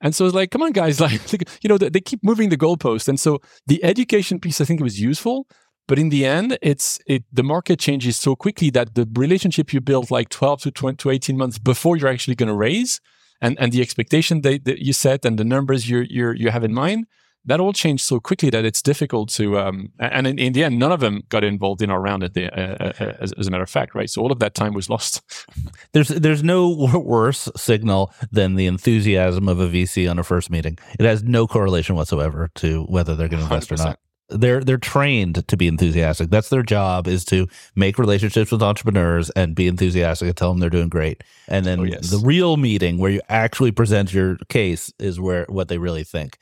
And 0.00 0.14
so 0.14 0.24
it's 0.24 0.34
like, 0.34 0.50
come 0.50 0.62
on, 0.62 0.72
guys, 0.72 1.00
like, 1.08 1.20
you 1.62 1.68
know, 1.68 1.78
they 1.78 2.00
keep 2.00 2.22
moving 2.22 2.48
the 2.48 2.56
goalpost. 2.56 3.08
And 3.08 3.20
so 3.20 3.40
the 3.66 3.82
education 3.84 4.40
piece, 4.40 4.60
I 4.60 4.64
think 4.64 4.80
it 4.80 4.84
was 4.84 5.00
useful. 5.00 5.46
But 5.86 5.98
in 5.98 6.08
the 6.08 6.24
end, 6.24 6.56
it's 6.62 6.98
it 7.06 7.24
the 7.30 7.42
market 7.42 7.78
changes 7.78 8.16
so 8.16 8.34
quickly 8.34 8.70
that 8.70 8.94
the 8.94 9.06
relationship 9.12 9.72
you 9.72 9.82
build 9.82 10.10
like 10.10 10.30
12 10.30 10.62
to 10.62 10.70
20 10.70 10.96
to 10.96 11.10
18 11.10 11.36
months 11.36 11.58
before 11.58 11.96
you're 11.98 12.08
actually 12.08 12.36
going 12.36 12.48
to 12.48 12.54
raise 12.54 13.02
and, 13.42 13.58
and 13.60 13.70
the 13.70 13.82
expectation 13.82 14.40
that, 14.40 14.64
that 14.64 14.78
you 14.78 14.94
set 14.94 15.26
and 15.26 15.38
the 15.38 15.44
numbers 15.44 15.88
you 15.88 16.06
you 16.08 16.32
you 16.32 16.50
have 16.50 16.64
in 16.64 16.72
mind, 16.72 17.06
that 17.46 17.60
all 17.60 17.72
changed 17.72 18.04
so 18.04 18.20
quickly 18.20 18.50
that 18.50 18.64
it's 18.64 18.82
difficult 18.82 19.28
to 19.30 19.58
um, 19.58 19.92
and 19.98 20.26
in, 20.26 20.38
in, 20.38 20.52
the 20.52 20.64
end 20.64 20.78
none 20.78 20.92
of 20.92 21.00
them 21.00 21.22
got 21.28 21.44
involved 21.44 21.82
in 21.82 21.90
our 21.90 22.00
round 22.00 22.22
at 22.22 22.34
the 22.34 22.46
uh, 22.52 22.92
uh, 23.00 23.14
as, 23.20 23.32
as, 23.32 23.46
a 23.46 23.50
matter 23.50 23.62
of 23.62 23.70
fact 23.70 23.94
right? 23.94 24.08
So 24.08 24.22
all 24.22 24.32
of 24.32 24.38
that 24.38 24.54
time 24.54 24.74
was 24.74 24.88
lost. 24.88 25.22
There's 25.92 26.08
there's 26.08 26.42
no 26.42 26.70
worse 26.98 27.48
signal 27.56 28.12
than 28.32 28.54
the 28.56 28.66
enthusiasm 28.66 29.48
of 29.48 29.60
a 29.60 29.68
vc 29.68 30.10
on 30.10 30.18
a 30.18 30.24
first 30.24 30.50
meeting. 30.50 30.78
It 30.98 31.04
has 31.04 31.22
no 31.22 31.46
correlation 31.46 31.94
whatsoever 31.94 32.50
to 32.56 32.84
whether 32.84 33.14
they're 33.14 33.28
going 33.28 33.46
to 33.46 33.54
invest 33.54 33.70
100%. 33.70 33.80
or 33.80 33.84
not. 33.84 33.98
They're 34.28 34.60
they're 34.60 34.78
trained 34.78 35.46
to 35.46 35.56
be 35.56 35.68
enthusiastic. 35.68 36.30
That's 36.30 36.48
their 36.48 36.62
job 36.62 37.06
is 37.06 37.24
to 37.26 37.46
make 37.76 37.98
relationships 37.98 38.50
with 38.50 38.62
entrepreneurs 38.62 39.30
and 39.30 39.54
be 39.54 39.68
enthusiastic 39.68 40.28
and 40.28 40.36
tell 40.36 40.50
them 40.50 40.60
they're 40.60 40.70
doing 40.70 40.88
great. 40.88 41.22
And 41.46 41.66
then 41.66 41.80
oh, 41.80 41.84
yes. 41.84 42.10
the 42.10 42.18
real 42.18 42.56
meeting 42.56 42.98
where 42.98 43.10
you 43.10 43.20
actually 43.28 43.70
present 43.70 44.14
your 44.14 44.38
case 44.48 44.92
is 44.98 45.20
where 45.20 45.44
what 45.48 45.68
they 45.68 45.78
really 45.78 46.04
think 46.04 46.38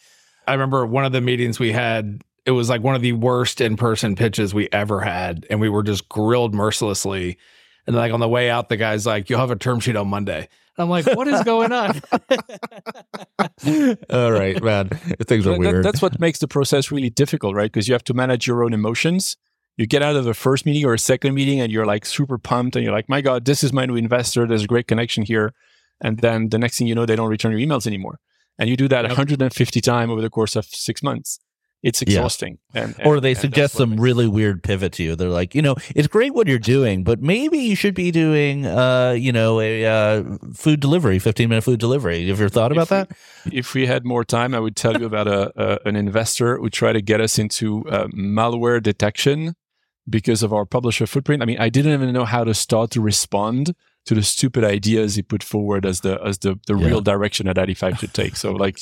I 0.46 0.52
remember 0.52 0.84
one 0.86 1.04
of 1.04 1.12
the 1.12 1.20
meetings 1.20 1.58
we 1.60 1.72
had, 1.72 2.22
it 2.44 2.50
was 2.52 2.68
like 2.68 2.82
one 2.82 2.94
of 2.94 3.02
the 3.02 3.12
worst 3.12 3.60
in 3.60 3.76
person 3.76 4.16
pitches 4.16 4.52
we 4.54 4.68
ever 4.72 5.00
had. 5.00 5.46
And 5.50 5.60
we 5.60 5.68
were 5.68 5.82
just 5.82 6.08
grilled 6.08 6.54
mercilessly. 6.54 7.38
And 7.86 7.96
like 7.96 8.12
on 8.12 8.20
the 8.20 8.28
way 8.28 8.50
out, 8.50 8.68
the 8.68 8.76
guy's 8.76 9.06
like, 9.06 9.28
You'll 9.30 9.40
have 9.40 9.50
a 9.50 9.56
term 9.56 9.80
sheet 9.80 9.96
on 9.96 10.08
Monday. 10.08 10.48
I'm 10.78 10.88
like, 10.88 11.04
what 11.06 11.28
is 11.28 11.42
going 11.42 11.70
on? 11.70 12.00
All 14.10 14.32
right, 14.32 14.62
man. 14.62 14.88
Things 15.26 15.46
are 15.46 15.58
weird. 15.58 15.76
That, 15.76 15.82
that's 15.82 16.00
what 16.00 16.18
makes 16.18 16.38
the 16.38 16.48
process 16.48 16.90
really 16.90 17.10
difficult, 17.10 17.54
right? 17.54 17.70
Because 17.70 17.88
you 17.88 17.92
have 17.94 18.04
to 18.04 18.14
manage 18.14 18.46
your 18.46 18.64
own 18.64 18.72
emotions. 18.72 19.36
You 19.76 19.86
get 19.86 20.00
out 20.02 20.16
of 20.16 20.24
the 20.24 20.32
first 20.32 20.64
meeting 20.64 20.86
or 20.86 20.94
a 20.94 20.98
second 20.98 21.34
meeting 21.34 21.60
and 21.60 21.70
you're 21.70 21.84
like 21.84 22.06
super 22.06 22.38
pumped 22.38 22.74
and 22.74 22.84
you're 22.84 22.94
like, 22.94 23.08
my 23.08 23.20
God, 23.20 23.44
this 23.44 23.62
is 23.62 23.72
my 23.72 23.84
new 23.84 23.96
investor. 23.96 24.46
There's 24.46 24.64
a 24.64 24.66
great 24.66 24.88
connection 24.88 25.24
here. 25.24 25.52
And 26.00 26.20
then 26.20 26.48
the 26.48 26.58
next 26.58 26.78
thing 26.78 26.86
you 26.86 26.94
know, 26.94 27.04
they 27.04 27.16
don't 27.16 27.28
return 27.28 27.52
your 27.52 27.60
emails 27.60 27.86
anymore 27.86 28.18
and 28.58 28.68
you 28.68 28.76
do 28.76 28.88
that 28.88 29.02
yep. 29.02 29.10
150 29.10 29.80
times 29.80 30.10
over 30.10 30.20
the 30.20 30.30
course 30.30 30.56
of 30.56 30.64
six 30.66 31.02
months 31.02 31.38
it's 31.82 32.00
exhausting. 32.00 32.58
Yeah. 32.74 32.84
And, 32.84 32.94
and, 32.98 33.06
or 33.06 33.20
they 33.20 33.34
suggest 33.34 33.74
some 33.74 33.96
really 33.96 34.28
weird 34.28 34.62
pivot 34.62 34.92
to 34.94 35.02
you. 35.02 35.16
They're 35.16 35.28
like, 35.28 35.54
you 35.54 35.62
know, 35.62 35.74
it's 35.96 36.06
great 36.06 36.32
what 36.32 36.46
you're 36.46 36.58
doing, 36.58 37.02
but 37.02 37.20
maybe 37.20 37.58
you 37.58 37.74
should 37.74 37.94
be 37.94 38.10
doing, 38.12 38.66
uh, 38.66 39.16
you 39.18 39.32
know, 39.32 39.60
a 39.60 39.84
uh, 39.84 40.24
food 40.54 40.80
delivery, 40.80 41.18
15 41.18 41.48
minute 41.48 41.62
food 41.62 41.80
delivery. 41.80 42.28
Have 42.28 42.38
you 42.38 42.44
ever 42.44 42.48
thought 42.48 42.70
about 42.70 42.82
if 42.82 42.88
that? 42.88 43.10
We, 43.44 43.58
if 43.58 43.74
we 43.74 43.86
had 43.86 44.04
more 44.04 44.24
time, 44.24 44.54
I 44.54 44.60
would 44.60 44.76
tell 44.76 44.98
you 44.98 45.06
about 45.06 45.26
a, 45.26 45.52
a 45.56 45.78
an 45.88 45.96
investor 45.96 46.56
who 46.56 46.70
tried 46.70 46.92
to 46.92 47.02
get 47.02 47.20
us 47.20 47.38
into 47.38 47.88
uh, 47.88 48.06
malware 48.08 48.80
detection 48.80 49.54
because 50.08 50.42
of 50.42 50.52
our 50.52 50.64
publisher 50.64 51.06
footprint. 51.06 51.42
I 51.42 51.46
mean, 51.46 51.58
I 51.58 51.68
didn't 51.68 51.92
even 51.92 52.12
know 52.12 52.24
how 52.24 52.44
to 52.44 52.54
start 52.54 52.92
to 52.92 53.00
respond 53.00 53.74
to 54.06 54.14
the 54.14 54.22
stupid 54.22 54.64
ideas 54.64 55.14
he 55.14 55.22
put 55.22 55.42
forward 55.42 55.86
as 55.86 56.00
the 56.00 56.20
as 56.24 56.38
the, 56.38 56.58
the 56.66 56.74
yeah. 56.74 56.86
real 56.86 57.00
direction 57.00 57.46
that 57.46 57.56
Adify 57.56 57.98
should 57.98 58.14
take. 58.14 58.36
So 58.36 58.52
like, 58.52 58.80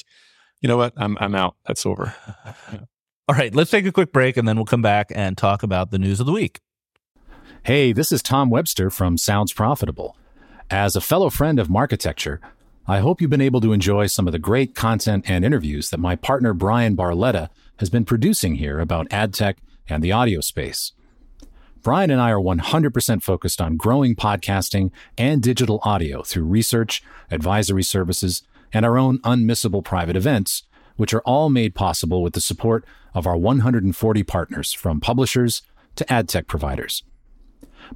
you 0.60 0.68
know 0.68 0.76
what? 0.76 0.92
I'm 0.96 1.16
I'm 1.20 1.34
out. 1.34 1.56
That's 1.66 1.84
over. 1.86 2.14
Yeah. 2.72 2.80
All 3.28 3.36
right, 3.36 3.54
let's 3.54 3.70
take 3.70 3.86
a 3.86 3.92
quick 3.92 4.12
break 4.12 4.36
and 4.36 4.48
then 4.48 4.56
we'll 4.56 4.64
come 4.64 4.82
back 4.82 5.12
and 5.14 5.38
talk 5.38 5.62
about 5.62 5.92
the 5.92 6.00
news 6.00 6.18
of 6.18 6.26
the 6.26 6.32
week. 6.32 6.58
Hey, 7.62 7.92
this 7.92 8.10
is 8.10 8.22
Tom 8.22 8.50
Webster 8.50 8.90
from 8.90 9.16
Sounds 9.16 9.52
Profitable. 9.52 10.16
As 10.68 10.96
a 10.96 11.00
fellow 11.00 11.30
friend 11.30 11.60
of 11.60 11.70
Marketecture, 11.70 12.40
I 12.88 12.98
hope 12.98 13.20
you've 13.20 13.30
been 13.30 13.40
able 13.40 13.60
to 13.60 13.72
enjoy 13.72 14.08
some 14.08 14.26
of 14.26 14.32
the 14.32 14.40
great 14.40 14.74
content 14.74 15.30
and 15.30 15.44
interviews 15.44 15.90
that 15.90 16.00
my 16.00 16.16
partner 16.16 16.52
Bryan 16.52 16.96
Barletta 16.96 17.50
has 17.76 17.88
been 17.88 18.04
producing 18.04 18.56
here 18.56 18.80
about 18.80 19.06
ad 19.12 19.32
tech 19.32 19.58
and 19.88 20.02
the 20.02 20.10
audio 20.10 20.40
space. 20.40 20.92
Bryan 21.82 22.10
and 22.10 22.20
I 22.20 22.30
are 22.30 22.40
100% 22.40 23.22
focused 23.22 23.60
on 23.60 23.78
growing 23.78 24.14
podcasting 24.14 24.90
and 25.16 25.42
digital 25.42 25.80
audio 25.82 26.22
through 26.22 26.44
research, 26.44 27.02
advisory 27.30 27.82
services, 27.82 28.42
and 28.72 28.84
our 28.84 28.98
own 28.98 29.18
unmissable 29.20 29.82
private 29.82 30.14
events, 30.14 30.64
which 30.96 31.14
are 31.14 31.22
all 31.22 31.48
made 31.48 31.74
possible 31.74 32.22
with 32.22 32.34
the 32.34 32.40
support 32.40 32.84
of 33.14 33.26
our 33.26 33.36
140 33.36 34.22
partners 34.24 34.74
from 34.74 35.00
publishers 35.00 35.62
to 35.96 36.12
ad 36.12 36.28
tech 36.28 36.46
providers. 36.46 37.02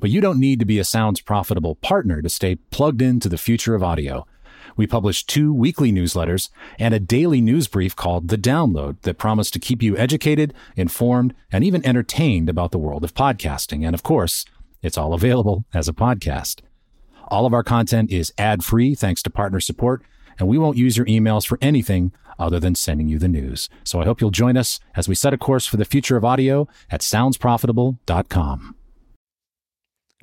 But 0.00 0.08
you 0.08 0.22
don't 0.22 0.40
need 0.40 0.60
to 0.60 0.64
be 0.64 0.78
a 0.78 0.84
Sounds 0.84 1.20
profitable 1.20 1.74
partner 1.74 2.22
to 2.22 2.28
stay 2.28 2.56
plugged 2.56 3.02
into 3.02 3.28
the 3.28 3.38
future 3.38 3.74
of 3.74 3.82
audio. 3.82 4.26
We 4.76 4.86
publish 4.86 5.24
two 5.24 5.52
weekly 5.52 5.92
newsletters 5.92 6.50
and 6.78 6.94
a 6.94 7.00
daily 7.00 7.40
news 7.40 7.68
brief 7.68 7.94
called 7.94 8.28
The 8.28 8.38
Download 8.38 9.00
that 9.02 9.18
promise 9.18 9.50
to 9.52 9.58
keep 9.58 9.82
you 9.82 9.96
educated, 9.96 10.52
informed, 10.76 11.34
and 11.52 11.64
even 11.64 11.84
entertained 11.86 12.48
about 12.48 12.72
the 12.72 12.78
world 12.78 13.04
of 13.04 13.14
podcasting. 13.14 13.84
And 13.84 13.94
of 13.94 14.02
course, 14.02 14.44
it's 14.82 14.98
all 14.98 15.14
available 15.14 15.64
as 15.72 15.88
a 15.88 15.92
podcast. 15.92 16.60
All 17.28 17.46
of 17.46 17.54
our 17.54 17.62
content 17.62 18.10
is 18.10 18.32
ad 18.36 18.64
free 18.64 18.94
thanks 18.94 19.22
to 19.22 19.30
partner 19.30 19.60
support, 19.60 20.02
and 20.38 20.48
we 20.48 20.58
won't 20.58 20.76
use 20.76 20.96
your 20.96 21.06
emails 21.06 21.46
for 21.46 21.58
anything 21.62 22.12
other 22.38 22.60
than 22.60 22.74
sending 22.74 23.08
you 23.08 23.18
the 23.18 23.28
news. 23.28 23.68
So 23.84 24.00
I 24.00 24.04
hope 24.04 24.20
you'll 24.20 24.30
join 24.30 24.56
us 24.56 24.80
as 24.96 25.08
we 25.08 25.14
set 25.14 25.32
a 25.32 25.38
course 25.38 25.66
for 25.66 25.76
the 25.76 25.84
future 25.84 26.16
of 26.16 26.24
audio 26.24 26.68
at 26.90 27.00
soundsprofitable.com. 27.00 28.74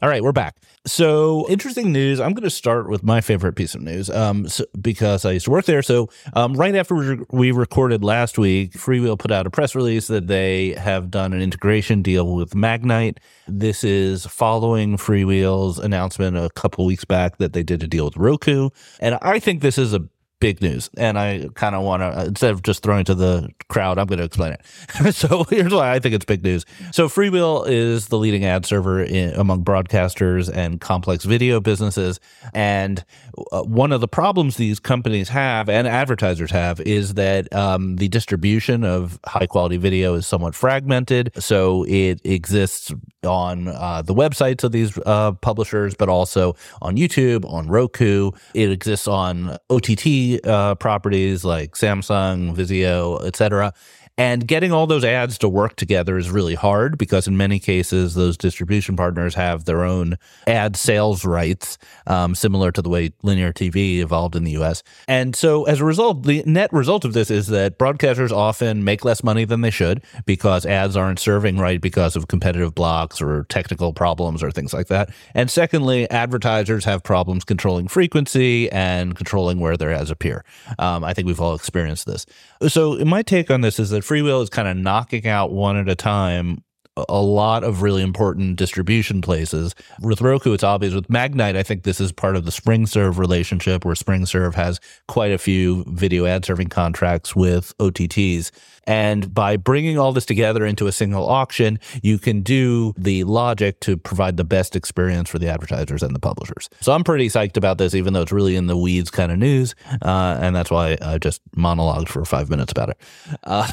All 0.02 0.10
right, 0.10 0.24
we're 0.24 0.32
back. 0.32 0.56
So, 0.88 1.48
interesting 1.48 1.92
news. 1.92 2.20
I'm 2.20 2.34
going 2.34 2.44
to 2.44 2.50
start 2.50 2.90
with 2.90 3.04
my 3.04 3.22
favorite 3.22 3.54
piece 3.54 3.76
of 3.76 3.82
news 3.82 4.10
um, 4.10 4.48
so, 4.48 4.66
because 4.82 5.26
I 5.26 5.34
used 5.34 5.46
to 5.46 5.52
work 5.52 5.66
there. 5.66 5.84
So, 5.84 6.10
um, 6.34 6.56
right 6.56 6.74
after 6.74 7.24
we 7.30 7.52
recorded 7.52 8.04
last 8.04 8.40
week, 8.40 8.74
Freewheel 8.74 9.20
put 9.20 9.30
out 9.30 9.46
a 9.46 9.52
press 9.52 9.76
release 9.76 10.08
that 10.08 10.26
they 10.26 10.70
have 10.70 11.12
done 11.12 11.34
an 11.34 11.42
integration 11.44 12.02
deal 12.02 12.34
with 12.34 12.56
Magnite. 12.56 13.18
This 13.48 13.84
is 13.84 14.26
following 14.26 14.98
Freewheel's 14.98 15.78
announcement 15.78 16.36
a 16.36 16.50
couple 16.50 16.84
weeks 16.88 17.06
back 17.06 17.38
that 17.38 17.54
they 17.54 17.62
did 17.62 17.84
a 17.84 17.88
deal 17.88 18.06
with 18.06 18.18
Roku. 18.18 18.72
And 19.00 19.20
I 19.22 19.38
think 19.38 19.62
this 19.62 19.78
is 19.78 19.94
a 19.94 20.00
big 20.42 20.62
news. 20.62 20.90
And 20.98 21.18
I 21.18 21.48
kind 21.54 21.74
of 21.76 21.84
want 21.84 22.02
to, 22.02 22.26
instead 22.26 22.52
of 22.52 22.64
just 22.64 22.84
throwing 22.84 23.06
to 23.06 23.16
the 23.16 23.50
crowd, 23.70 23.98
I'm 23.98 24.08
going 24.08 24.20
to 24.20 24.26
explain 24.26 24.54
it. 24.54 25.14
so 25.16 25.46
here's 25.46 25.74
why 25.74 25.94
I 25.94 26.00
think 26.00 26.14
it's 26.16 26.26
big 26.26 26.44
news. 26.44 26.66
So 26.92 27.08
Freewheel 27.08 27.66
is 27.70 28.08
the 28.08 28.18
leading 28.18 28.44
ad 28.44 28.66
server 28.66 29.02
in, 29.02 29.34
among 29.36 29.64
broadcasters 29.64 30.52
and 30.54 30.82
complex 30.82 31.24
video 31.24 31.62
businesses. 31.62 32.20
And 32.54 33.06
uh, 33.54 33.62
one 33.62 33.94
of 33.94 34.02
the 34.02 34.08
problems 34.08 34.58
these 34.58 34.80
companies 34.80 35.30
have 35.30 35.70
and 35.70 35.88
advertisers 35.88 36.52
have 36.52 36.82
is 36.82 37.14
that 37.14 37.54
um, 37.54 37.98
the 37.98 38.10
distribution 38.10 38.84
of 38.84 39.20
high 39.26 39.48
quality 39.48 39.78
video 39.78 40.16
is 40.16 40.26
somewhat 40.26 40.56
fragmented. 40.56 41.32
So 41.38 41.86
it 41.88 42.20
exists 42.26 42.92
on 43.24 43.68
uh, 43.68 44.02
the 44.02 44.16
websites 44.16 44.64
of 44.64 44.72
these 44.72 44.98
uh, 45.06 45.34
publishers, 45.34 45.94
but 45.94 46.10
also 46.10 46.56
on 46.82 46.98
YouTube, 46.98 47.48
on 47.48 47.68
Roku. 47.68 48.32
It 48.56 48.72
exists 48.72 49.08
on 49.08 49.58
OTT 49.70 50.08
uh, 50.08 50.31
Uh, 50.44 50.76
properties 50.76 51.44
like 51.44 51.74
Samsung, 51.74 52.56
Vizio, 52.56 53.24
etc. 53.26 53.74
And 54.22 54.48
getting 54.48 54.72
all 54.72 54.86
those 54.86 55.04
ads 55.04 55.40
to 55.40 55.50
work 55.50 55.76
together 55.78 56.16
is 56.16 56.30
really 56.30 56.54
hard 56.54 57.00
because 57.00 57.28
in 57.28 57.38
many 57.38 57.58
cases, 57.58 58.14
those 58.14 58.38
distribution 58.38 58.96
partners 58.96 59.34
have 59.34 59.66
their 59.66 59.84
own 59.84 60.16
ad 60.46 60.76
sales 60.76 61.26
rights, 61.26 61.80
um, 62.06 62.36
similar 62.36 62.72
to 62.72 62.84
the 62.84 62.90
way 62.90 63.14
linear 63.24 63.52
TV 63.52 63.98
evolved 63.98 64.36
in 64.36 64.44
the 64.44 64.52
US. 64.62 64.84
And 65.08 65.36
so 65.36 65.64
as 65.64 65.82
a 65.82 65.86
result, 65.86 66.22
the 66.22 66.44
net 66.46 66.72
result 66.72 67.04
of 67.04 67.14
this 67.14 67.32
is 67.32 67.48
that 67.48 67.80
broadcasters 67.80 68.32
often 68.32 68.84
make 68.84 69.04
less 69.04 69.24
money 69.24 69.44
than 69.44 69.62
they 69.62 69.72
should 69.72 70.04
because 70.28 70.68
ads 70.68 70.96
aren't 70.96 71.18
serving 71.18 71.58
right 71.58 71.82
because 71.82 72.16
of 72.16 72.28
competitive 72.28 72.76
blocks 72.76 73.24
or 73.24 73.46
technical 73.46 73.92
problems 73.92 74.44
or 74.44 74.52
things 74.52 74.72
like 74.72 74.86
that. 74.86 75.10
And 75.34 75.50
secondly, 75.50 76.08
advertisers 76.12 76.86
have 76.86 77.02
problems 77.02 77.44
controlling 77.44 77.88
frequency 77.88 78.72
and 78.72 79.16
controlling 79.16 79.60
where 79.60 79.78
their 79.78 79.92
ads 79.92 80.12
appear. 80.12 80.46
Um, 80.78 81.04
I 81.04 81.16
think 81.16 81.26
we've 81.26 81.42
all 81.42 81.56
experienced 81.56 82.06
this. 82.06 82.28
So 82.68 83.04
my 83.04 83.24
take 83.24 83.50
on 83.50 83.62
this 83.62 83.80
is 83.80 83.90
that 83.90 84.04
Freewheel 84.12 84.44
is 84.44 84.50
kind 84.50 84.68
of 84.68 84.76
knocking 84.76 85.26
out 85.26 85.54
one 85.54 85.78
at 85.78 85.88
a 85.88 85.96
time 85.96 86.62
a 87.10 87.22
lot 87.22 87.64
of 87.64 87.82
really 87.82 88.02
important 88.02 88.58
distribution 88.58 89.22
places. 89.22 89.74
With 90.02 90.20
Roku, 90.20 90.52
it's 90.52 90.66
obvious. 90.66 90.94
With 90.94 91.08
Magnite, 91.08 91.56
I 91.56 91.64
think 91.64 91.84
this 91.84 92.02
is 92.02 92.12
part 92.12 92.36
of 92.36 92.44
the 92.44 92.52
SpringServe 92.52 93.18
relationship 93.18 93.86
where 93.86 93.96
SpringServe 93.96 94.56
has 94.56 94.82
quite 95.08 95.32
a 95.32 95.38
few 95.38 95.86
video 95.88 96.26
ad 96.26 96.44
serving 96.44 96.68
contracts 96.68 97.34
with 97.38 97.74
OTTs. 97.78 98.52
And 98.86 99.34
by 99.34 99.58
bringing 99.58 99.98
all 99.98 100.12
this 100.12 100.26
together 100.26 100.66
into 100.66 100.88
a 100.88 100.92
single 100.92 101.28
auction, 101.28 101.80
you 102.02 102.18
can 102.18 102.42
do 102.42 102.94
the 102.98 103.24
logic 103.24 103.80
to 103.82 103.98
provide 103.98 104.38
the 104.38 104.44
best 104.44 104.76
experience 104.76 105.30
for 105.30 105.40
the 105.40 105.48
advertisers 105.48 106.02
and 106.04 106.16
the 106.16 106.20
publishers. 106.20 106.70
So 106.80 106.92
I'm 106.92 107.04
pretty 107.04 107.28
psyched 107.28 107.58
about 107.58 107.78
this, 107.78 107.94
even 107.94 108.14
though 108.14 108.22
it's 108.22 108.32
really 108.32 108.56
in 108.56 108.68
the 108.68 108.78
weeds 108.78 109.12
kind 109.12 109.32
of 109.32 109.38
news. 109.38 109.76
Uh, 110.02 110.38
and 110.42 110.56
that's 110.56 110.72
why 110.72 110.98
I 111.02 111.18
just 111.20 111.42
monologued 111.56 112.08
for 112.08 112.26
five 112.26 112.50
minutes 112.50 112.72
about 112.72 112.90
it. 112.90 112.98
Uh, 113.44 113.72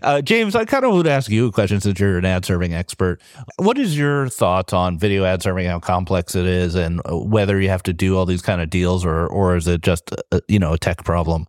uh, 0.02 0.22
James, 0.22 0.54
I 0.54 0.64
kind 0.64 0.84
of 0.84 0.92
would 0.92 1.06
ask 1.06 1.30
you 1.30 1.46
a 1.46 1.52
question 1.52 1.80
since 1.80 1.98
you're 1.98 2.18
an 2.18 2.24
ad 2.24 2.44
serving 2.44 2.74
expert. 2.74 3.20
What 3.56 3.78
is 3.78 3.96
your 3.96 4.28
thoughts 4.28 4.72
on 4.72 4.98
video 4.98 5.24
ad 5.24 5.42
serving, 5.42 5.66
how 5.66 5.80
complex 5.80 6.34
it 6.34 6.46
is, 6.46 6.74
and 6.74 7.00
whether 7.06 7.60
you 7.60 7.68
have 7.68 7.82
to 7.84 7.92
do 7.92 8.16
all 8.16 8.26
these 8.26 8.42
kind 8.42 8.60
of 8.60 8.70
deals 8.70 9.04
or, 9.04 9.26
or 9.26 9.56
is 9.56 9.66
it 9.66 9.82
just, 9.82 10.10
a, 10.32 10.42
you 10.48 10.58
know, 10.58 10.74
a 10.74 10.78
tech 10.78 11.04
problem? 11.04 11.46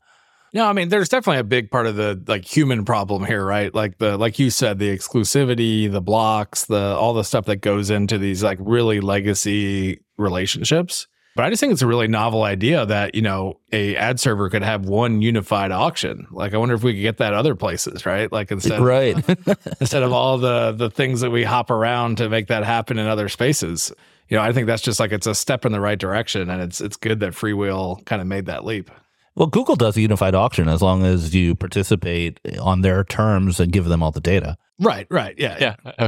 No, 0.56 0.66
I 0.66 0.72
mean, 0.72 0.88
there's 0.88 1.10
definitely 1.10 1.42
a 1.42 1.44
big 1.44 1.70
part 1.70 1.86
of 1.86 1.98
the 1.98 2.24
like 2.28 2.46
human 2.46 2.86
problem 2.86 3.26
here, 3.26 3.46
right? 3.46 3.76
Like 3.76 3.98
the 3.98 4.18
like 4.18 4.40
you 4.40 4.50
said, 4.50 4.80
the 4.80 4.88
exclusivity, 4.88 5.92
the 5.92 6.00
blocks, 6.00 6.64
the 6.64 6.96
all 6.96 7.14
the 7.14 7.26
stuff 7.26 7.44
that 7.48 7.58
goes 7.58 7.90
into 7.90 8.18
these 8.18 8.42
like 8.42 8.58
really 8.62 9.02
legacy 9.02 10.00
relationships. 10.18 11.08
But 11.36 11.44
I 11.44 11.50
just 11.50 11.60
think 11.60 11.74
it's 11.74 11.82
a 11.82 11.88
really 11.88 12.08
novel 12.08 12.44
idea 12.44 12.86
that, 12.86 13.16
you 13.16 13.22
know, 13.22 13.60
a 13.74 13.98
ad 13.98 14.22
server 14.22 14.50
could 14.50 14.64
have 14.64 14.86
one 14.86 15.22
unified 15.22 15.74
auction. 15.74 16.26
Like 16.32 16.54
I 16.54 16.58
wonder 16.58 16.74
if 16.74 16.84
we 16.84 16.94
could 16.94 17.02
get 17.02 17.18
that 17.18 17.34
other 17.34 17.56
places, 17.56 18.06
right? 18.06 18.32
Like 18.32 18.50
instead 18.50 18.80
right. 18.80 19.18
of, 19.18 19.58
instead 19.82 20.04
of 20.04 20.14
all 20.14 20.38
the 20.38 20.72
the 20.72 20.90
things 20.90 21.20
that 21.20 21.32
we 21.32 21.44
hop 21.44 21.70
around 21.70 22.18
to 22.20 22.30
make 22.30 22.48
that 22.48 22.64
happen 22.64 22.98
in 22.98 23.08
other 23.08 23.28
spaces. 23.28 23.92
You 24.30 24.38
know, 24.38 24.44
I 24.44 24.54
think 24.54 24.68
that's 24.68 24.82
just 24.82 25.02
like 25.02 25.12
it's 25.12 25.28
a 25.28 25.36
step 25.36 25.66
in 25.66 25.74
the 25.74 25.82
right 25.82 26.00
direction 26.00 26.50
and 26.50 26.62
it's 26.62 26.80
it's 26.80 26.96
good 26.96 27.20
that 27.20 27.34
Freewheel 27.34 28.06
kind 28.06 28.22
of 28.22 28.28
made 28.30 28.46
that 28.46 28.64
leap. 28.64 28.90
Well, 29.36 29.48
Google 29.48 29.76
does 29.76 29.98
a 29.98 30.02
unified 30.02 30.34
auction 30.34 30.70
as 30.70 30.82
long 30.82 31.04
as 31.04 31.36
you 31.36 31.56
participate 31.56 32.40
on 32.60 32.82
their 32.82 33.04
terms 33.04 33.60
and 33.60 33.72
give 33.72 33.86
them 33.86 34.02
all 34.02 34.12
the 34.12 34.22
data. 34.22 34.58
Right, 34.80 35.08
right. 35.10 35.36
Yeah. 35.38 35.58
Yeah. 35.60 35.76
I 35.98 36.04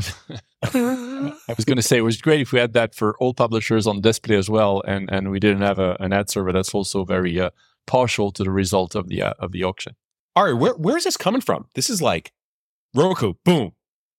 was 1.55 1.65
going 1.65 1.75
to 1.77 1.81
say 1.81 1.97
it 1.97 2.01
was 2.01 2.21
great 2.21 2.41
if 2.41 2.51
we 2.51 2.59
had 2.59 2.73
that 2.73 2.95
for 2.95 3.17
all 3.19 3.33
publishers 3.33 3.85
on 3.85 4.01
display 4.01 4.35
as 4.35 4.49
well, 4.49 4.81
and, 4.87 5.09
and 5.11 5.29
we 5.29 5.39
didn't 5.39 5.61
have 5.61 5.79
a, 5.79 5.97
an 5.99 6.13
ad 6.13 6.29
server 6.29 6.51
that's 6.51 6.73
also 6.73 7.03
very 7.03 7.39
uh, 7.39 7.49
partial 7.85 8.31
to 8.31 8.43
the 8.43 8.51
result 8.51 8.95
of 8.95 9.07
the 9.07 9.21
uh, 9.21 9.33
of 9.39 9.51
the 9.51 9.63
auction. 9.63 9.95
All 10.35 10.45
right, 10.45 10.53
where 10.53 10.73
where 10.73 10.97
is 10.97 11.05
this 11.05 11.17
coming 11.17 11.41
from? 11.41 11.67
This 11.73 11.89
is 11.89 12.01
like 12.01 12.31
Roku, 12.93 13.33
boom, 13.43 13.71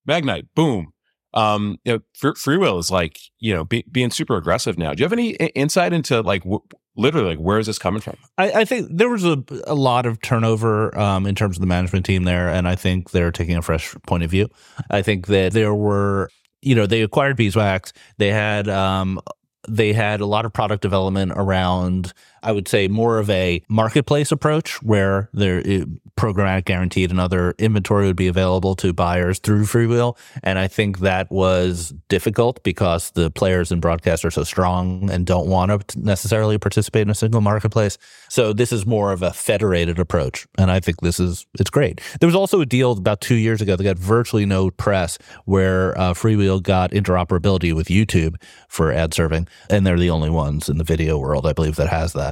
Magnite, 0.08 0.48
boom. 0.54 0.92
Um, 1.34 1.78
you 1.84 1.92
know, 1.92 2.32
Freewheel 2.32 2.80
is 2.80 2.90
like 2.90 3.18
you 3.38 3.54
know 3.54 3.64
be, 3.64 3.84
being 3.90 4.10
super 4.10 4.36
aggressive 4.36 4.78
now. 4.78 4.94
Do 4.94 5.00
you 5.00 5.04
have 5.04 5.12
any 5.12 5.30
insight 5.30 5.92
into 5.92 6.22
like 6.22 6.42
w- 6.42 6.62
literally 6.98 7.28
like 7.28 7.38
where 7.38 7.58
is 7.58 7.66
this 7.66 7.78
coming 7.78 8.00
from? 8.00 8.16
I, 8.36 8.50
I 8.50 8.64
think 8.64 8.88
there 8.90 9.08
was 9.08 9.24
a, 9.24 9.42
a 9.66 9.74
lot 9.74 10.04
of 10.04 10.20
turnover 10.20 10.98
um, 10.98 11.26
in 11.26 11.34
terms 11.34 11.56
of 11.56 11.60
the 11.60 11.66
management 11.66 12.04
team 12.04 12.24
there 12.24 12.48
and 12.48 12.68
i 12.68 12.74
think 12.74 13.10
they're 13.10 13.32
taking 13.32 13.56
a 13.56 13.62
fresh 13.62 13.94
point 14.06 14.22
of 14.22 14.30
view. 14.30 14.48
I 14.90 15.02
think 15.02 15.28
that 15.28 15.52
there 15.52 15.74
were 15.74 16.30
you 16.60 16.74
know 16.74 16.86
they 16.86 17.02
acquired 17.02 17.36
beeswax. 17.36 17.92
They 18.18 18.32
had 18.32 18.68
um, 18.68 19.20
they 19.68 19.92
had 19.92 20.20
a 20.20 20.26
lot 20.26 20.44
of 20.44 20.52
product 20.52 20.82
development 20.82 21.32
around 21.34 22.12
I 22.42 22.52
would 22.52 22.68
say 22.68 22.88
more 22.88 23.18
of 23.18 23.28
a 23.30 23.62
marketplace 23.68 24.32
approach 24.32 24.82
where 24.82 25.28
there 25.32 25.62
programmatic 26.18 26.64
guaranteed 26.64 27.10
and 27.10 27.20
other 27.20 27.54
inventory 27.58 28.06
would 28.06 28.16
be 28.16 28.26
available 28.26 28.74
to 28.74 28.92
buyers 28.92 29.38
through 29.38 29.62
Freewheel. 29.62 30.18
And 30.42 30.58
I 30.58 30.66
think 30.66 30.98
that 30.98 31.30
was 31.30 31.94
difficult 32.08 32.62
because 32.64 33.12
the 33.12 33.30
players 33.30 33.70
and 33.70 33.80
broadcast 33.80 34.24
are 34.24 34.30
so 34.30 34.42
strong 34.42 35.08
and 35.10 35.24
don't 35.24 35.46
want 35.46 35.88
to 35.88 36.00
necessarily 36.00 36.58
participate 36.58 37.02
in 37.02 37.10
a 37.10 37.14
single 37.14 37.40
marketplace. 37.40 37.98
So 38.28 38.52
this 38.52 38.72
is 38.72 38.84
more 38.84 39.12
of 39.12 39.22
a 39.22 39.32
federated 39.32 40.00
approach. 40.00 40.46
And 40.58 40.72
I 40.72 40.80
think 40.80 41.00
this 41.00 41.20
is, 41.20 41.46
it's 41.58 41.70
great. 41.70 42.00
There 42.18 42.26
was 42.26 42.34
also 42.34 42.60
a 42.60 42.66
deal 42.66 42.92
about 42.92 43.20
two 43.20 43.36
years 43.36 43.62
ago 43.62 43.76
that 43.76 43.84
got 43.84 43.98
virtually 43.98 44.44
no 44.44 44.70
press 44.70 45.18
where 45.44 45.96
uh, 45.96 46.14
Freewheel 46.14 46.60
got 46.60 46.90
interoperability 46.90 47.74
with 47.74 47.86
YouTube 47.86 48.42
for 48.68 48.92
ad 48.92 49.14
serving. 49.14 49.46
And 49.70 49.86
they're 49.86 49.98
the 49.98 50.10
only 50.10 50.30
ones 50.30 50.68
in 50.68 50.78
the 50.78 50.84
video 50.84 51.16
world, 51.16 51.46
I 51.46 51.52
believe, 51.52 51.76
that 51.76 51.88
has 51.88 52.12
that. 52.14 52.27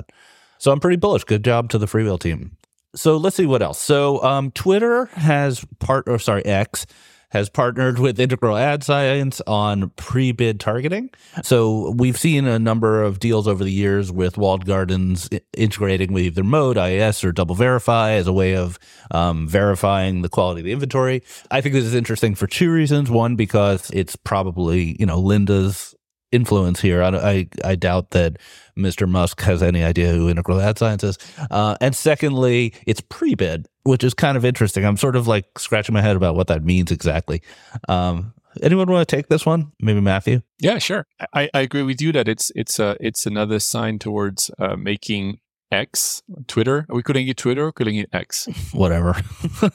So 0.59 0.73
I'm 0.73 0.81
pretty 0.81 0.97
bullish. 0.97 1.25
Good 1.25 1.45
job 1.45 1.71
to 1.71 1.79
the 1.79 1.87
Freewheel 1.87 2.19
team 2.19 2.57
so 2.97 3.19
let's 3.19 3.37
see 3.37 3.47
what 3.47 3.63
else. 3.63 3.81
So 3.81 4.23
um, 4.23 4.51
Twitter 4.51 5.07
has 5.13 5.65
part, 5.79 6.09
or 6.09 6.19
sorry, 6.19 6.45
X 6.45 6.87
has 7.31 7.49
partnered 7.51 7.99
with 7.99 8.21
Integral 8.21 8.57
Ad 8.57 8.83
Science 8.85 9.43
on 9.47 9.91
pre-bid 9.97 10.61
targeting. 10.61 11.11
So 11.43 11.91
we've 11.91 12.17
seen 12.17 12.47
a 12.47 12.59
number 12.59 13.03
of 13.03 13.19
deals 13.19 13.49
over 13.49 13.65
the 13.65 13.73
years 13.73 14.13
with 14.13 14.39
walled 14.39 14.65
gardens 14.65 15.29
integrating 15.53 16.13
with 16.13 16.25
either 16.25 16.45
Moat, 16.45 16.77
IAS, 16.77 17.25
or 17.25 17.33
DoubleVerify 17.33 18.17
as 18.17 18.29
a 18.29 18.33
way 18.33 18.55
of 18.55 18.79
um, 19.11 19.49
verifying 19.49 20.23
the 20.23 20.29
quality 20.29 20.61
of 20.61 20.65
the 20.67 20.73
inventory. 20.73 21.23
I 21.51 21.61
think 21.61 21.75
this 21.75 21.85
is 21.85 21.95
interesting 21.95 22.37
for 22.37 22.47
two 22.47 22.73
reasons. 22.73 23.11
One, 23.11 23.37
because 23.37 23.91
it's 23.91 24.17
probably 24.17 24.97
you 24.99 25.05
know 25.05 25.19
Linda's 25.19 25.96
influence 26.37 26.81
here. 26.81 27.03
I, 27.03 27.09
I, 27.09 27.49
I 27.65 27.75
doubt 27.75 28.11
that 28.11 28.37
Mr. 28.79 29.09
Musk 29.09 29.41
has 29.41 29.63
any 29.63 29.83
idea 29.83 30.13
who 30.13 30.29
Integral 30.29 30.61
Ad 30.61 30.79
Science 30.79 31.03
is. 31.03 31.19
Uh, 31.51 31.77
and 31.81 31.97
secondly, 31.97 32.75
it's 32.87 33.01
pre-bid, 33.01 33.67
which 33.85 34.05
is 34.05 34.15
kind 34.15 34.37
of 34.37 34.45
interesting. 34.45 34.85
I'm 34.85 34.97
sort 34.97 35.17
of 35.17 35.27
like 35.27 35.59
scratching 35.59 35.95
my 35.95 36.03
head 36.03 36.15
about 36.15 36.37
what 36.37 36.47
that 36.49 36.63
means 36.63 36.93
exactly. 36.93 37.43
Um, 37.89 38.35
anyone 38.63 38.91
want 38.91 39.09
to 39.09 39.17
take 39.17 39.29
this 39.29 39.47
one? 39.47 39.73
Maybe 39.81 40.01
Mathieu. 40.01 40.43
Yeah, 40.61 40.79
sure. 40.79 41.07
I, 41.33 41.49
I 41.53 41.61
agree 41.61 41.83
with 41.83 42.01
you 42.01 42.13
that 42.13 42.29
it's 42.29 42.53
it's 42.55 42.79
a 42.79 42.97
it's 43.01 43.27
another 43.27 43.59
sign 43.59 43.99
towards 43.99 44.51
uh, 44.59 44.77
making 44.77 45.41
X 45.73 46.23
Twitter. 46.47 46.87
Are 46.89 46.97
we 46.97 47.03
calling 47.03 47.29
it 47.29 47.37
Twitter 47.37 47.67
or 47.67 47.73
calling 47.73 47.97
it 47.97 48.09
X? 48.13 48.47
Whatever. 48.73 49.17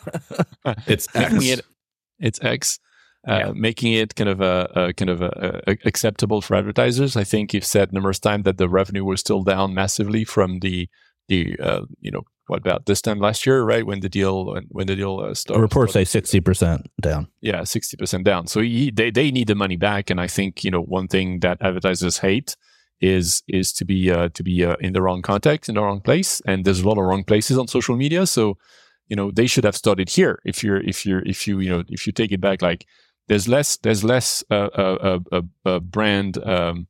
it's 0.88 1.07
X. 1.16 1.34
It, 1.43 1.62
it's 2.20 2.39
X 2.41 2.80
uh, 2.80 2.91
yeah. 3.28 3.52
making 3.54 3.94
it 3.94 4.16
kind 4.16 4.30
of 4.30 4.42
a, 4.42 4.72
a 4.76 4.94
kind 4.94 5.10
of 5.10 5.22
a, 5.22 5.62
a 5.68 5.78
acceptable 5.86 6.42
for 6.42 6.56
advertisers. 6.56 7.16
I 7.16 7.24
think 7.24 7.54
you've 7.54 7.66
said 7.66 7.94
numerous 7.94 8.20
times 8.20 8.46
that 8.46 8.58
the 8.58 8.70
revenue 8.70 9.06
was 9.06 9.20
still 9.20 9.44
down 9.44 9.74
massively 9.74 10.24
from 10.24 10.60
the 10.60 10.90
the 11.28 11.58
uh, 11.60 11.82
you 12.00 12.12
know 12.12 12.24
what 12.48 12.60
about 12.60 12.86
this 12.86 13.02
time 13.02 13.20
last 13.20 13.46
year, 13.46 13.64
right? 13.64 13.86
When 13.86 14.02
the 14.02 14.10
deal 14.10 14.60
when 14.70 14.88
the 14.88 14.96
deal 14.96 15.20
uh, 15.20 15.34
started. 15.34 15.62
Reports 15.62 15.94
say 15.94 16.04
sixty 16.04 16.42
percent 16.42 16.90
down. 17.00 17.28
Yeah, 17.42 17.64
sixty 17.64 17.96
percent 17.96 18.26
down. 18.26 18.48
So 18.48 18.62
he, 18.62 18.92
they 18.92 19.12
they 19.12 19.32
need 19.32 19.48
the 19.48 19.56
money 19.56 19.78
back, 19.78 20.10
and 20.10 20.20
I 20.20 20.28
think 20.28 20.64
you 20.64 20.72
know 20.72 20.82
one 20.82 21.08
thing 21.08 21.40
that 21.40 21.62
advertisers 21.62 22.18
hate 22.20 22.58
is 23.00 23.44
is 23.48 23.72
to 23.74 23.86
be 23.86 24.12
uh, 24.12 24.30
to 24.34 24.44
be 24.44 24.66
uh, 24.66 24.76
in 24.80 24.94
the 24.94 25.02
wrong 25.02 25.22
context 25.22 25.70
in 25.70 25.76
the 25.76 25.82
wrong 25.82 26.02
place, 26.02 26.42
and 26.46 26.66
there's 26.66 26.82
a 26.82 26.88
lot 26.88 26.98
of 26.98 27.06
wrong 27.06 27.24
places 27.24 27.58
on 27.58 27.68
social 27.68 27.96
media. 27.96 28.26
So 28.26 28.58
you 29.08 29.16
know 29.16 29.32
they 29.32 29.48
should 29.48 29.64
have 29.64 29.78
started 29.78 30.10
here. 30.10 30.40
If 30.44 30.64
you're 30.64 30.82
if 30.82 31.06
you're 31.06 31.26
if 31.26 31.48
you 31.48 31.60
you 31.60 31.70
know 31.70 31.84
if 31.88 32.06
you 32.06 32.14
take 32.14 32.32
it 32.32 32.42
back 32.42 32.62
like 32.62 32.86
there's 33.32 33.48
less 33.48 33.78
there's 33.78 34.04
less 34.04 34.44
uh, 34.52 34.70
uh, 34.76 35.20
uh, 35.32 35.42
uh 35.66 35.80
brand 35.80 36.38
um, 36.46 36.88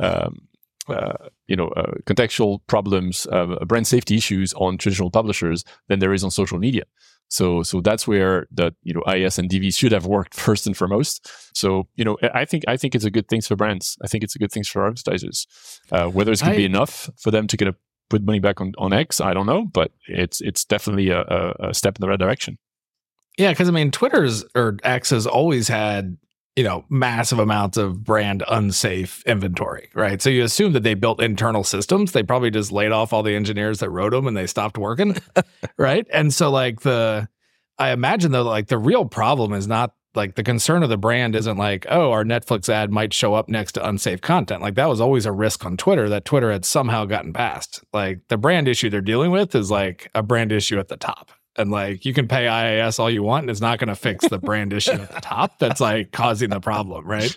um, 0.00 0.48
uh, 0.88 1.28
you 1.46 1.54
know 1.54 1.68
uh, 1.68 1.92
contextual 2.04 2.58
problems 2.66 3.28
brand 3.66 3.86
safety 3.86 4.16
issues 4.16 4.52
on 4.54 4.76
traditional 4.76 5.10
publishers 5.10 5.64
than 5.88 6.00
there 6.00 6.12
is 6.12 6.24
on 6.24 6.32
social 6.32 6.58
media 6.58 6.82
so 7.28 7.62
so 7.62 7.80
that's 7.80 8.08
where 8.08 8.48
the 8.50 8.74
you 8.82 8.92
know 8.92 9.02
IAS 9.06 9.38
and 9.38 9.48
DV 9.48 9.72
should 9.72 9.92
have 9.92 10.04
worked 10.04 10.34
first 10.46 10.66
and 10.66 10.76
foremost. 10.76 11.30
So 11.56 11.88
you 11.94 12.04
know 12.04 12.16
I 12.34 12.44
think 12.44 12.64
I 12.68 12.76
think 12.76 12.94
it's 12.94 13.04
a 13.04 13.10
good 13.10 13.28
thing 13.28 13.40
for 13.40 13.56
brands. 13.56 13.96
I 14.02 14.08
think 14.08 14.24
it's 14.24 14.36
a 14.36 14.38
good 14.38 14.52
thing 14.52 14.64
for 14.64 14.86
advertisers. 14.86 15.46
Uh, 15.90 16.08
whether 16.08 16.32
it's 16.32 16.42
going 16.42 16.54
to 16.54 16.58
be 16.58 16.64
enough 16.64 17.08
for 17.16 17.30
them 17.30 17.46
to 17.46 17.56
get 17.56 17.68
a 17.68 17.74
put 18.10 18.22
money 18.22 18.40
back 18.40 18.60
on, 18.60 18.72
on 18.78 18.92
X, 18.92 19.20
I 19.20 19.32
don't 19.32 19.46
know, 19.46 19.64
but 19.64 19.90
it's 20.06 20.40
it's 20.42 20.64
definitely 20.64 21.08
a, 21.10 21.22
a 21.58 21.72
step 21.72 21.96
in 21.96 22.02
the 22.02 22.08
right 22.08 22.18
direction. 22.18 22.58
Yeah, 23.38 23.50
because 23.50 23.68
I 23.68 23.72
mean, 23.72 23.90
Twitter's 23.90 24.44
or 24.54 24.78
X 24.84 25.10
has 25.10 25.26
always 25.26 25.68
had 25.68 26.16
you 26.56 26.62
know 26.62 26.84
massive 26.88 27.38
amounts 27.38 27.76
of 27.76 28.04
brand 28.04 28.44
unsafe 28.48 29.22
inventory, 29.26 29.90
right? 29.94 30.22
So 30.22 30.30
you 30.30 30.44
assume 30.44 30.72
that 30.74 30.82
they 30.82 30.94
built 30.94 31.20
internal 31.20 31.64
systems. 31.64 32.12
They 32.12 32.22
probably 32.22 32.50
just 32.50 32.72
laid 32.72 32.92
off 32.92 33.12
all 33.12 33.22
the 33.22 33.34
engineers 33.34 33.80
that 33.80 33.90
wrote 33.90 34.12
them 34.12 34.26
and 34.26 34.36
they 34.36 34.46
stopped 34.46 34.78
working, 34.78 35.16
right? 35.78 36.06
And 36.12 36.32
so 36.32 36.50
like 36.50 36.80
the, 36.82 37.28
I 37.78 37.90
imagine 37.90 38.32
though, 38.32 38.42
like 38.42 38.68
the 38.68 38.78
real 38.78 39.04
problem 39.04 39.52
is 39.52 39.66
not 39.66 39.94
like 40.14 40.36
the 40.36 40.44
concern 40.44 40.84
of 40.84 40.90
the 40.90 40.96
brand 40.96 41.34
isn't 41.34 41.56
like, 41.56 41.86
oh, 41.90 42.12
our 42.12 42.22
Netflix 42.22 42.68
ad 42.68 42.92
might 42.92 43.12
show 43.12 43.34
up 43.34 43.48
next 43.48 43.72
to 43.72 43.88
unsafe 43.88 44.20
content. 44.20 44.62
Like 44.62 44.76
that 44.76 44.88
was 44.88 45.00
always 45.00 45.26
a 45.26 45.32
risk 45.32 45.66
on 45.66 45.76
Twitter 45.76 46.08
that 46.08 46.24
Twitter 46.24 46.52
had 46.52 46.64
somehow 46.64 47.04
gotten 47.04 47.32
past. 47.32 47.82
Like 47.92 48.20
the 48.28 48.36
brand 48.36 48.68
issue 48.68 48.90
they're 48.90 49.00
dealing 49.00 49.32
with 49.32 49.56
is 49.56 49.72
like 49.72 50.08
a 50.14 50.22
brand 50.22 50.52
issue 50.52 50.78
at 50.78 50.86
the 50.86 50.96
top 50.96 51.32
and 51.56 51.70
like 51.70 52.04
you 52.04 52.12
can 52.12 52.28
pay 52.28 52.44
IAS 52.46 52.98
all 52.98 53.10
you 53.10 53.22
want, 53.22 53.44
and 53.44 53.50
it's 53.50 53.60
not 53.60 53.78
going 53.78 53.88
to 53.88 53.94
fix 53.94 54.28
the 54.28 54.38
brand 54.38 54.72
issue 54.72 54.92
at 54.92 55.12
the 55.12 55.20
top 55.20 55.58
that's 55.58 55.80
like 55.80 56.12
causing 56.12 56.50
the 56.50 56.60
problem, 56.60 57.06
right? 57.06 57.36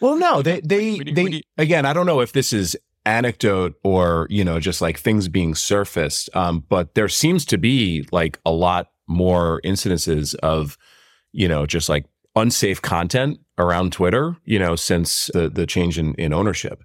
Well, 0.00 0.16
no, 0.16 0.42
they 0.42 0.60
they 0.60 0.98
they 0.98 1.42
again. 1.56 1.86
I 1.86 1.92
don't 1.92 2.06
know 2.06 2.20
if 2.20 2.32
this 2.32 2.52
is 2.52 2.76
anecdote 3.04 3.74
or 3.82 4.26
you 4.30 4.44
know 4.44 4.60
just 4.60 4.80
like 4.80 4.98
things 4.98 5.28
being 5.28 5.54
surfaced, 5.54 6.34
um, 6.36 6.64
but 6.68 6.94
there 6.94 7.08
seems 7.08 7.44
to 7.46 7.58
be 7.58 8.06
like 8.12 8.38
a 8.44 8.50
lot 8.50 8.90
more 9.06 9.60
incidences 9.64 10.34
of 10.36 10.78
you 11.32 11.48
know 11.48 11.66
just 11.66 11.88
like 11.88 12.06
unsafe 12.36 12.80
content 12.80 13.40
around 13.58 13.92
Twitter, 13.92 14.36
you 14.44 14.58
know, 14.58 14.76
since 14.76 15.30
the 15.34 15.48
the 15.48 15.66
change 15.66 15.98
in, 15.98 16.14
in 16.14 16.32
ownership. 16.32 16.84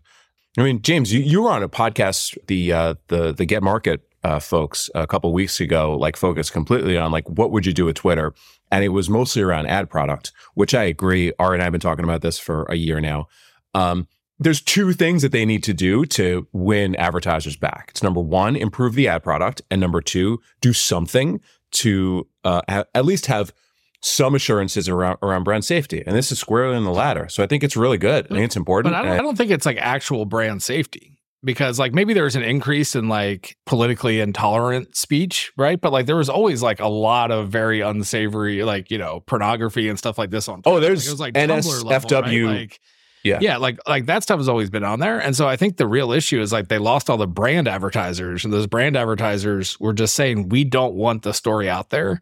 I 0.58 0.64
mean, 0.64 0.82
James, 0.82 1.12
you, 1.12 1.20
you 1.20 1.42
were 1.42 1.50
on 1.50 1.64
a 1.64 1.70
podcast, 1.70 2.38
the 2.48 2.74
uh, 2.74 2.96
the 3.08 3.32
the 3.32 3.46
Get 3.46 3.64
Market 3.64 4.02
uh, 4.24 4.40
folks 4.40 4.90
a 4.96 5.06
couple 5.06 5.34
weeks 5.34 5.60
ago, 5.60 5.96
like 5.98 6.16
focused 6.16 6.54
completely 6.54 6.98
on 6.98 7.12
like 7.12 7.30
what 7.30 7.52
would 7.52 7.66
you 7.66 7.74
do 7.74 7.86
with 7.86 7.96
Twitter, 7.96 8.34
and 8.72 8.84
it 8.84 8.90
was 8.90 9.10
mostly 9.10 9.42
around 9.42 9.68
ad 9.68 9.90
product, 9.90 10.32
which 10.54 10.74
I 10.74 10.84
agree. 10.84 11.34
Ari 11.40 11.56
and 11.56 11.62
I 11.62 11.66
have 11.66 11.72
been 11.72 11.82
talking 11.82 12.06
about 12.06 12.22
this 12.22 12.40
for 12.40 12.64
a 12.64 12.76
year 12.76 13.02
now. 13.02 13.28
Um, 13.74 14.08
there's 14.40 14.62
two 14.62 14.94
things 14.94 15.22
that 15.22 15.32
they 15.32 15.46
need 15.46 15.64
to 15.64 15.74
do 15.74 16.06
to 16.06 16.48
win 16.54 16.96
advertisers 16.96 17.56
back. 17.56 17.88
It's 17.90 18.04
number 18.04 18.20
one, 18.22 18.56
improve 18.56 18.96
the 18.96 19.08
ad 19.08 19.24
product, 19.24 19.62
and 19.70 19.80
number 19.80 20.02
two, 20.02 20.42
do 20.62 20.74
something 20.74 21.40
to 21.72 22.28
uh, 22.44 22.62
ha- 22.70 22.86
at 22.96 23.06
least 23.06 23.28
have 23.28 23.54
some 24.02 24.36
assurances 24.36 24.90
around 24.90 25.18
around 25.22 25.44
brand 25.44 25.66
safety. 25.66 26.04
And 26.06 26.16
this 26.16 26.32
is 26.32 26.40
squarely 26.40 26.78
in 26.78 26.84
the 26.84 26.92
latter. 26.92 27.30
So 27.30 27.44
I 27.44 27.48
think 27.48 27.64
it's 27.64 27.78
really 27.78 27.98
good. 27.98 28.26
I 28.26 28.30
think 28.30 28.46
it's 28.46 28.58
important. 28.58 28.94
But 28.94 29.00
I 29.00 29.04
don't, 29.04 29.20
I 29.20 29.22
don't 29.22 29.38
think 29.38 29.52
it's 29.52 29.66
like 29.66 29.78
actual 29.78 30.26
brand 30.26 30.62
safety 30.62 31.13
because 31.44 31.80
like 31.80 31.94
maybe 31.94 32.14
there's 32.14 32.36
an 32.36 32.44
increase 32.44 32.96
in 32.96 33.10
like 33.10 33.58
politically 33.66 34.20
intolerant 34.20 34.96
speech, 34.96 35.52
right? 35.58 35.80
But 35.80 35.92
like 35.92 36.06
there 36.06 36.16
was 36.16 36.30
always 36.30 36.64
like 36.64 36.80
a 36.80 36.88
lot 36.88 37.32
of 37.32 37.50
very 37.50 37.82
unsavory, 37.82 38.64
like 38.64 38.90
you 38.90 38.98
know, 38.98 39.20
pornography 39.22 39.90
and 39.90 39.98
stuff 39.98 40.18
like 40.18 40.30
this 40.30 40.48
on. 40.48 40.62
Oh, 40.66 40.72
Twitter. 40.72 40.78
Oh, 40.78 40.80
there's 40.80 41.20
like, 41.20 41.36
it 41.36 41.50
was 41.50 41.66
like 41.66 42.06
NSFW. 42.06 42.48
Right? 42.48 42.60
Like, 42.62 42.80
yeah, 43.24 43.40
yeah, 43.42 43.56
like 43.56 43.80
like 43.88 44.06
that 44.08 44.22
stuff 44.24 44.40
has 44.40 44.50
always 44.50 44.70
been 44.70 44.84
on 44.84 45.00
there, 45.00 45.18
and 45.18 45.34
so 45.34 45.48
I 45.48 45.56
think 45.56 45.78
the 45.78 45.88
real 45.88 46.12
issue 46.12 46.42
is 46.42 46.52
like 46.52 46.68
they 46.68 46.78
lost 46.78 47.10
all 47.10 47.16
the 47.16 47.26
brand 47.26 47.70
advertisers, 47.70 48.44
and 48.44 48.54
those 48.54 48.68
brand 48.68 48.98
advertisers 48.98 49.80
were 49.80 49.94
just 49.94 50.14
saying 50.14 50.50
we 50.50 50.66
don't 50.66 50.96
want 50.96 51.22
the 51.22 51.34
story 51.34 51.70
out 51.70 51.90
there 51.90 52.22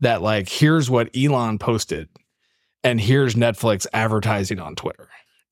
that 0.00 0.20
like 0.20 0.48
here's 0.48 0.90
what 0.90 1.16
Elon 1.16 1.58
posted, 1.58 2.08
and 2.82 3.00
here's 3.00 3.36
Netflix 3.36 3.86
advertising 3.92 4.58
on 4.58 4.74
Twitter 4.74 5.08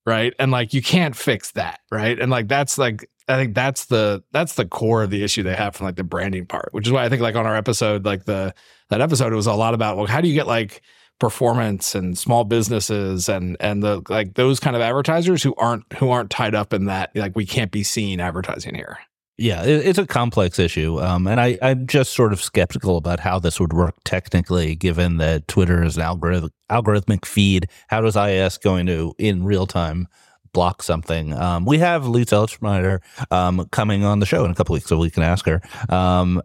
right? 0.07 0.34
And 0.38 0.51
like 0.51 0.74
you 0.74 0.82
can't 0.82 1.16
fix 1.16 1.53
that 1.53 1.80
right? 1.90 2.18
And 2.18 2.30
like 2.30 2.48
that's 2.48 2.78
like 2.78 3.09
i 3.30 3.36
think 3.36 3.55
that's 3.55 3.86
the 3.86 4.22
that's 4.32 4.55
the 4.55 4.66
core 4.66 5.03
of 5.03 5.11
the 5.11 5.22
issue 5.22 5.42
they 5.42 5.55
have 5.55 5.76
from 5.76 5.86
like 5.86 5.96
the 5.96 6.05
branding 6.05 6.44
part 6.44 6.68
which 6.72 6.86
is 6.86 6.92
why 6.92 7.05
i 7.05 7.09
think 7.09 7.22
like 7.22 7.36
on 7.36 7.46
our 7.46 7.57
episode 7.57 8.05
like 8.05 8.24
the 8.24 8.53
that 8.88 9.01
episode 9.01 9.32
it 9.32 9.36
was 9.36 9.46
a 9.46 9.53
lot 9.53 9.72
about 9.72 9.96
well 9.96 10.07
how 10.07 10.20
do 10.20 10.28
you 10.28 10.34
get 10.34 10.46
like 10.46 10.82
performance 11.20 11.94
and 11.94 12.18
small 12.18 12.44
businesses 12.44 13.28
and 13.28 13.57
and 13.61 13.82
the 13.82 14.03
like 14.09 14.34
those 14.34 14.59
kind 14.59 14.74
of 14.74 14.82
advertisers 14.82 15.42
who 15.42 15.55
aren't 15.57 15.84
who 15.94 16.11
aren't 16.11 16.30
tied 16.30 16.55
up 16.55 16.72
in 16.72 16.86
that 16.86 17.11
like 17.14 17.36
we 17.36 17.46
can't 17.46 17.70
be 17.70 17.82
seen 17.82 18.20
advertising 18.20 18.74
here 18.74 18.98
yeah, 19.41 19.62
it's 19.64 19.99
a 19.99 20.07
complex 20.07 20.59
issue. 20.59 21.01
Um, 21.01 21.26
and 21.26 21.41
I, 21.41 21.59
I'm 21.62 21.86
just 21.86 22.12
sort 22.12 22.34
of 22.34 22.43
skeptical 22.43 22.99
about 22.99 23.20
how 23.20 23.38
this 23.38 23.59
would 23.59 23.72
work 23.72 23.95
technically, 24.05 24.76
given 24.76 25.16
that 25.16 25.49
Twitter 25.49 25.82
is 25.82 25.97
an 25.97 26.03
algorithm, 26.03 26.51
algorithmic 26.70 27.24
feed. 27.24 27.66
How 27.88 28.03
does 28.03 28.16
IAS 28.16 28.61
going 28.61 28.84
to, 28.86 29.14
in 29.18 29.43
real 29.43 29.66
time, 29.66 30.09
block 30.53 30.82
something? 30.82 31.32
Um, 31.32 31.64
we 31.64 31.78
have 31.78 32.07
Lisa 32.07 32.34
Utzschneider 32.34 33.01
um, 33.30 33.66
coming 33.72 34.05
on 34.05 34.18
the 34.18 34.26
show 34.26 34.45
in 34.45 34.51
a 34.51 34.55
couple 34.55 34.74
weeks, 34.74 34.88
so 34.88 34.99
we 34.99 35.09
can 35.09 35.22
ask 35.22 35.47
her. 35.47 35.62
Um, 35.88 36.43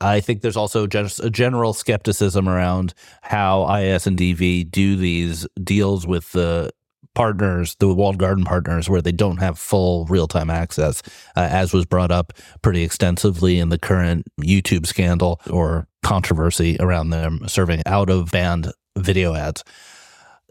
I 0.00 0.20
think 0.20 0.40
there's 0.40 0.56
also 0.56 0.86
just 0.86 1.22
a 1.22 1.28
general 1.28 1.74
skepticism 1.74 2.48
around 2.48 2.94
how 3.20 3.70
IS 3.74 4.06
and 4.06 4.18
DV 4.18 4.70
do 4.70 4.96
these 4.96 5.46
deals 5.62 6.06
with 6.06 6.32
the 6.32 6.70
partners, 7.14 7.76
the 7.78 7.92
walled 7.92 8.18
garden 8.18 8.44
partners, 8.44 8.88
where 8.88 9.02
they 9.02 9.12
don't 9.12 9.38
have 9.38 9.58
full 9.58 10.06
real 10.06 10.28
time 10.28 10.50
access, 10.50 11.02
uh, 11.36 11.48
as 11.50 11.72
was 11.72 11.86
brought 11.86 12.10
up 12.10 12.32
pretty 12.62 12.82
extensively 12.82 13.58
in 13.58 13.68
the 13.68 13.78
current 13.78 14.26
YouTube 14.40 14.86
scandal 14.86 15.40
or 15.50 15.86
controversy 16.02 16.76
around 16.80 17.10
them 17.10 17.40
serving 17.46 17.82
out 17.86 18.10
of 18.10 18.30
band 18.30 18.72
video 18.96 19.34
ads. 19.34 19.64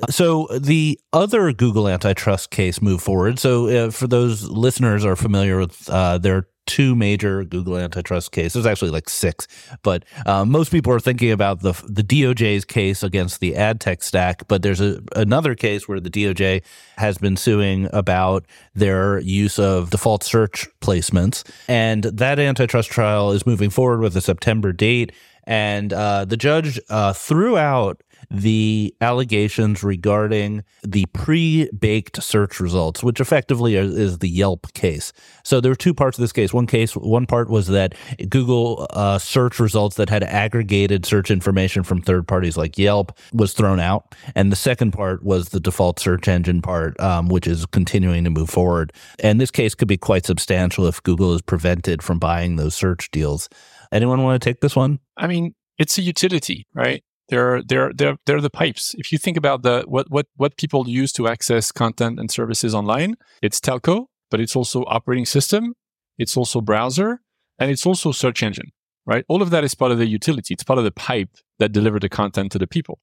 So 0.10 0.48
the 0.58 0.98
other 1.12 1.52
Google 1.52 1.90
antitrust 1.90 2.52
case 2.52 2.82
moved 2.82 3.04
forward. 3.04 3.38
So 3.38 3.68
uh, 3.68 3.92
for 3.92 4.08
those 4.08 4.44
listeners 4.44 5.04
are 5.04 5.18
familiar 5.18 5.60
with, 5.60 5.90
uh, 5.90 6.18
there 6.18 6.38
are 6.38 6.48
two 6.70 6.96
major 6.96 7.44
Google 7.44 7.78
antitrust 7.78 8.32
cases. 8.32 8.54
There's 8.54 8.66
actually 8.68 8.92
like 8.92 9.10
six, 9.10 9.48
but 9.82 10.06
uh, 10.28 10.46
most 10.46 10.72
people 10.72 10.94
are 10.94 11.00
thinking 11.00 11.32
about 11.32 11.62
the 11.62 11.74
the 11.88 12.04
DOJ's 12.04 12.64
case 12.64 13.02
against 13.02 13.40
the 13.40 13.56
ad 13.56 13.82
tech 13.82 14.04
stack. 14.04 14.48
But 14.48 14.62
there's 14.62 14.80
a, 14.80 15.02
another 15.16 15.56
case 15.56 15.88
where 15.88 16.00
the 16.00 16.12
DOJ 16.12 16.62
has 16.98 17.18
been 17.18 17.36
suing 17.36 17.90
about 17.92 18.46
their 18.76 19.20
use 19.20 19.58
of 19.58 19.90
default 19.90 20.24
search 20.24 20.68
placements, 20.80 21.44
and 21.68 22.04
that 22.04 22.40
antitrust 22.40 22.92
trial 22.92 23.32
is 23.32 23.46
moving 23.48 23.72
forward 23.72 24.00
with 24.00 24.16
a 24.16 24.22
September 24.22 24.72
date. 24.72 25.12
And 25.46 25.92
uh, 25.92 26.26
the 26.26 26.38
judge 26.38 26.80
uh, 26.90 27.14
threw 27.14 27.58
out 27.58 28.04
the 28.32 28.94
allegations 29.02 29.84
regarding 29.84 30.64
the 30.84 31.06
pre-baked 31.08 32.22
search 32.22 32.60
results, 32.60 33.04
which 33.04 33.20
effectively 33.20 33.76
is, 33.76 33.98
is, 33.98 34.20
the 34.20 34.30
Yelp 34.30 34.72
case. 34.74 35.12
So 35.44 35.60
there 35.60 35.72
were 35.72 35.76
two 35.76 35.94
parts 35.94 36.18
of 36.18 36.22
this 36.22 36.32
case. 36.32 36.54
One 36.54 36.68
case, 36.68 36.96
one 36.96 37.26
part 37.26 37.50
was 37.50 37.68
that 37.68 37.96
Google 38.30 38.88
uh, 38.92 39.18
search 39.18 39.60
results 39.60 39.96
that 39.96 40.10
had 40.10 40.24
aggregated 40.24 41.06
search 41.06 41.32
information 41.32 41.84
from 41.84 42.02
third 42.02 42.28
parties 42.28 42.58
like 42.58 42.78
Yelp 42.78 43.18
was 43.34 43.54
thrown 43.54 43.80
out, 43.80 44.14
and 44.36 44.52
the 44.52 44.56
second 44.56 44.92
part 44.92 45.24
was 45.24 45.50
the 45.50 45.60
default 45.60 46.00
search 46.00 46.28
engine 46.28 46.62
part, 46.62 47.00
um, 47.00 47.30
which 47.30 47.48
is 47.48 47.66
continuing 47.66 48.24
to 48.24 48.30
move 48.30 48.50
forward. 48.50 48.94
And 49.20 49.40
this 49.40 49.52
case 49.52 49.74
could 49.74 49.88
be 49.88 49.98
quite 49.98 50.26
substantial 50.26 50.86
if 50.86 51.02
Google 51.04 51.34
is 51.34 51.42
prevented 51.42 52.04
from 52.04 52.20
buying 52.20 52.58
those 52.58 52.76
search 52.76 53.10
deals. 53.12 53.50
Anyone 53.92 54.22
want 54.24 54.42
to 54.42 54.50
take 54.50 54.62
this 54.62 54.76
one? 54.76 55.00
I 55.18 55.28
mean, 55.28 55.56
it's 55.78 55.98
a 55.98 56.02
utility, 56.02 56.68
right? 56.76 57.04
They're 57.30 57.62
they're 57.62 57.92
they're 57.94 58.18
they're 58.26 58.42
the 58.42 58.50
pipes. 58.50 58.96
If 58.98 59.12
you 59.12 59.18
think 59.18 59.38
about 59.38 59.62
the 59.64 59.84
what 59.88 60.10
what 60.10 60.26
what 60.36 60.58
people 60.58 60.90
use 60.90 61.12
to 61.14 61.28
access 61.28 61.72
content 61.72 62.20
and 62.20 62.30
services 62.30 62.74
online, 62.74 63.16
it's 63.42 63.60
telco, 63.60 64.06
but 64.32 64.40
it's 64.40 64.56
also 64.56 64.84
operating 64.88 65.26
system, 65.26 65.74
it's 66.18 66.36
also 66.36 66.60
browser, 66.60 67.22
and 67.60 67.70
it's 67.72 67.86
also 67.86 68.12
search 68.12 68.42
engine. 68.44 68.72
Right? 69.06 69.26
All 69.28 69.42
of 69.42 69.50
that 69.50 69.64
is 69.64 69.74
part 69.74 69.92
of 69.92 69.98
the 69.98 70.06
utility. 70.06 70.54
It's 70.54 70.64
part 70.64 70.78
of 70.78 70.86
the 70.86 70.92
pipe 70.92 71.30
that 71.58 71.72
deliver 71.72 72.00
the 72.00 72.10
content 72.10 72.52
to 72.52 72.60
the 72.60 72.68
people. 72.68 73.00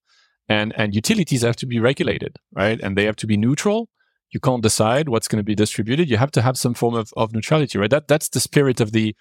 And 0.48 0.72
and 0.76 0.94
utilities 0.94 1.42
have 1.42 1.56
to 1.56 1.66
be 1.66 1.80
regulated, 1.80 2.36
right? 2.54 2.80
And 2.80 2.96
they 2.96 3.04
have 3.04 3.16
to 3.16 3.26
be 3.26 3.36
neutral. 3.36 3.88
You 4.30 4.40
can't 4.40 4.62
decide 4.62 5.08
what's 5.08 5.28
going 5.28 5.38
to 5.38 5.44
be 5.44 5.54
distributed. 5.54 6.10
You 6.10 6.16
have 6.16 6.32
to 6.32 6.42
have 6.42 6.58
some 6.58 6.74
form 6.74 6.94
of, 6.94 7.12
of 7.16 7.32
neutrality, 7.32 7.78
right? 7.78 7.90
That 7.90 8.08
that's 8.08 8.28
the 8.28 8.40
spirit 8.40 8.80
of 8.80 8.92
the 8.92 9.14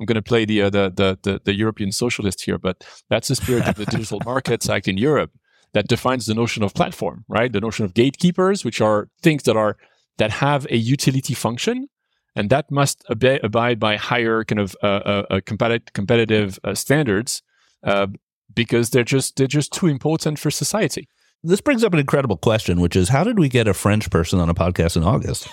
I'm 0.00 0.06
going 0.06 0.16
to 0.16 0.22
play 0.22 0.46
the, 0.46 0.62
uh, 0.62 0.70
the, 0.70 0.90
the, 0.94 1.18
the, 1.22 1.40
the 1.44 1.54
European 1.54 1.92
socialist 1.92 2.42
here, 2.42 2.58
but 2.58 2.84
that's 3.10 3.28
the 3.28 3.36
spirit 3.36 3.68
of 3.68 3.74
the 3.74 3.84
Digital 3.90 4.20
Markets 4.24 4.68
Act 4.68 4.88
in 4.88 4.96
Europe 4.96 5.30
that 5.74 5.88
defines 5.88 6.26
the 6.26 6.34
notion 6.34 6.62
of 6.62 6.74
platform, 6.74 7.24
right? 7.28 7.52
The 7.52 7.60
notion 7.60 7.84
of 7.84 7.94
gatekeepers, 7.94 8.64
which 8.64 8.80
are 8.80 9.08
things 9.22 9.44
that 9.44 9.56
are 9.56 9.76
that 10.18 10.30
have 10.32 10.66
a 10.70 10.76
utility 10.76 11.34
function, 11.34 11.88
and 12.34 12.50
that 12.50 12.70
must 12.70 13.04
ab- 13.10 13.40
abide 13.42 13.78
by 13.78 13.96
higher 13.96 14.44
kind 14.44 14.58
of 14.58 14.76
uh, 14.82 14.86
uh, 14.86 15.26
uh 15.30 15.40
competitive, 15.46 16.58
uh, 16.64 16.74
standards 16.74 17.42
uh, 17.84 18.06
because 18.54 18.90
they're 18.90 19.04
just 19.04 19.36
they're 19.36 19.46
just 19.46 19.72
too 19.72 19.86
important 19.86 20.38
for 20.38 20.50
society. 20.50 21.08
This 21.42 21.60
brings 21.60 21.84
up 21.84 21.92
an 21.92 21.98
incredible 21.98 22.36
question, 22.36 22.80
which 22.80 22.96
is 22.96 23.10
how 23.10 23.24
did 23.24 23.38
we 23.38 23.48
get 23.48 23.68
a 23.68 23.74
French 23.74 24.10
person 24.10 24.40
on 24.40 24.50
a 24.50 24.54
podcast 24.54 24.96
in 24.96 25.04
August? 25.04 25.48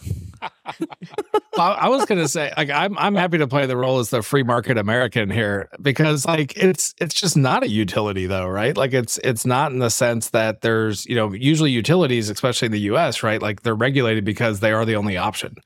I 1.58 1.88
was 1.88 2.04
gonna 2.06 2.28
say, 2.28 2.52
like, 2.56 2.70
I'm 2.70 2.96
I'm 2.98 3.14
happy 3.14 3.38
to 3.38 3.46
play 3.46 3.66
the 3.66 3.76
role 3.76 3.98
as 3.98 4.10
the 4.10 4.22
free 4.22 4.42
market 4.42 4.78
American 4.78 5.30
here 5.30 5.68
because, 5.80 6.26
like, 6.26 6.56
it's 6.56 6.94
it's 7.00 7.14
just 7.14 7.36
not 7.36 7.62
a 7.62 7.68
utility, 7.68 8.26
though, 8.26 8.46
right? 8.48 8.76
Like, 8.76 8.92
it's 8.92 9.18
it's 9.18 9.46
not 9.46 9.72
in 9.72 9.78
the 9.78 9.90
sense 9.90 10.30
that 10.30 10.62
there's, 10.62 11.06
you 11.06 11.14
know, 11.14 11.32
usually 11.32 11.70
utilities, 11.70 12.30
especially 12.30 12.66
in 12.66 12.72
the 12.72 12.80
U.S., 12.80 13.22
right? 13.22 13.40
Like, 13.40 13.62
they're 13.62 13.74
regulated 13.74 14.24
because 14.24 14.60
they 14.60 14.72
are 14.72 14.84
the 14.84 14.96
only 14.96 15.16
option. 15.16 15.56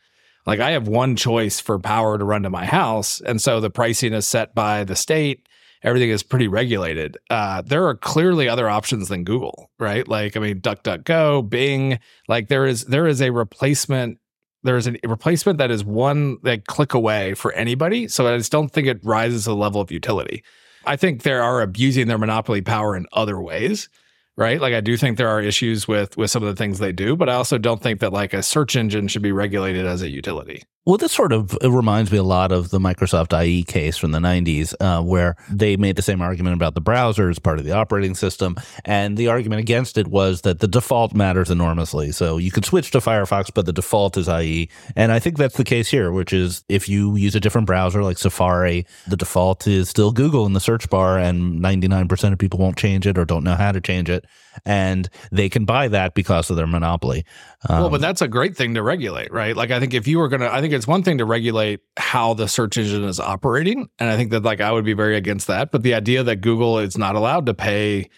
Like, 0.45 0.61
I 0.61 0.72
have 0.72 0.87
one 0.89 1.16
choice 1.16 1.59
for 1.59 1.79
power 1.79 2.18
to 2.18 2.24
run 2.24 2.43
to 2.43 2.51
my 2.51 2.66
house, 2.66 3.20
and 3.20 3.41
so 3.41 3.61
the 3.61 3.70
pricing 3.70 4.12
is 4.12 4.27
set 4.27 4.55
by 4.55 4.85
the 4.85 4.97
state. 4.97 5.49
Everything 5.83 6.11
is 6.11 6.22
pretty 6.22 6.49
regulated. 6.49 7.16
Uh, 7.31 7.62
there 7.62 7.87
are 7.87 7.95
clearly 7.95 8.49
other 8.49 8.68
options 8.68 9.09
than 9.09 9.24
Google, 9.24 9.70
right? 9.79 10.07
Like, 10.09 10.37
I 10.37 10.41
mean, 10.41 10.61
DuckDuckGo, 10.61 11.49
Bing. 11.49 11.99
Like, 12.29 12.49
there 12.49 12.66
is 12.66 12.85
there 12.87 13.07
is 13.07 13.20
a 13.20 13.31
replacement 13.31 14.18
there's 14.66 14.89
a 14.89 14.97
replacement 15.07 15.59
that 15.59 15.70
is 15.70 15.85
one 15.85 16.39
that 16.43 16.66
click 16.66 16.93
away 16.93 17.35
for 17.35 17.53
anybody. 17.53 18.09
So 18.09 18.27
I 18.27 18.37
just 18.37 18.53
don't 18.53 18.68
think 18.68 18.87
it 18.87 19.05
rises 19.05 19.45
to 19.45 19.51
the 19.51 19.57
level 19.57 19.81
of 19.81 19.91
utility. 19.91 20.43
I 20.85 20.97
think 20.97 21.22
they 21.22 21.33
are 21.33 21.62
abusing 21.62 22.07
their 22.09 22.18
monopoly 22.18 22.62
power 22.62 22.97
in 22.97 23.07
other 23.12 23.41
ways, 23.41 23.89
right? 24.37 24.61
Like 24.61 24.74
I 24.74 24.81
do 24.81 24.97
think 24.97 25.16
there 25.16 25.29
are 25.29 25.41
issues 25.41 25.89
with 25.89 26.16
with 26.16 26.31
some 26.31 26.43
of 26.43 26.49
the 26.49 26.57
things 26.57 26.79
they 26.79 26.93
do, 26.93 27.16
but 27.16 27.29
I 27.29 27.35
also 27.35 27.59
don't 27.59 27.83
think 27.83 28.01
that 28.01 28.12
like 28.12 28.35
a 28.35 28.43
search 28.43 28.77
engine 28.77 29.09
should 29.09 29.22
be 29.22 29.33
regulated 29.33 29.87
as 29.87 30.03
a 30.03 30.09
utility. 30.09 30.62
Well, 30.87 30.99
this 30.99 31.11
sort 31.11 31.32
of 31.32 31.59
reminds 31.64 32.12
me 32.12 32.18
a 32.18 32.22
lot 32.22 32.53
of 32.53 32.70
the 32.70 32.78
Microsoft 32.78 33.37
IE 33.45 33.64
case 33.64 33.97
from 33.97 34.12
the 34.12 34.20
90s, 34.20 34.72
uh, 34.78 35.03
where 35.03 35.34
they 35.51 35.76
made 35.76 35.97
the 35.97 36.03
same 36.03 36.22
argument 36.22 36.55
about 36.55 36.76
the 36.76 36.80
browser 36.80 37.28
as 37.28 37.41
part 37.41 37.59
of 37.59 37.64
the 37.64 37.72
operating 37.72 38.14
system. 38.14 38.55
And 38.84 39.16
the 39.16 39.26
argument 39.26 39.59
against 39.59 39.99
it 39.99 40.07
was 40.07 40.43
that 40.43 40.61
the 40.61 40.68
default 40.68 41.12
matters 41.12 41.51
enormously. 41.51 42.12
So 42.12 42.39
you 42.39 42.53
can 42.53 42.62
switch 42.62 42.93
to 42.93 42.99
Firefox, 42.99 43.51
but 43.53 43.66
the 43.66 43.72
default 43.72 44.16
is 44.16 44.28
IE. 44.28 44.68
And 44.95 45.11
I 45.11 45.18
think 45.18 45.39
that's 45.39 45.57
the 45.57 45.64
case 45.64 45.89
here, 45.89 46.12
which 46.12 46.32
is 46.32 46.62
if 46.68 46.89
you 46.89 47.16
use 47.16 47.34
a 47.34 47.41
different 47.41 47.66
browser 47.66 48.05
like 48.05 48.16
Safari, 48.16 48.87
the 49.09 49.16
default 49.16 49.66
is 49.66 49.89
still 49.89 50.12
Google 50.12 50.47
in 50.47 50.53
the 50.53 50.61
search 50.61 50.89
bar, 50.89 51.18
and 51.18 51.61
99% 51.61 52.32
of 52.32 52.39
people 52.39 52.61
won't 52.61 52.78
change 52.78 53.09
it 53.09 53.18
or 53.18 53.24
don't 53.24 53.43
know 53.43 53.57
how 53.57 53.72
to 53.72 53.80
change 53.80 54.09
it. 54.09 54.24
And 54.64 55.09
they 55.30 55.48
can 55.48 55.64
buy 55.64 55.88
that 55.88 56.14
because 56.14 56.50
of 56.50 56.57
their 56.57 56.66
monopoly. 56.66 57.24
Um, 57.68 57.80
well, 57.80 57.90
but 57.90 58.00
that's 58.00 58.22
a 58.22 58.28
great 58.28 58.57
thing 58.57 58.74
to 58.74 58.82
regulate, 58.82 59.32
right? 59.32 59.57
Like, 59.57 59.70
I 59.70 59.80
think 59.80 59.94
if 59.94 60.07
you 60.07 60.18
were 60.18 60.28
going 60.28 60.40
to, 60.40 60.52
I 60.52 60.61
think 60.61 60.72
it's 60.72 60.86
one 60.86 61.02
thing 61.02 61.18
to 61.18 61.24
regulate 61.24 61.80
how 61.96 62.34
the 62.34 62.48
search 62.48 62.78
engine 62.78 63.04
is 63.04 63.20
operating. 63.20 63.88
And 63.98 64.09
I 64.09 64.16
think 64.16 64.30
that, 64.30 64.42
like, 64.42 64.61
I 64.61 64.72
would 64.72 64.84
be 64.84 64.94
very 64.94 65.16
against 65.16 65.46
that. 65.48 65.70
But 65.70 65.82
the 65.82 65.94
idea 65.94 66.22
that 66.22 66.40
Google 66.40 66.78
is 66.78 66.96
not 66.96 67.14
allowed 67.14 67.46
to 67.46 67.54
pay, 67.54 68.09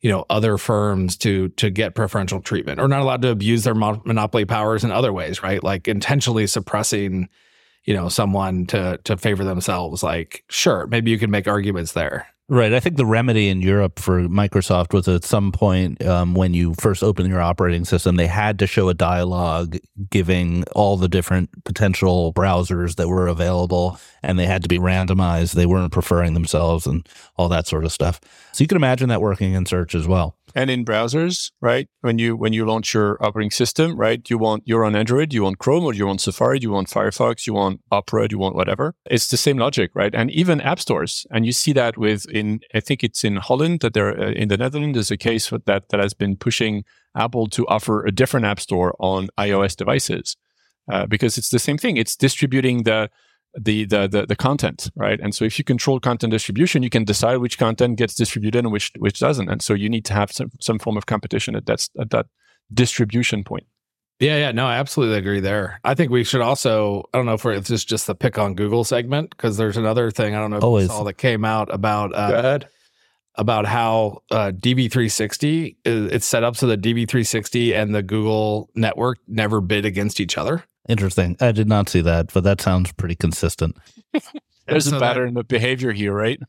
you 0.00 0.10
know, 0.10 0.24
other 0.30 0.58
firms 0.58 1.16
to 1.18 1.48
to 1.50 1.70
get 1.70 1.94
preferential 1.94 2.40
treatment 2.40 2.80
or 2.80 2.86
not 2.86 3.00
allowed 3.00 3.22
to 3.22 3.30
abuse 3.30 3.64
their 3.64 3.74
mo- 3.74 4.02
monopoly 4.04 4.44
powers 4.44 4.84
in 4.84 4.92
other 4.92 5.12
ways, 5.12 5.42
right? 5.42 5.62
Like 5.62 5.88
intentionally 5.88 6.46
suppressing, 6.46 7.28
you 7.84 7.94
know, 7.94 8.08
someone 8.08 8.66
to 8.66 8.98
to 9.04 9.16
favor 9.16 9.42
themselves. 9.42 10.02
Like, 10.02 10.44
sure, 10.48 10.86
maybe 10.86 11.10
you 11.10 11.18
can 11.18 11.30
make 11.30 11.48
arguments 11.48 11.92
there. 11.92 12.28
Right. 12.50 12.72
I 12.72 12.80
think 12.80 12.96
the 12.96 13.04
remedy 13.04 13.50
in 13.50 13.60
Europe 13.60 13.98
for 13.98 14.22
Microsoft 14.22 14.94
was 14.94 15.06
at 15.06 15.22
some 15.22 15.52
point 15.52 16.02
um, 16.06 16.32
when 16.32 16.54
you 16.54 16.72
first 16.80 17.02
opened 17.02 17.28
your 17.28 17.42
operating 17.42 17.84
system, 17.84 18.16
they 18.16 18.26
had 18.26 18.58
to 18.60 18.66
show 18.66 18.88
a 18.88 18.94
dialogue 18.94 19.76
giving 20.08 20.64
all 20.74 20.96
the 20.96 21.08
different 21.10 21.50
potential 21.64 22.32
browsers 22.32 22.96
that 22.96 23.06
were 23.06 23.28
available, 23.28 24.00
and 24.22 24.38
they 24.38 24.46
had 24.46 24.62
to 24.62 24.68
be 24.68 24.78
randomized. 24.78 25.52
They 25.52 25.66
weren't 25.66 25.92
preferring 25.92 26.32
themselves 26.32 26.86
and 26.86 27.06
all 27.36 27.50
that 27.50 27.66
sort 27.66 27.84
of 27.84 27.92
stuff. 27.92 28.18
So 28.52 28.64
you 28.64 28.68
can 28.68 28.76
imagine 28.76 29.10
that 29.10 29.20
working 29.20 29.52
in 29.52 29.66
search 29.66 29.94
as 29.94 30.08
well 30.08 30.37
and 30.54 30.70
in 30.70 30.84
browsers, 30.84 31.50
right? 31.60 31.88
When 32.00 32.18
you 32.18 32.36
when 32.36 32.52
you 32.52 32.66
launch 32.66 32.94
your 32.94 33.22
operating 33.24 33.50
system, 33.50 33.96
right? 33.96 34.28
You 34.28 34.38
want 34.38 34.62
you're 34.66 34.84
on 34.84 34.96
Android, 34.96 35.32
you 35.32 35.42
want 35.44 35.58
Chrome, 35.58 35.84
or 35.84 35.94
you 35.94 36.06
want 36.06 36.20
Safari, 36.20 36.58
you 36.60 36.70
want 36.70 36.88
Firefox, 36.88 37.46
you 37.46 37.54
want 37.54 37.80
Opera, 37.90 38.28
you 38.30 38.38
want 38.38 38.54
whatever. 38.54 38.94
It's 39.10 39.28
the 39.28 39.36
same 39.36 39.58
logic, 39.58 39.90
right? 39.94 40.14
And 40.14 40.30
even 40.30 40.60
app 40.60 40.80
stores, 40.80 41.26
and 41.30 41.46
you 41.46 41.52
see 41.52 41.72
that 41.74 41.96
with 41.96 42.28
in 42.30 42.60
I 42.74 42.80
think 42.80 43.04
it's 43.04 43.24
in 43.24 43.36
Holland 43.36 43.80
that 43.80 43.94
there 43.94 44.18
uh, 44.18 44.30
in 44.32 44.48
the 44.48 44.56
Netherlands 44.56 44.96
there's 44.96 45.10
a 45.10 45.16
case 45.16 45.50
that 45.50 45.64
that 45.66 46.00
has 46.00 46.14
been 46.14 46.36
pushing 46.36 46.84
Apple 47.16 47.48
to 47.48 47.66
offer 47.66 48.04
a 48.04 48.12
different 48.12 48.46
app 48.46 48.60
store 48.60 48.94
on 48.98 49.28
iOS 49.38 49.76
devices 49.76 50.36
uh, 50.90 51.06
because 51.06 51.38
it's 51.38 51.50
the 51.50 51.58
same 51.58 51.78
thing. 51.78 51.96
It's 51.96 52.16
distributing 52.16 52.84
the 52.84 53.10
the, 53.54 53.84
the 53.86 54.06
the 54.06 54.26
the 54.26 54.36
content, 54.36 54.90
right? 54.94 55.18
And 55.20 55.34
so 55.34 55.44
if 55.44 55.58
you 55.58 55.64
control 55.64 56.00
content 56.00 56.30
distribution, 56.30 56.82
you 56.82 56.90
can 56.90 57.04
decide 57.04 57.38
which 57.38 57.58
content 57.58 57.96
gets 57.96 58.14
distributed 58.14 58.64
and 58.64 58.72
which 58.72 58.92
which 58.98 59.20
doesn't. 59.20 59.48
And 59.48 59.62
so 59.62 59.74
you 59.74 59.88
need 59.88 60.04
to 60.06 60.14
have 60.14 60.30
some 60.32 60.50
some 60.60 60.78
form 60.78 60.96
of 60.96 61.06
competition 61.06 61.56
at 61.56 61.66
that 61.66 61.88
at 61.98 62.10
that 62.10 62.26
distribution 62.72 63.44
point. 63.44 63.66
Yeah, 64.20 64.36
yeah, 64.36 64.50
no, 64.50 64.66
I 64.66 64.76
absolutely 64.76 65.16
agree 65.16 65.38
there. 65.38 65.80
I 65.84 65.94
think 65.94 66.10
we 66.10 66.24
should 66.24 66.40
also, 66.40 67.04
I 67.14 67.18
don't 67.18 67.26
know 67.26 67.34
if, 67.34 67.46
if 67.46 67.68
this 67.68 67.70
is 67.70 67.84
just 67.84 68.08
the 68.08 68.16
pick 68.16 68.36
on 68.36 68.54
Google 68.54 68.82
segment, 68.82 69.30
because 69.30 69.56
there's 69.56 69.76
another 69.76 70.10
thing, 70.10 70.34
I 70.34 70.40
don't 70.40 70.50
know 70.50 70.56
if 70.56 70.64
Always. 70.64 70.84
you 70.84 70.88
saw 70.88 71.04
that 71.04 71.14
came 71.14 71.44
out 71.44 71.72
about 71.72 72.12
uh, 72.16 72.58
about 73.36 73.66
how 73.66 74.22
uh, 74.32 74.50
DV360 74.50 75.76
is 75.84 76.12
it's 76.12 76.26
set 76.26 76.42
up 76.42 76.56
so 76.56 76.66
that 76.66 76.82
DV360 76.82 77.72
and 77.72 77.94
the 77.94 78.02
Google 78.02 78.68
network 78.74 79.18
never 79.28 79.60
bid 79.60 79.84
against 79.84 80.18
each 80.18 80.36
other. 80.36 80.64
Interesting. 80.88 81.36
I 81.40 81.52
did 81.52 81.68
not 81.68 81.88
see 81.88 82.00
that, 82.00 82.32
but 82.32 82.44
that 82.44 82.60
sounds 82.60 82.92
pretty 82.92 83.14
consistent. 83.14 83.76
There's 84.66 84.88
so 84.88 84.96
a 84.96 85.00
that- 85.00 85.14
pattern 85.14 85.36
of 85.36 85.48
behavior 85.48 85.92
here, 85.92 86.12
right? 86.12 86.40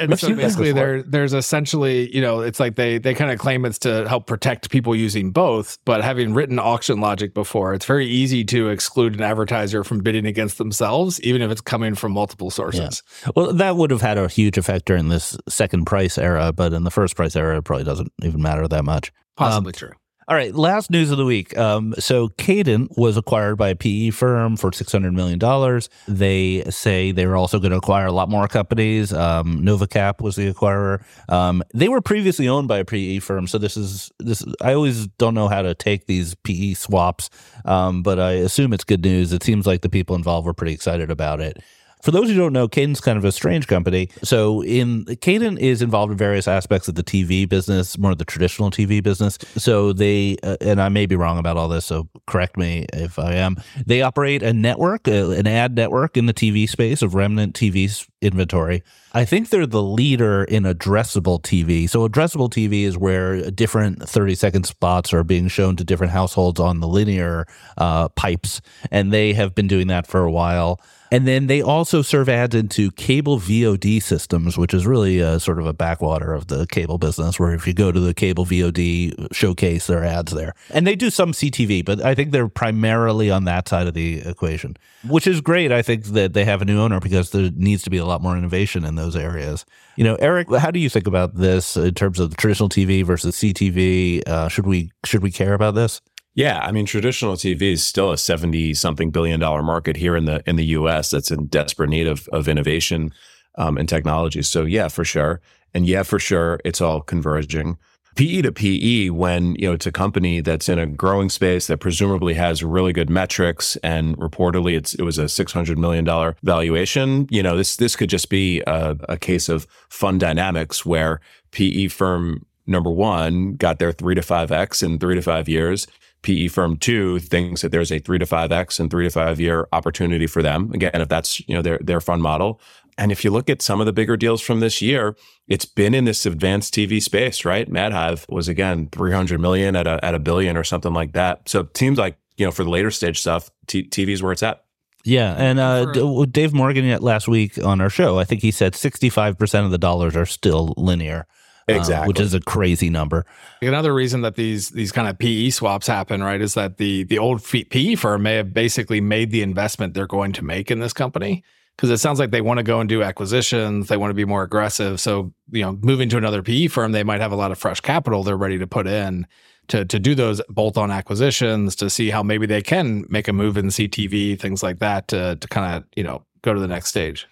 And 0.00 0.18
so 0.18 0.34
basically, 0.34 0.72
there 0.72 1.02
there's 1.02 1.34
essentially, 1.34 2.14
you 2.14 2.22
know, 2.22 2.40
it's 2.40 2.58
like 2.58 2.76
they 2.76 2.96
they 2.96 3.12
kind 3.12 3.30
of 3.30 3.38
claim 3.38 3.66
it's 3.66 3.78
to 3.80 4.08
help 4.08 4.26
protect 4.26 4.70
people 4.70 4.96
using 4.96 5.32
both. 5.32 5.78
But 5.84 6.02
having 6.02 6.32
written 6.32 6.58
auction 6.58 7.00
logic 7.00 7.34
before, 7.34 7.74
it's 7.74 7.84
very 7.84 8.06
easy 8.06 8.42
to 8.46 8.70
exclude 8.70 9.14
an 9.14 9.22
advertiser 9.22 9.84
from 9.84 9.98
bidding 9.98 10.24
against 10.24 10.56
themselves, 10.56 11.20
even 11.20 11.42
if 11.42 11.50
it's 11.50 11.60
coming 11.60 11.94
from 11.94 12.12
multiple 12.12 12.50
sources. 12.50 13.02
Well, 13.36 13.52
that 13.52 13.76
would 13.76 13.90
have 13.90 14.00
had 14.00 14.16
a 14.16 14.28
huge 14.28 14.56
effect 14.56 14.86
during 14.86 15.08
this 15.08 15.36
second 15.46 15.84
price 15.84 16.16
era, 16.16 16.52
but 16.54 16.72
in 16.72 16.84
the 16.84 16.90
first 16.90 17.14
price 17.14 17.36
era, 17.36 17.58
it 17.58 17.64
probably 17.64 17.84
doesn't 17.84 18.10
even 18.22 18.40
matter 18.40 18.66
that 18.66 18.84
much. 18.84 19.12
Possibly 19.36 19.70
um, 19.70 19.74
true. 19.74 19.92
All 20.28 20.34
right, 20.34 20.52
last 20.52 20.90
news 20.90 21.12
of 21.12 21.18
the 21.18 21.24
week. 21.24 21.56
Um, 21.56 21.94
so 22.00 22.30
Cadent 22.30 22.88
was 22.98 23.16
acquired 23.16 23.58
by 23.58 23.68
a 23.68 23.76
PE 23.76 24.10
firm 24.10 24.56
for 24.56 24.72
six 24.72 24.90
hundred 24.90 25.12
million 25.12 25.38
dollars. 25.38 25.88
They 26.08 26.64
say 26.64 27.12
they 27.12 27.26
were 27.26 27.36
also 27.36 27.60
going 27.60 27.70
to 27.70 27.76
acquire 27.76 28.06
a 28.06 28.12
lot 28.12 28.28
more 28.28 28.48
companies. 28.48 29.12
Um, 29.12 29.62
NovaCap 29.62 30.20
was 30.20 30.34
the 30.34 30.52
acquirer. 30.52 31.04
Um, 31.28 31.62
they 31.72 31.88
were 31.88 32.00
previously 32.00 32.48
owned 32.48 32.66
by 32.66 32.78
a 32.78 32.84
PE 32.84 33.20
firm, 33.20 33.46
so 33.46 33.56
this 33.58 33.76
is 33.76 34.10
this. 34.18 34.44
I 34.60 34.72
always 34.72 35.06
don't 35.06 35.34
know 35.34 35.46
how 35.46 35.62
to 35.62 35.76
take 35.76 36.06
these 36.06 36.34
PE 36.34 36.74
swaps, 36.74 37.30
um, 37.64 38.02
but 38.02 38.18
I 38.18 38.32
assume 38.32 38.72
it's 38.72 38.82
good 38.82 39.04
news. 39.04 39.32
It 39.32 39.44
seems 39.44 39.64
like 39.64 39.82
the 39.82 39.88
people 39.88 40.16
involved 40.16 40.44
were 40.44 40.54
pretty 40.54 40.74
excited 40.74 41.08
about 41.08 41.40
it. 41.40 41.62
For 42.06 42.12
those 42.12 42.28
who 42.28 42.36
don't 42.36 42.52
know, 42.52 42.68
Cadent's 42.68 43.00
kind 43.00 43.18
of 43.18 43.24
a 43.24 43.32
strange 43.32 43.66
company. 43.66 44.10
So, 44.22 44.62
in 44.62 45.06
Cadent 45.06 45.58
is 45.58 45.82
involved 45.82 46.12
in 46.12 46.16
various 46.16 46.46
aspects 46.46 46.86
of 46.86 46.94
the 46.94 47.02
TV 47.02 47.48
business, 47.48 47.98
more 47.98 48.12
of 48.12 48.18
the 48.18 48.24
traditional 48.24 48.70
TV 48.70 49.02
business. 49.02 49.38
So 49.56 49.92
they, 49.92 50.36
uh, 50.44 50.56
and 50.60 50.80
I 50.80 50.88
may 50.88 51.06
be 51.06 51.16
wrong 51.16 51.36
about 51.36 51.56
all 51.56 51.68
this, 51.68 51.84
so 51.84 52.08
correct 52.28 52.56
me 52.56 52.86
if 52.92 53.18
I 53.18 53.34
am. 53.34 53.56
They 53.84 54.02
operate 54.02 54.44
a 54.44 54.52
network, 54.52 55.08
uh, 55.08 55.30
an 55.30 55.48
ad 55.48 55.74
network 55.74 56.16
in 56.16 56.26
the 56.26 56.32
TV 56.32 56.68
space 56.68 57.02
of 57.02 57.16
remnant 57.16 57.56
TV 57.56 58.06
inventory. 58.22 58.84
I 59.12 59.24
think 59.24 59.48
they're 59.48 59.66
the 59.66 59.82
leader 59.82 60.44
in 60.44 60.62
addressable 60.62 61.42
TV. 61.42 61.90
So, 61.90 62.08
addressable 62.08 62.48
TV 62.48 62.84
is 62.84 62.96
where 62.96 63.50
different 63.50 64.08
30 64.08 64.36
second 64.36 64.64
spots 64.64 65.12
are 65.12 65.24
being 65.24 65.48
shown 65.48 65.74
to 65.74 65.82
different 65.82 66.12
households 66.12 66.60
on 66.60 66.78
the 66.78 66.86
linear 66.86 67.48
uh, 67.76 68.10
pipes. 68.10 68.60
And 68.92 69.12
they 69.12 69.32
have 69.32 69.56
been 69.56 69.66
doing 69.66 69.88
that 69.88 70.06
for 70.06 70.20
a 70.20 70.30
while. 70.30 70.80
And 71.10 71.26
then 71.26 71.46
they 71.46 71.62
also 71.62 72.02
serve 72.02 72.28
ads 72.28 72.54
into 72.54 72.90
cable 72.92 73.38
VOD 73.38 74.02
systems, 74.02 74.58
which 74.58 74.74
is 74.74 74.86
really 74.86 75.20
a, 75.20 75.38
sort 75.38 75.58
of 75.58 75.66
a 75.66 75.72
backwater 75.72 76.34
of 76.34 76.48
the 76.48 76.66
cable 76.66 76.98
business, 76.98 77.38
where 77.38 77.52
if 77.52 77.66
you 77.66 77.72
go 77.72 77.92
to 77.92 78.00
the 78.00 78.14
cable 78.14 78.44
VOD 78.44 79.32
showcase, 79.32 79.86
there 79.86 80.02
are 80.02 80.04
ads 80.04 80.32
there. 80.32 80.54
And 80.70 80.86
they 80.86 80.96
do 80.96 81.10
some 81.10 81.32
CTV, 81.32 81.84
but 81.84 82.00
I 82.00 82.14
think 82.14 82.30
they're 82.30 82.48
primarily 82.48 83.30
on 83.30 83.44
that 83.44 83.68
side 83.68 83.86
of 83.86 83.94
the 83.94 84.18
equation, 84.20 84.76
which 85.06 85.26
is 85.26 85.40
great. 85.40 85.72
I 85.72 85.82
think 85.82 86.04
that 86.06 86.32
they 86.32 86.44
have 86.44 86.62
a 86.62 86.64
new 86.64 86.80
owner 86.80 87.00
because 87.00 87.30
there 87.30 87.50
needs 87.54 87.82
to 87.84 87.90
be 87.90 87.98
a 87.98 88.04
lot 88.04 88.22
more 88.22 88.36
innovation 88.36 88.84
in 88.84 88.96
those 88.96 89.16
areas. 89.16 89.64
You 89.96 90.04
know, 90.04 90.16
Eric, 90.16 90.50
how 90.54 90.70
do 90.70 90.78
you 90.78 90.88
think 90.88 91.06
about 91.06 91.36
this 91.36 91.76
in 91.76 91.94
terms 91.94 92.20
of 92.20 92.36
traditional 92.36 92.68
TV 92.68 93.04
versus 93.04 93.36
CTV? 93.36 94.26
Uh, 94.26 94.48
should 94.48 94.66
we 94.66 94.90
should 95.04 95.22
we 95.22 95.30
care 95.30 95.54
about 95.54 95.74
this? 95.74 96.00
Yeah, 96.36 96.58
I 96.58 96.70
mean, 96.70 96.84
traditional 96.84 97.34
TV 97.34 97.72
is 97.72 97.84
still 97.84 98.12
a 98.12 98.18
seventy 98.18 98.74
something 98.74 99.10
billion 99.10 99.40
dollar 99.40 99.62
market 99.62 99.96
here 99.96 100.14
in 100.14 100.26
the 100.26 100.42
in 100.46 100.56
the 100.56 100.66
U.S. 100.66 101.10
that's 101.10 101.30
in 101.30 101.46
desperate 101.46 101.88
need 101.88 102.06
of 102.06 102.28
of 102.28 102.46
innovation 102.46 103.12
um, 103.56 103.78
and 103.78 103.88
technology. 103.88 104.42
So 104.42 104.64
yeah, 104.66 104.88
for 104.88 105.02
sure, 105.02 105.40
and 105.72 105.86
yeah, 105.86 106.02
for 106.02 106.18
sure, 106.18 106.60
it's 106.62 106.82
all 106.82 107.00
converging. 107.00 107.78
PE 108.16 108.42
to 108.42 108.52
PE, 108.52 109.08
when 109.10 109.54
you 109.54 109.68
know 109.68 109.72
it's 109.72 109.86
a 109.86 109.92
company 109.92 110.42
that's 110.42 110.68
in 110.68 110.78
a 110.78 110.86
growing 110.86 111.30
space 111.30 111.68
that 111.68 111.78
presumably 111.78 112.34
has 112.34 112.62
really 112.62 112.92
good 112.92 113.08
metrics, 113.08 113.76
and 113.76 114.14
reportedly 114.18 114.76
it's 114.76 114.92
it 114.92 115.02
was 115.02 115.16
a 115.16 115.30
six 115.30 115.52
hundred 115.52 115.78
million 115.78 116.04
dollar 116.04 116.36
valuation. 116.42 117.28
You 117.30 117.42
know, 117.42 117.56
this 117.56 117.76
this 117.76 117.96
could 117.96 118.10
just 118.10 118.28
be 118.28 118.62
a, 118.66 118.94
a 119.08 119.16
case 119.16 119.48
of 119.48 119.66
fund 119.88 120.20
dynamics 120.20 120.84
where 120.84 121.22
PE 121.52 121.88
firm 121.88 122.44
number 122.66 122.90
one 122.90 123.54
got 123.54 123.78
their 123.78 123.92
three 123.92 124.14
to 124.14 124.22
five 124.22 124.52
x 124.52 124.82
in 124.82 124.98
three 124.98 125.14
to 125.14 125.22
five 125.22 125.48
years. 125.48 125.86
PE 126.26 126.48
firm 126.48 126.76
two 126.76 127.20
thinks 127.20 127.62
that 127.62 127.70
there's 127.70 127.92
a 127.92 128.00
three 128.00 128.18
to 128.18 128.26
five 128.26 128.50
X 128.50 128.80
and 128.80 128.90
three 128.90 129.04
to 129.04 129.10
five 129.10 129.38
year 129.38 129.68
opportunity 129.72 130.26
for 130.26 130.42
them. 130.42 130.72
Again, 130.72 130.90
if 130.94 131.08
that's, 131.08 131.38
you 131.48 131.54
know, 131.54 131.62
their, 131.62 131.78
their 131.78 132.00
fund 132.00 132.20
model. 132.20 132.60
And 132.98 133.12
if 133.12 133.24
you 133.24 133.30
look 133.30 133.48
at 133.48 133.62
some 133.62 133.78
of 133.78 133.86
the 133.86 133.92
bigger 133.92 134.16
deals 134.16 134.40
from 134.40 134.58
this 134.58 134.82
year, 134.82 135.14
it's 135.46 135.66
been 135.66 135.94
in 135.94 136.04
this 136.04 136.26
advanced 136.26 136.74
TV 136.74 137.00
space, 137.00 137.44
right? 137.44 137.70
Madhive 137.70 138.28
was 138.28 138.48
again 138.48 138.88
300 138.90 139.38
million 139.40 139.76
at 139.76 139.86
a, 139.86 140.04
at 140.04 140.16
a 140.16 140.18
billion 140.18 140.56
or 140.56 140.64
something 140.64 140.92
like 140.92 141.12
that. 141.12 141.48
So 141.48 141.60
it 141.60 141.76
seems 141.76 141.96
like, 141.96 142.18
you 142.36 142.44
know, 142.44 142.50
for 142.50 142.64
the 142.64 142.70
later 142.70 142.90
stage 142.90 143.20
stuff, 143.20 143.48
t- 143.68 143.88
TV 143.88 144.08
is 144.08 144.20
where 144.20 144.32
it's 144.32 144.42
at. 144.42 144.64
Yeah, 145.04 145.32
and 145.38 145.60
uh, 145.60 145.84
For- 145.84 146.26
D- 146.26 146.26
Dave 146.32 146.52
Morgan 146.52 146.84
yet 146.84 147.04
last 147.04 147.28
week 147.28 147.62
on 147.64 147.80
our 147.80 147.88
show, 147.88 148.18
I 148.18 148.24
think 148.24 148.42
he 148.42 148.50
said 148.50 148.72
65% 148.72 149.64
of 149.64 149.70
the 149.70 149.78
dollars 149.78 150.16
are 150.16 150.26
still 150.26 150.74
linear, 150.76 151.28
uh, 151.68 151.74
Exactly. 151.74 152.08
which 152.08 152.20
is 152.20 152.34
a 152.34 152.40
crazy 152.40 152.90
number. 152.90 153.26
Another 153.60 153.92
reason 153.92 154.22
that 154.22 154.36
these 154.36 154.70
these 154.70 154.92
kind 154.92 155.08
of 155.08 155.18
PE 155.18 155.50
swaps 155.50 155.86
happen, 155.86 156.22
right, 156.22 156.40
is 156.40 156.54
that 156.54 156.76
the 156.76 157.04
the 157.04 157.18
old 157.18 157.42
PE 157.44 157.96
firm 157.96 158.22
may 158.22 158.34
have 158.34 158.54
basically 158.54 159.00
made 159.00 159.30
the 159.30 159.42
investment 159.42 159.94
they're 159.94 160.06
going 160.06 160.32
to 160.32 160.44
make 160.44 160.70
in 160.70 160.78
this 160.78 160.92
company 160.92 161.42
because 161.76 161.90
it 161.90 161.98
sounds 161.98 162.18
like 162.18 162.30
they 162.30 162.40
want 162.40 162.58
to 162.58 162.62
go 162.62 162.80
and 162.80 162.88
do 162.88 163.02
acquisitions, 163.02 163.88
they 163.88 163.96
want 163.96 164.10
to 164.10 164.14
be 164.14 164.24
more 164.24 164.42
aggressive. 164.42 164.98
So, 164.98 165.32
you 165.50 165.60
know, 165.62 165.78
moving 165.82 166.08
to 166.08 166.16
another 166.16 166.42
PE 166.42 166.68
firm, 166.68 166.92
they 166.92 167.04
might 167.04 167.20
have 167.20 167.32
a 167.32 167.36
lot 167.36 167.52
of 167.52 167.58
fresh 167.58 167.80
capital 167.80 168.22
they're 168.22 168.36
ready 168.36 168.58
to 168.58 168.66
put 168.66 168.86
in 168.86 169.26
to 169.68 169.84
to 169.84 169.98
do 169.98 170.14
those 170.14 170.40
bolt-on 170.48 170.90
acquisitions 170.90 171.74
to 171.76 171.90
see 171.90 172.10
how 172.10 172.22
maybe 172.22 172.46
they 172.46 172.62
can 172.62 173.04
make 173.08 173.26
a 173.28 173.32
move 173.32 173.56
in 173.56 173.66
CTV, 173.66 174.38
things 174.40 174.62
like 174.62 174.78
that 174.78 175.08
to 175.08 175.36
to 175.36 175.48
kind 175.48 175.76
of, 175.76 175.84
you 175.96 176.04
know, 176.04 176.24
go 176.42 176.54
to 176.54 176.60
the 176.60 176.68
next 176.68 176.88
stage. 176.88 177.26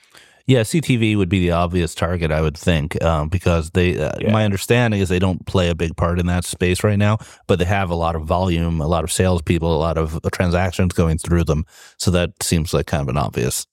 Yeah, 0.46 0.60
CTV 0.60 1.16
would 1.16 1.30
be 1.30 1.40
the 1.40 1.52
obvious 1.52 1.94
target, 1.94 2.30
I 2.30 2.42
would 2.42 2.56
think, 2.58 3.02
um, 3.02 3.28
because 3.30 3.70
they. 3.70 3.98
Uh, 3.98 4.12
Yeah. 4.20 4.30
My 4.32 4.44
understanding 4.44 5.00
is 5.00 5.08
they 5.08 5.18
don't 5.18 5.46
play 5.46 5.70
a 5.70 5.74
big 5.74 5.96
part 5.96 6.18
in 6.20 6.26
that 6.26 6.44
space 6.44 6.84
right 6.84 6.98
now, 6.98 7.16
but 7.46 7.58
they 7.58 7.64
have 7.64 7.88
a 7.90 7.94
lot 7.94 8.14
of 8.14 8.24
volume, 8.26 8.80
a 8.80 8.86
lot 8.86 9.04
of 9.04 9.10
salespeople, 9.12 9.74
a 9.74 9.78
lot 9.78 9.96
of 9.96 10.16
uh, 10.16 10.20
transactions 10.32 10.92
going 10.92 11.16
through 11.18 11.44
them. 11.44 11.64
So 11.98 12.10
that 12.10 12.42
seems 12.42 12.74
like 12.74 12.86
kind 12.86 13.00
of 13.02 13.08
an 13.08 13.16
obvious 13.16 13.66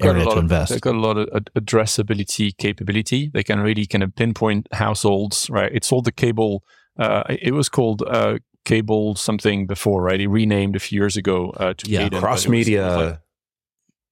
area 0.00 0.24
to 0.24 0.30
of- 0.30 0.38
invest. 0.38 0.72
They've 0.72 0.80
got 0.80 0.96
a 0.96 1.00
lot 1.00 1.18
of 1.18 1.28
addressability 1.54 2.56
capability. 2.56 3.30
They 3.32 3.42
can 3.44 3.60
really 3.60 3.86
kind 3.86 4.02
of 4.02 4.14
pinpoint 4.16 4.66
households, 4.72 5.48
right? 5.50 5.70
It's 5.72 5.92
all 5.92 6.02
the 6.02 6.12
cable. 6.12 6.64
Uh, 6.98 7.22
it 7.28 7.54
was 7.54 7.68
called 7.68 8.02
uh, 8.02 8.38
cable 8.64 9.14
something 9.14 9.66
before, 9.68 10.02
right? 10.02 10.20
It 10.20 10.28
renamed 10.28 10.74
a 10.76 10.80
few 10.80 11.00
years 11.00 11.16
ago 11.16 11.50
uh, 11.50 11.74
to 11.74 11.90
Yeah, 11.90 12.00
Cadent, 12.00 12.10
but 12.10 12.12
it 12.12 12.12
was- 12.16 12.20
Cross 12.22 12.48
media. 12.48 12.96
like- 12.96 13.18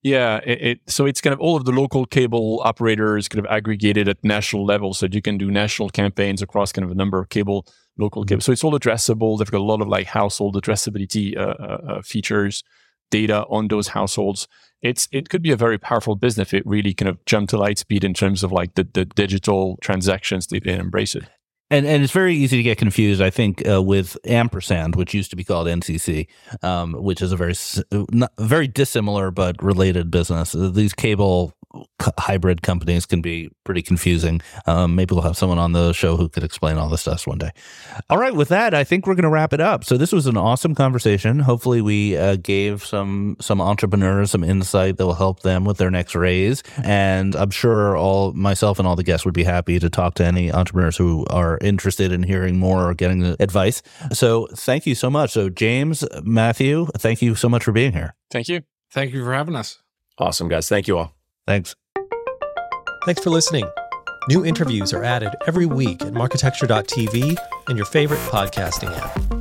yeah, 0.07 0.41
it, 0.45 0.63
it 0.63 0.81
so 0.87 1.05
it's 1.05 1.21
kind 1.21 1.35
of 1.35 1.41
all 1.41 1.57
of 1.57 1.65
the 1.65 1.73
local 1.73 2.07
cable 2.07 2.61
operators 2.65 3.27
kind 3.27 3.45
of 3.45 3.51
aggregated 3.51 4.09
at 4.09 4.23
national 4.23 4.65
level, 4.65 4.95
so 4.95 5.07
that 5.07 5.15
you 5.15 5.21
can 5.21 5.37
do 5.37 5.51
national 5.51 5.91
campaigns 5.91 6.41
across 6.43 6.71
kind 6.71 6.85
of 6.85 6.93
a 6.93 6.95
number 6.95 7.19
of 7.19 7.29
cable 7.29 7.67
local 7.99 8.25
cable. 8.25 8.41
So 8.41 8.53
it's 8.53 8.63
all 8.63 8.79
addressable. 8.79 9.37
They've 9.37 9.51
got 9.51 9.61
a 9.61 9.65
lot 9.65 9.83
of 9.83 9.89
like 9.89 10.07
household 10.07 10.55
addressability 10.55 11.37
uh, 11.37 11.41
uh, 11.41 11.81
uh, 11.89 12.03
features, 12.03 12.63
data 13.11 13.45
on 13.51 13.67
those 13.67 13.89
households. 13.89 14.47
It's 14.81 15.09
it 15.11 15.29
could 15.29 15.43
be 15.43 15.51
a 15.51 15.57
very 15.57 15.77
powerful 15.77 16.15
business 16.15 16.49
if 16.49 16.55
it 16.55 16.65
really 16.65 16.95
kind 16.95 17.09
of 17.09 17.25
jumped 17.25 17.51
to 17.51 17.59
light 17.59 17.79
speed 17.79 18.05
in 18.05 18.15
terms 18.15 18.45
of 18.45 18.53
like 18.53 18.75
the, 18.75 18.87
the 18.93 19.07
digital 19.07 19.77
transactions 19.81 20.47
they 20.47 20.61
they 20.61 20.79
embrace 20.79 21.17
it. 21.17 21.25
And 21.69 21.85
and 21.85 22.03
it's 22.05 22.12
very 22.12 22.35
easy 22.35 22.57
to 22.57 22.62
get 22.62 22.79
confused, 22.79 23.21
I 23.21 23.31
think, 23.31 23.67
uh, 23.69 23.83
with 23.83 24.17
ampersand, 24.25 24.95
which 24.95 25.14
used 25.14 25.31
to 25.31 25.37
be 25.37 25.43
called 25.43 25.67
NCC, 25.67 26.29
um, 26.62 26.93
which 26.93 27.21
is 27.21 27.33
a 27.33 27.37
very 27.37 27.55
not, 28.12 28.33
very 28.39 28.69
dissimilar 28.69 29.33
but 29.33 29.61
related 29.62 30.11
business. 30.11 30.55
Uh, 30.55 30.71
These 30.73 30.93
cable 30.95 31.55
hybrid 32.18 32.62
companies 32.62 33.07
can 33.07 33.20
be 33.20 33.51
pretty 33.64 33.83
confusing. 33.83 34.41
Um, 34.66 34.95
maybe 34.95 35.14
we'll 35.14 35.22
have 35.24 35.37
someone 35.37 35.59
on 35.59 35.72
the 35.72 35.93
show 35.93 36.16
who 36.16 36.29
could 36.29 36.45
explain 36.45 36.77
all 36.77 36.89
this 36.89 37.05
to 37.05 37.12
us 37.12 37.27
one 37.27 37.39
day. 37.39 37.51
All 38.11 38.18
right, 38.18 38.35
with 38.35 38.49
that, 38.49 38.74
I 38.74 38.85
think 38.85 39.07
we're 39.07 39.14
going 39.14 39.24
to 39.24 39.31
wrap 39.31 39.53
it 39.53 39.61
up. 39.61 39.85
So 39.85 39.97
this 39.97 40.12
was 40.12 40.27
an 40.27 40.37
awesome 40.37 40.74
conversation. 40.74 41.41
Hopefully, 41.41 41.81
we 41.81 42.16
uh, 42.16 42.37
gave 42.37 42.85
some 42.85 43.37
some 43.41 43.61
entrepreneurs 43.61 44.31
some 44.31 44.45
insight 44.45 44.97
that 44.97 45.07
will 45.07 45.14
help 45.14 45.41
them 45.41 45.64
with 45.64 45.79
their 45.79 45.91
next 45.91 46.14
raise. 46.14 46.62
And 46.83 47.35
I'm 47.35 47.51
sure 47.51 47.97
all 47.97 48.33
myself 48.33 48.79
and 48.79 48.87
all 48.87 48.97
the 48.97 49.03
guests 49.03 49.24
would 49.24 49.35
be 49.35 49.45
happy 49.45 49.79
to 49.79 49.91
talk 49.91 50.14
to 50.14 50.24
any 50.24 50.53
entrepreneurs 50.53 50.97
who 50.97 51.24
are 51.31 51.59
interested 51.61 52.12
in 52.12 52.22
hearing 52.22 52.59
more 52.59 52.89
or 52.91 52.95
getting 52.95 53.20
the 53.20 53.37
advice. 53.41 53.83
So 54.12 54.49
thank 54.55 54.87
you 54.87 54.95
so 54.95 55.11
much. 55.11 55.33
So 55.33 55.49
James, 55.49 56.05
Mathieu, 56.22 56.87
thank 56.99 57.22
you 57.22 57.35
so 57.35 57.49
much 57.49 57.64
for 57.64 57.72
being 57.72 57.93
here. 57.93 58.14
Thank 58.31 58.49
you. 58.49 58.62
Thank 58.93 59.12
you 59.12 59.24
for 59.24 59.33
having 59.33 59.57
us. 59.57 59.79
Awesome, 60.18 60.49
guys. 60.49 60.68
Thank 60.68 60.89
you 60.89 60.99
all. 60.99 61.16
Thanks. 61.47 61.75
Thanks 63.05 63.23
for 63.23 63.31
listening. 63.31 63.69
New 64.29 64.45
interviews 64.45 64.93
are 64.93 65.05
added 65.05 65.35
every 65.47 65.67
week 65.67 66.03
at 66.03 66.13
marketecture.tv 66.13 67.37
and 67.69 67.77
your 67.77 67.87
favorite 67.87 68.21
podcasting 68.31 68.93
app. 68.99 69.36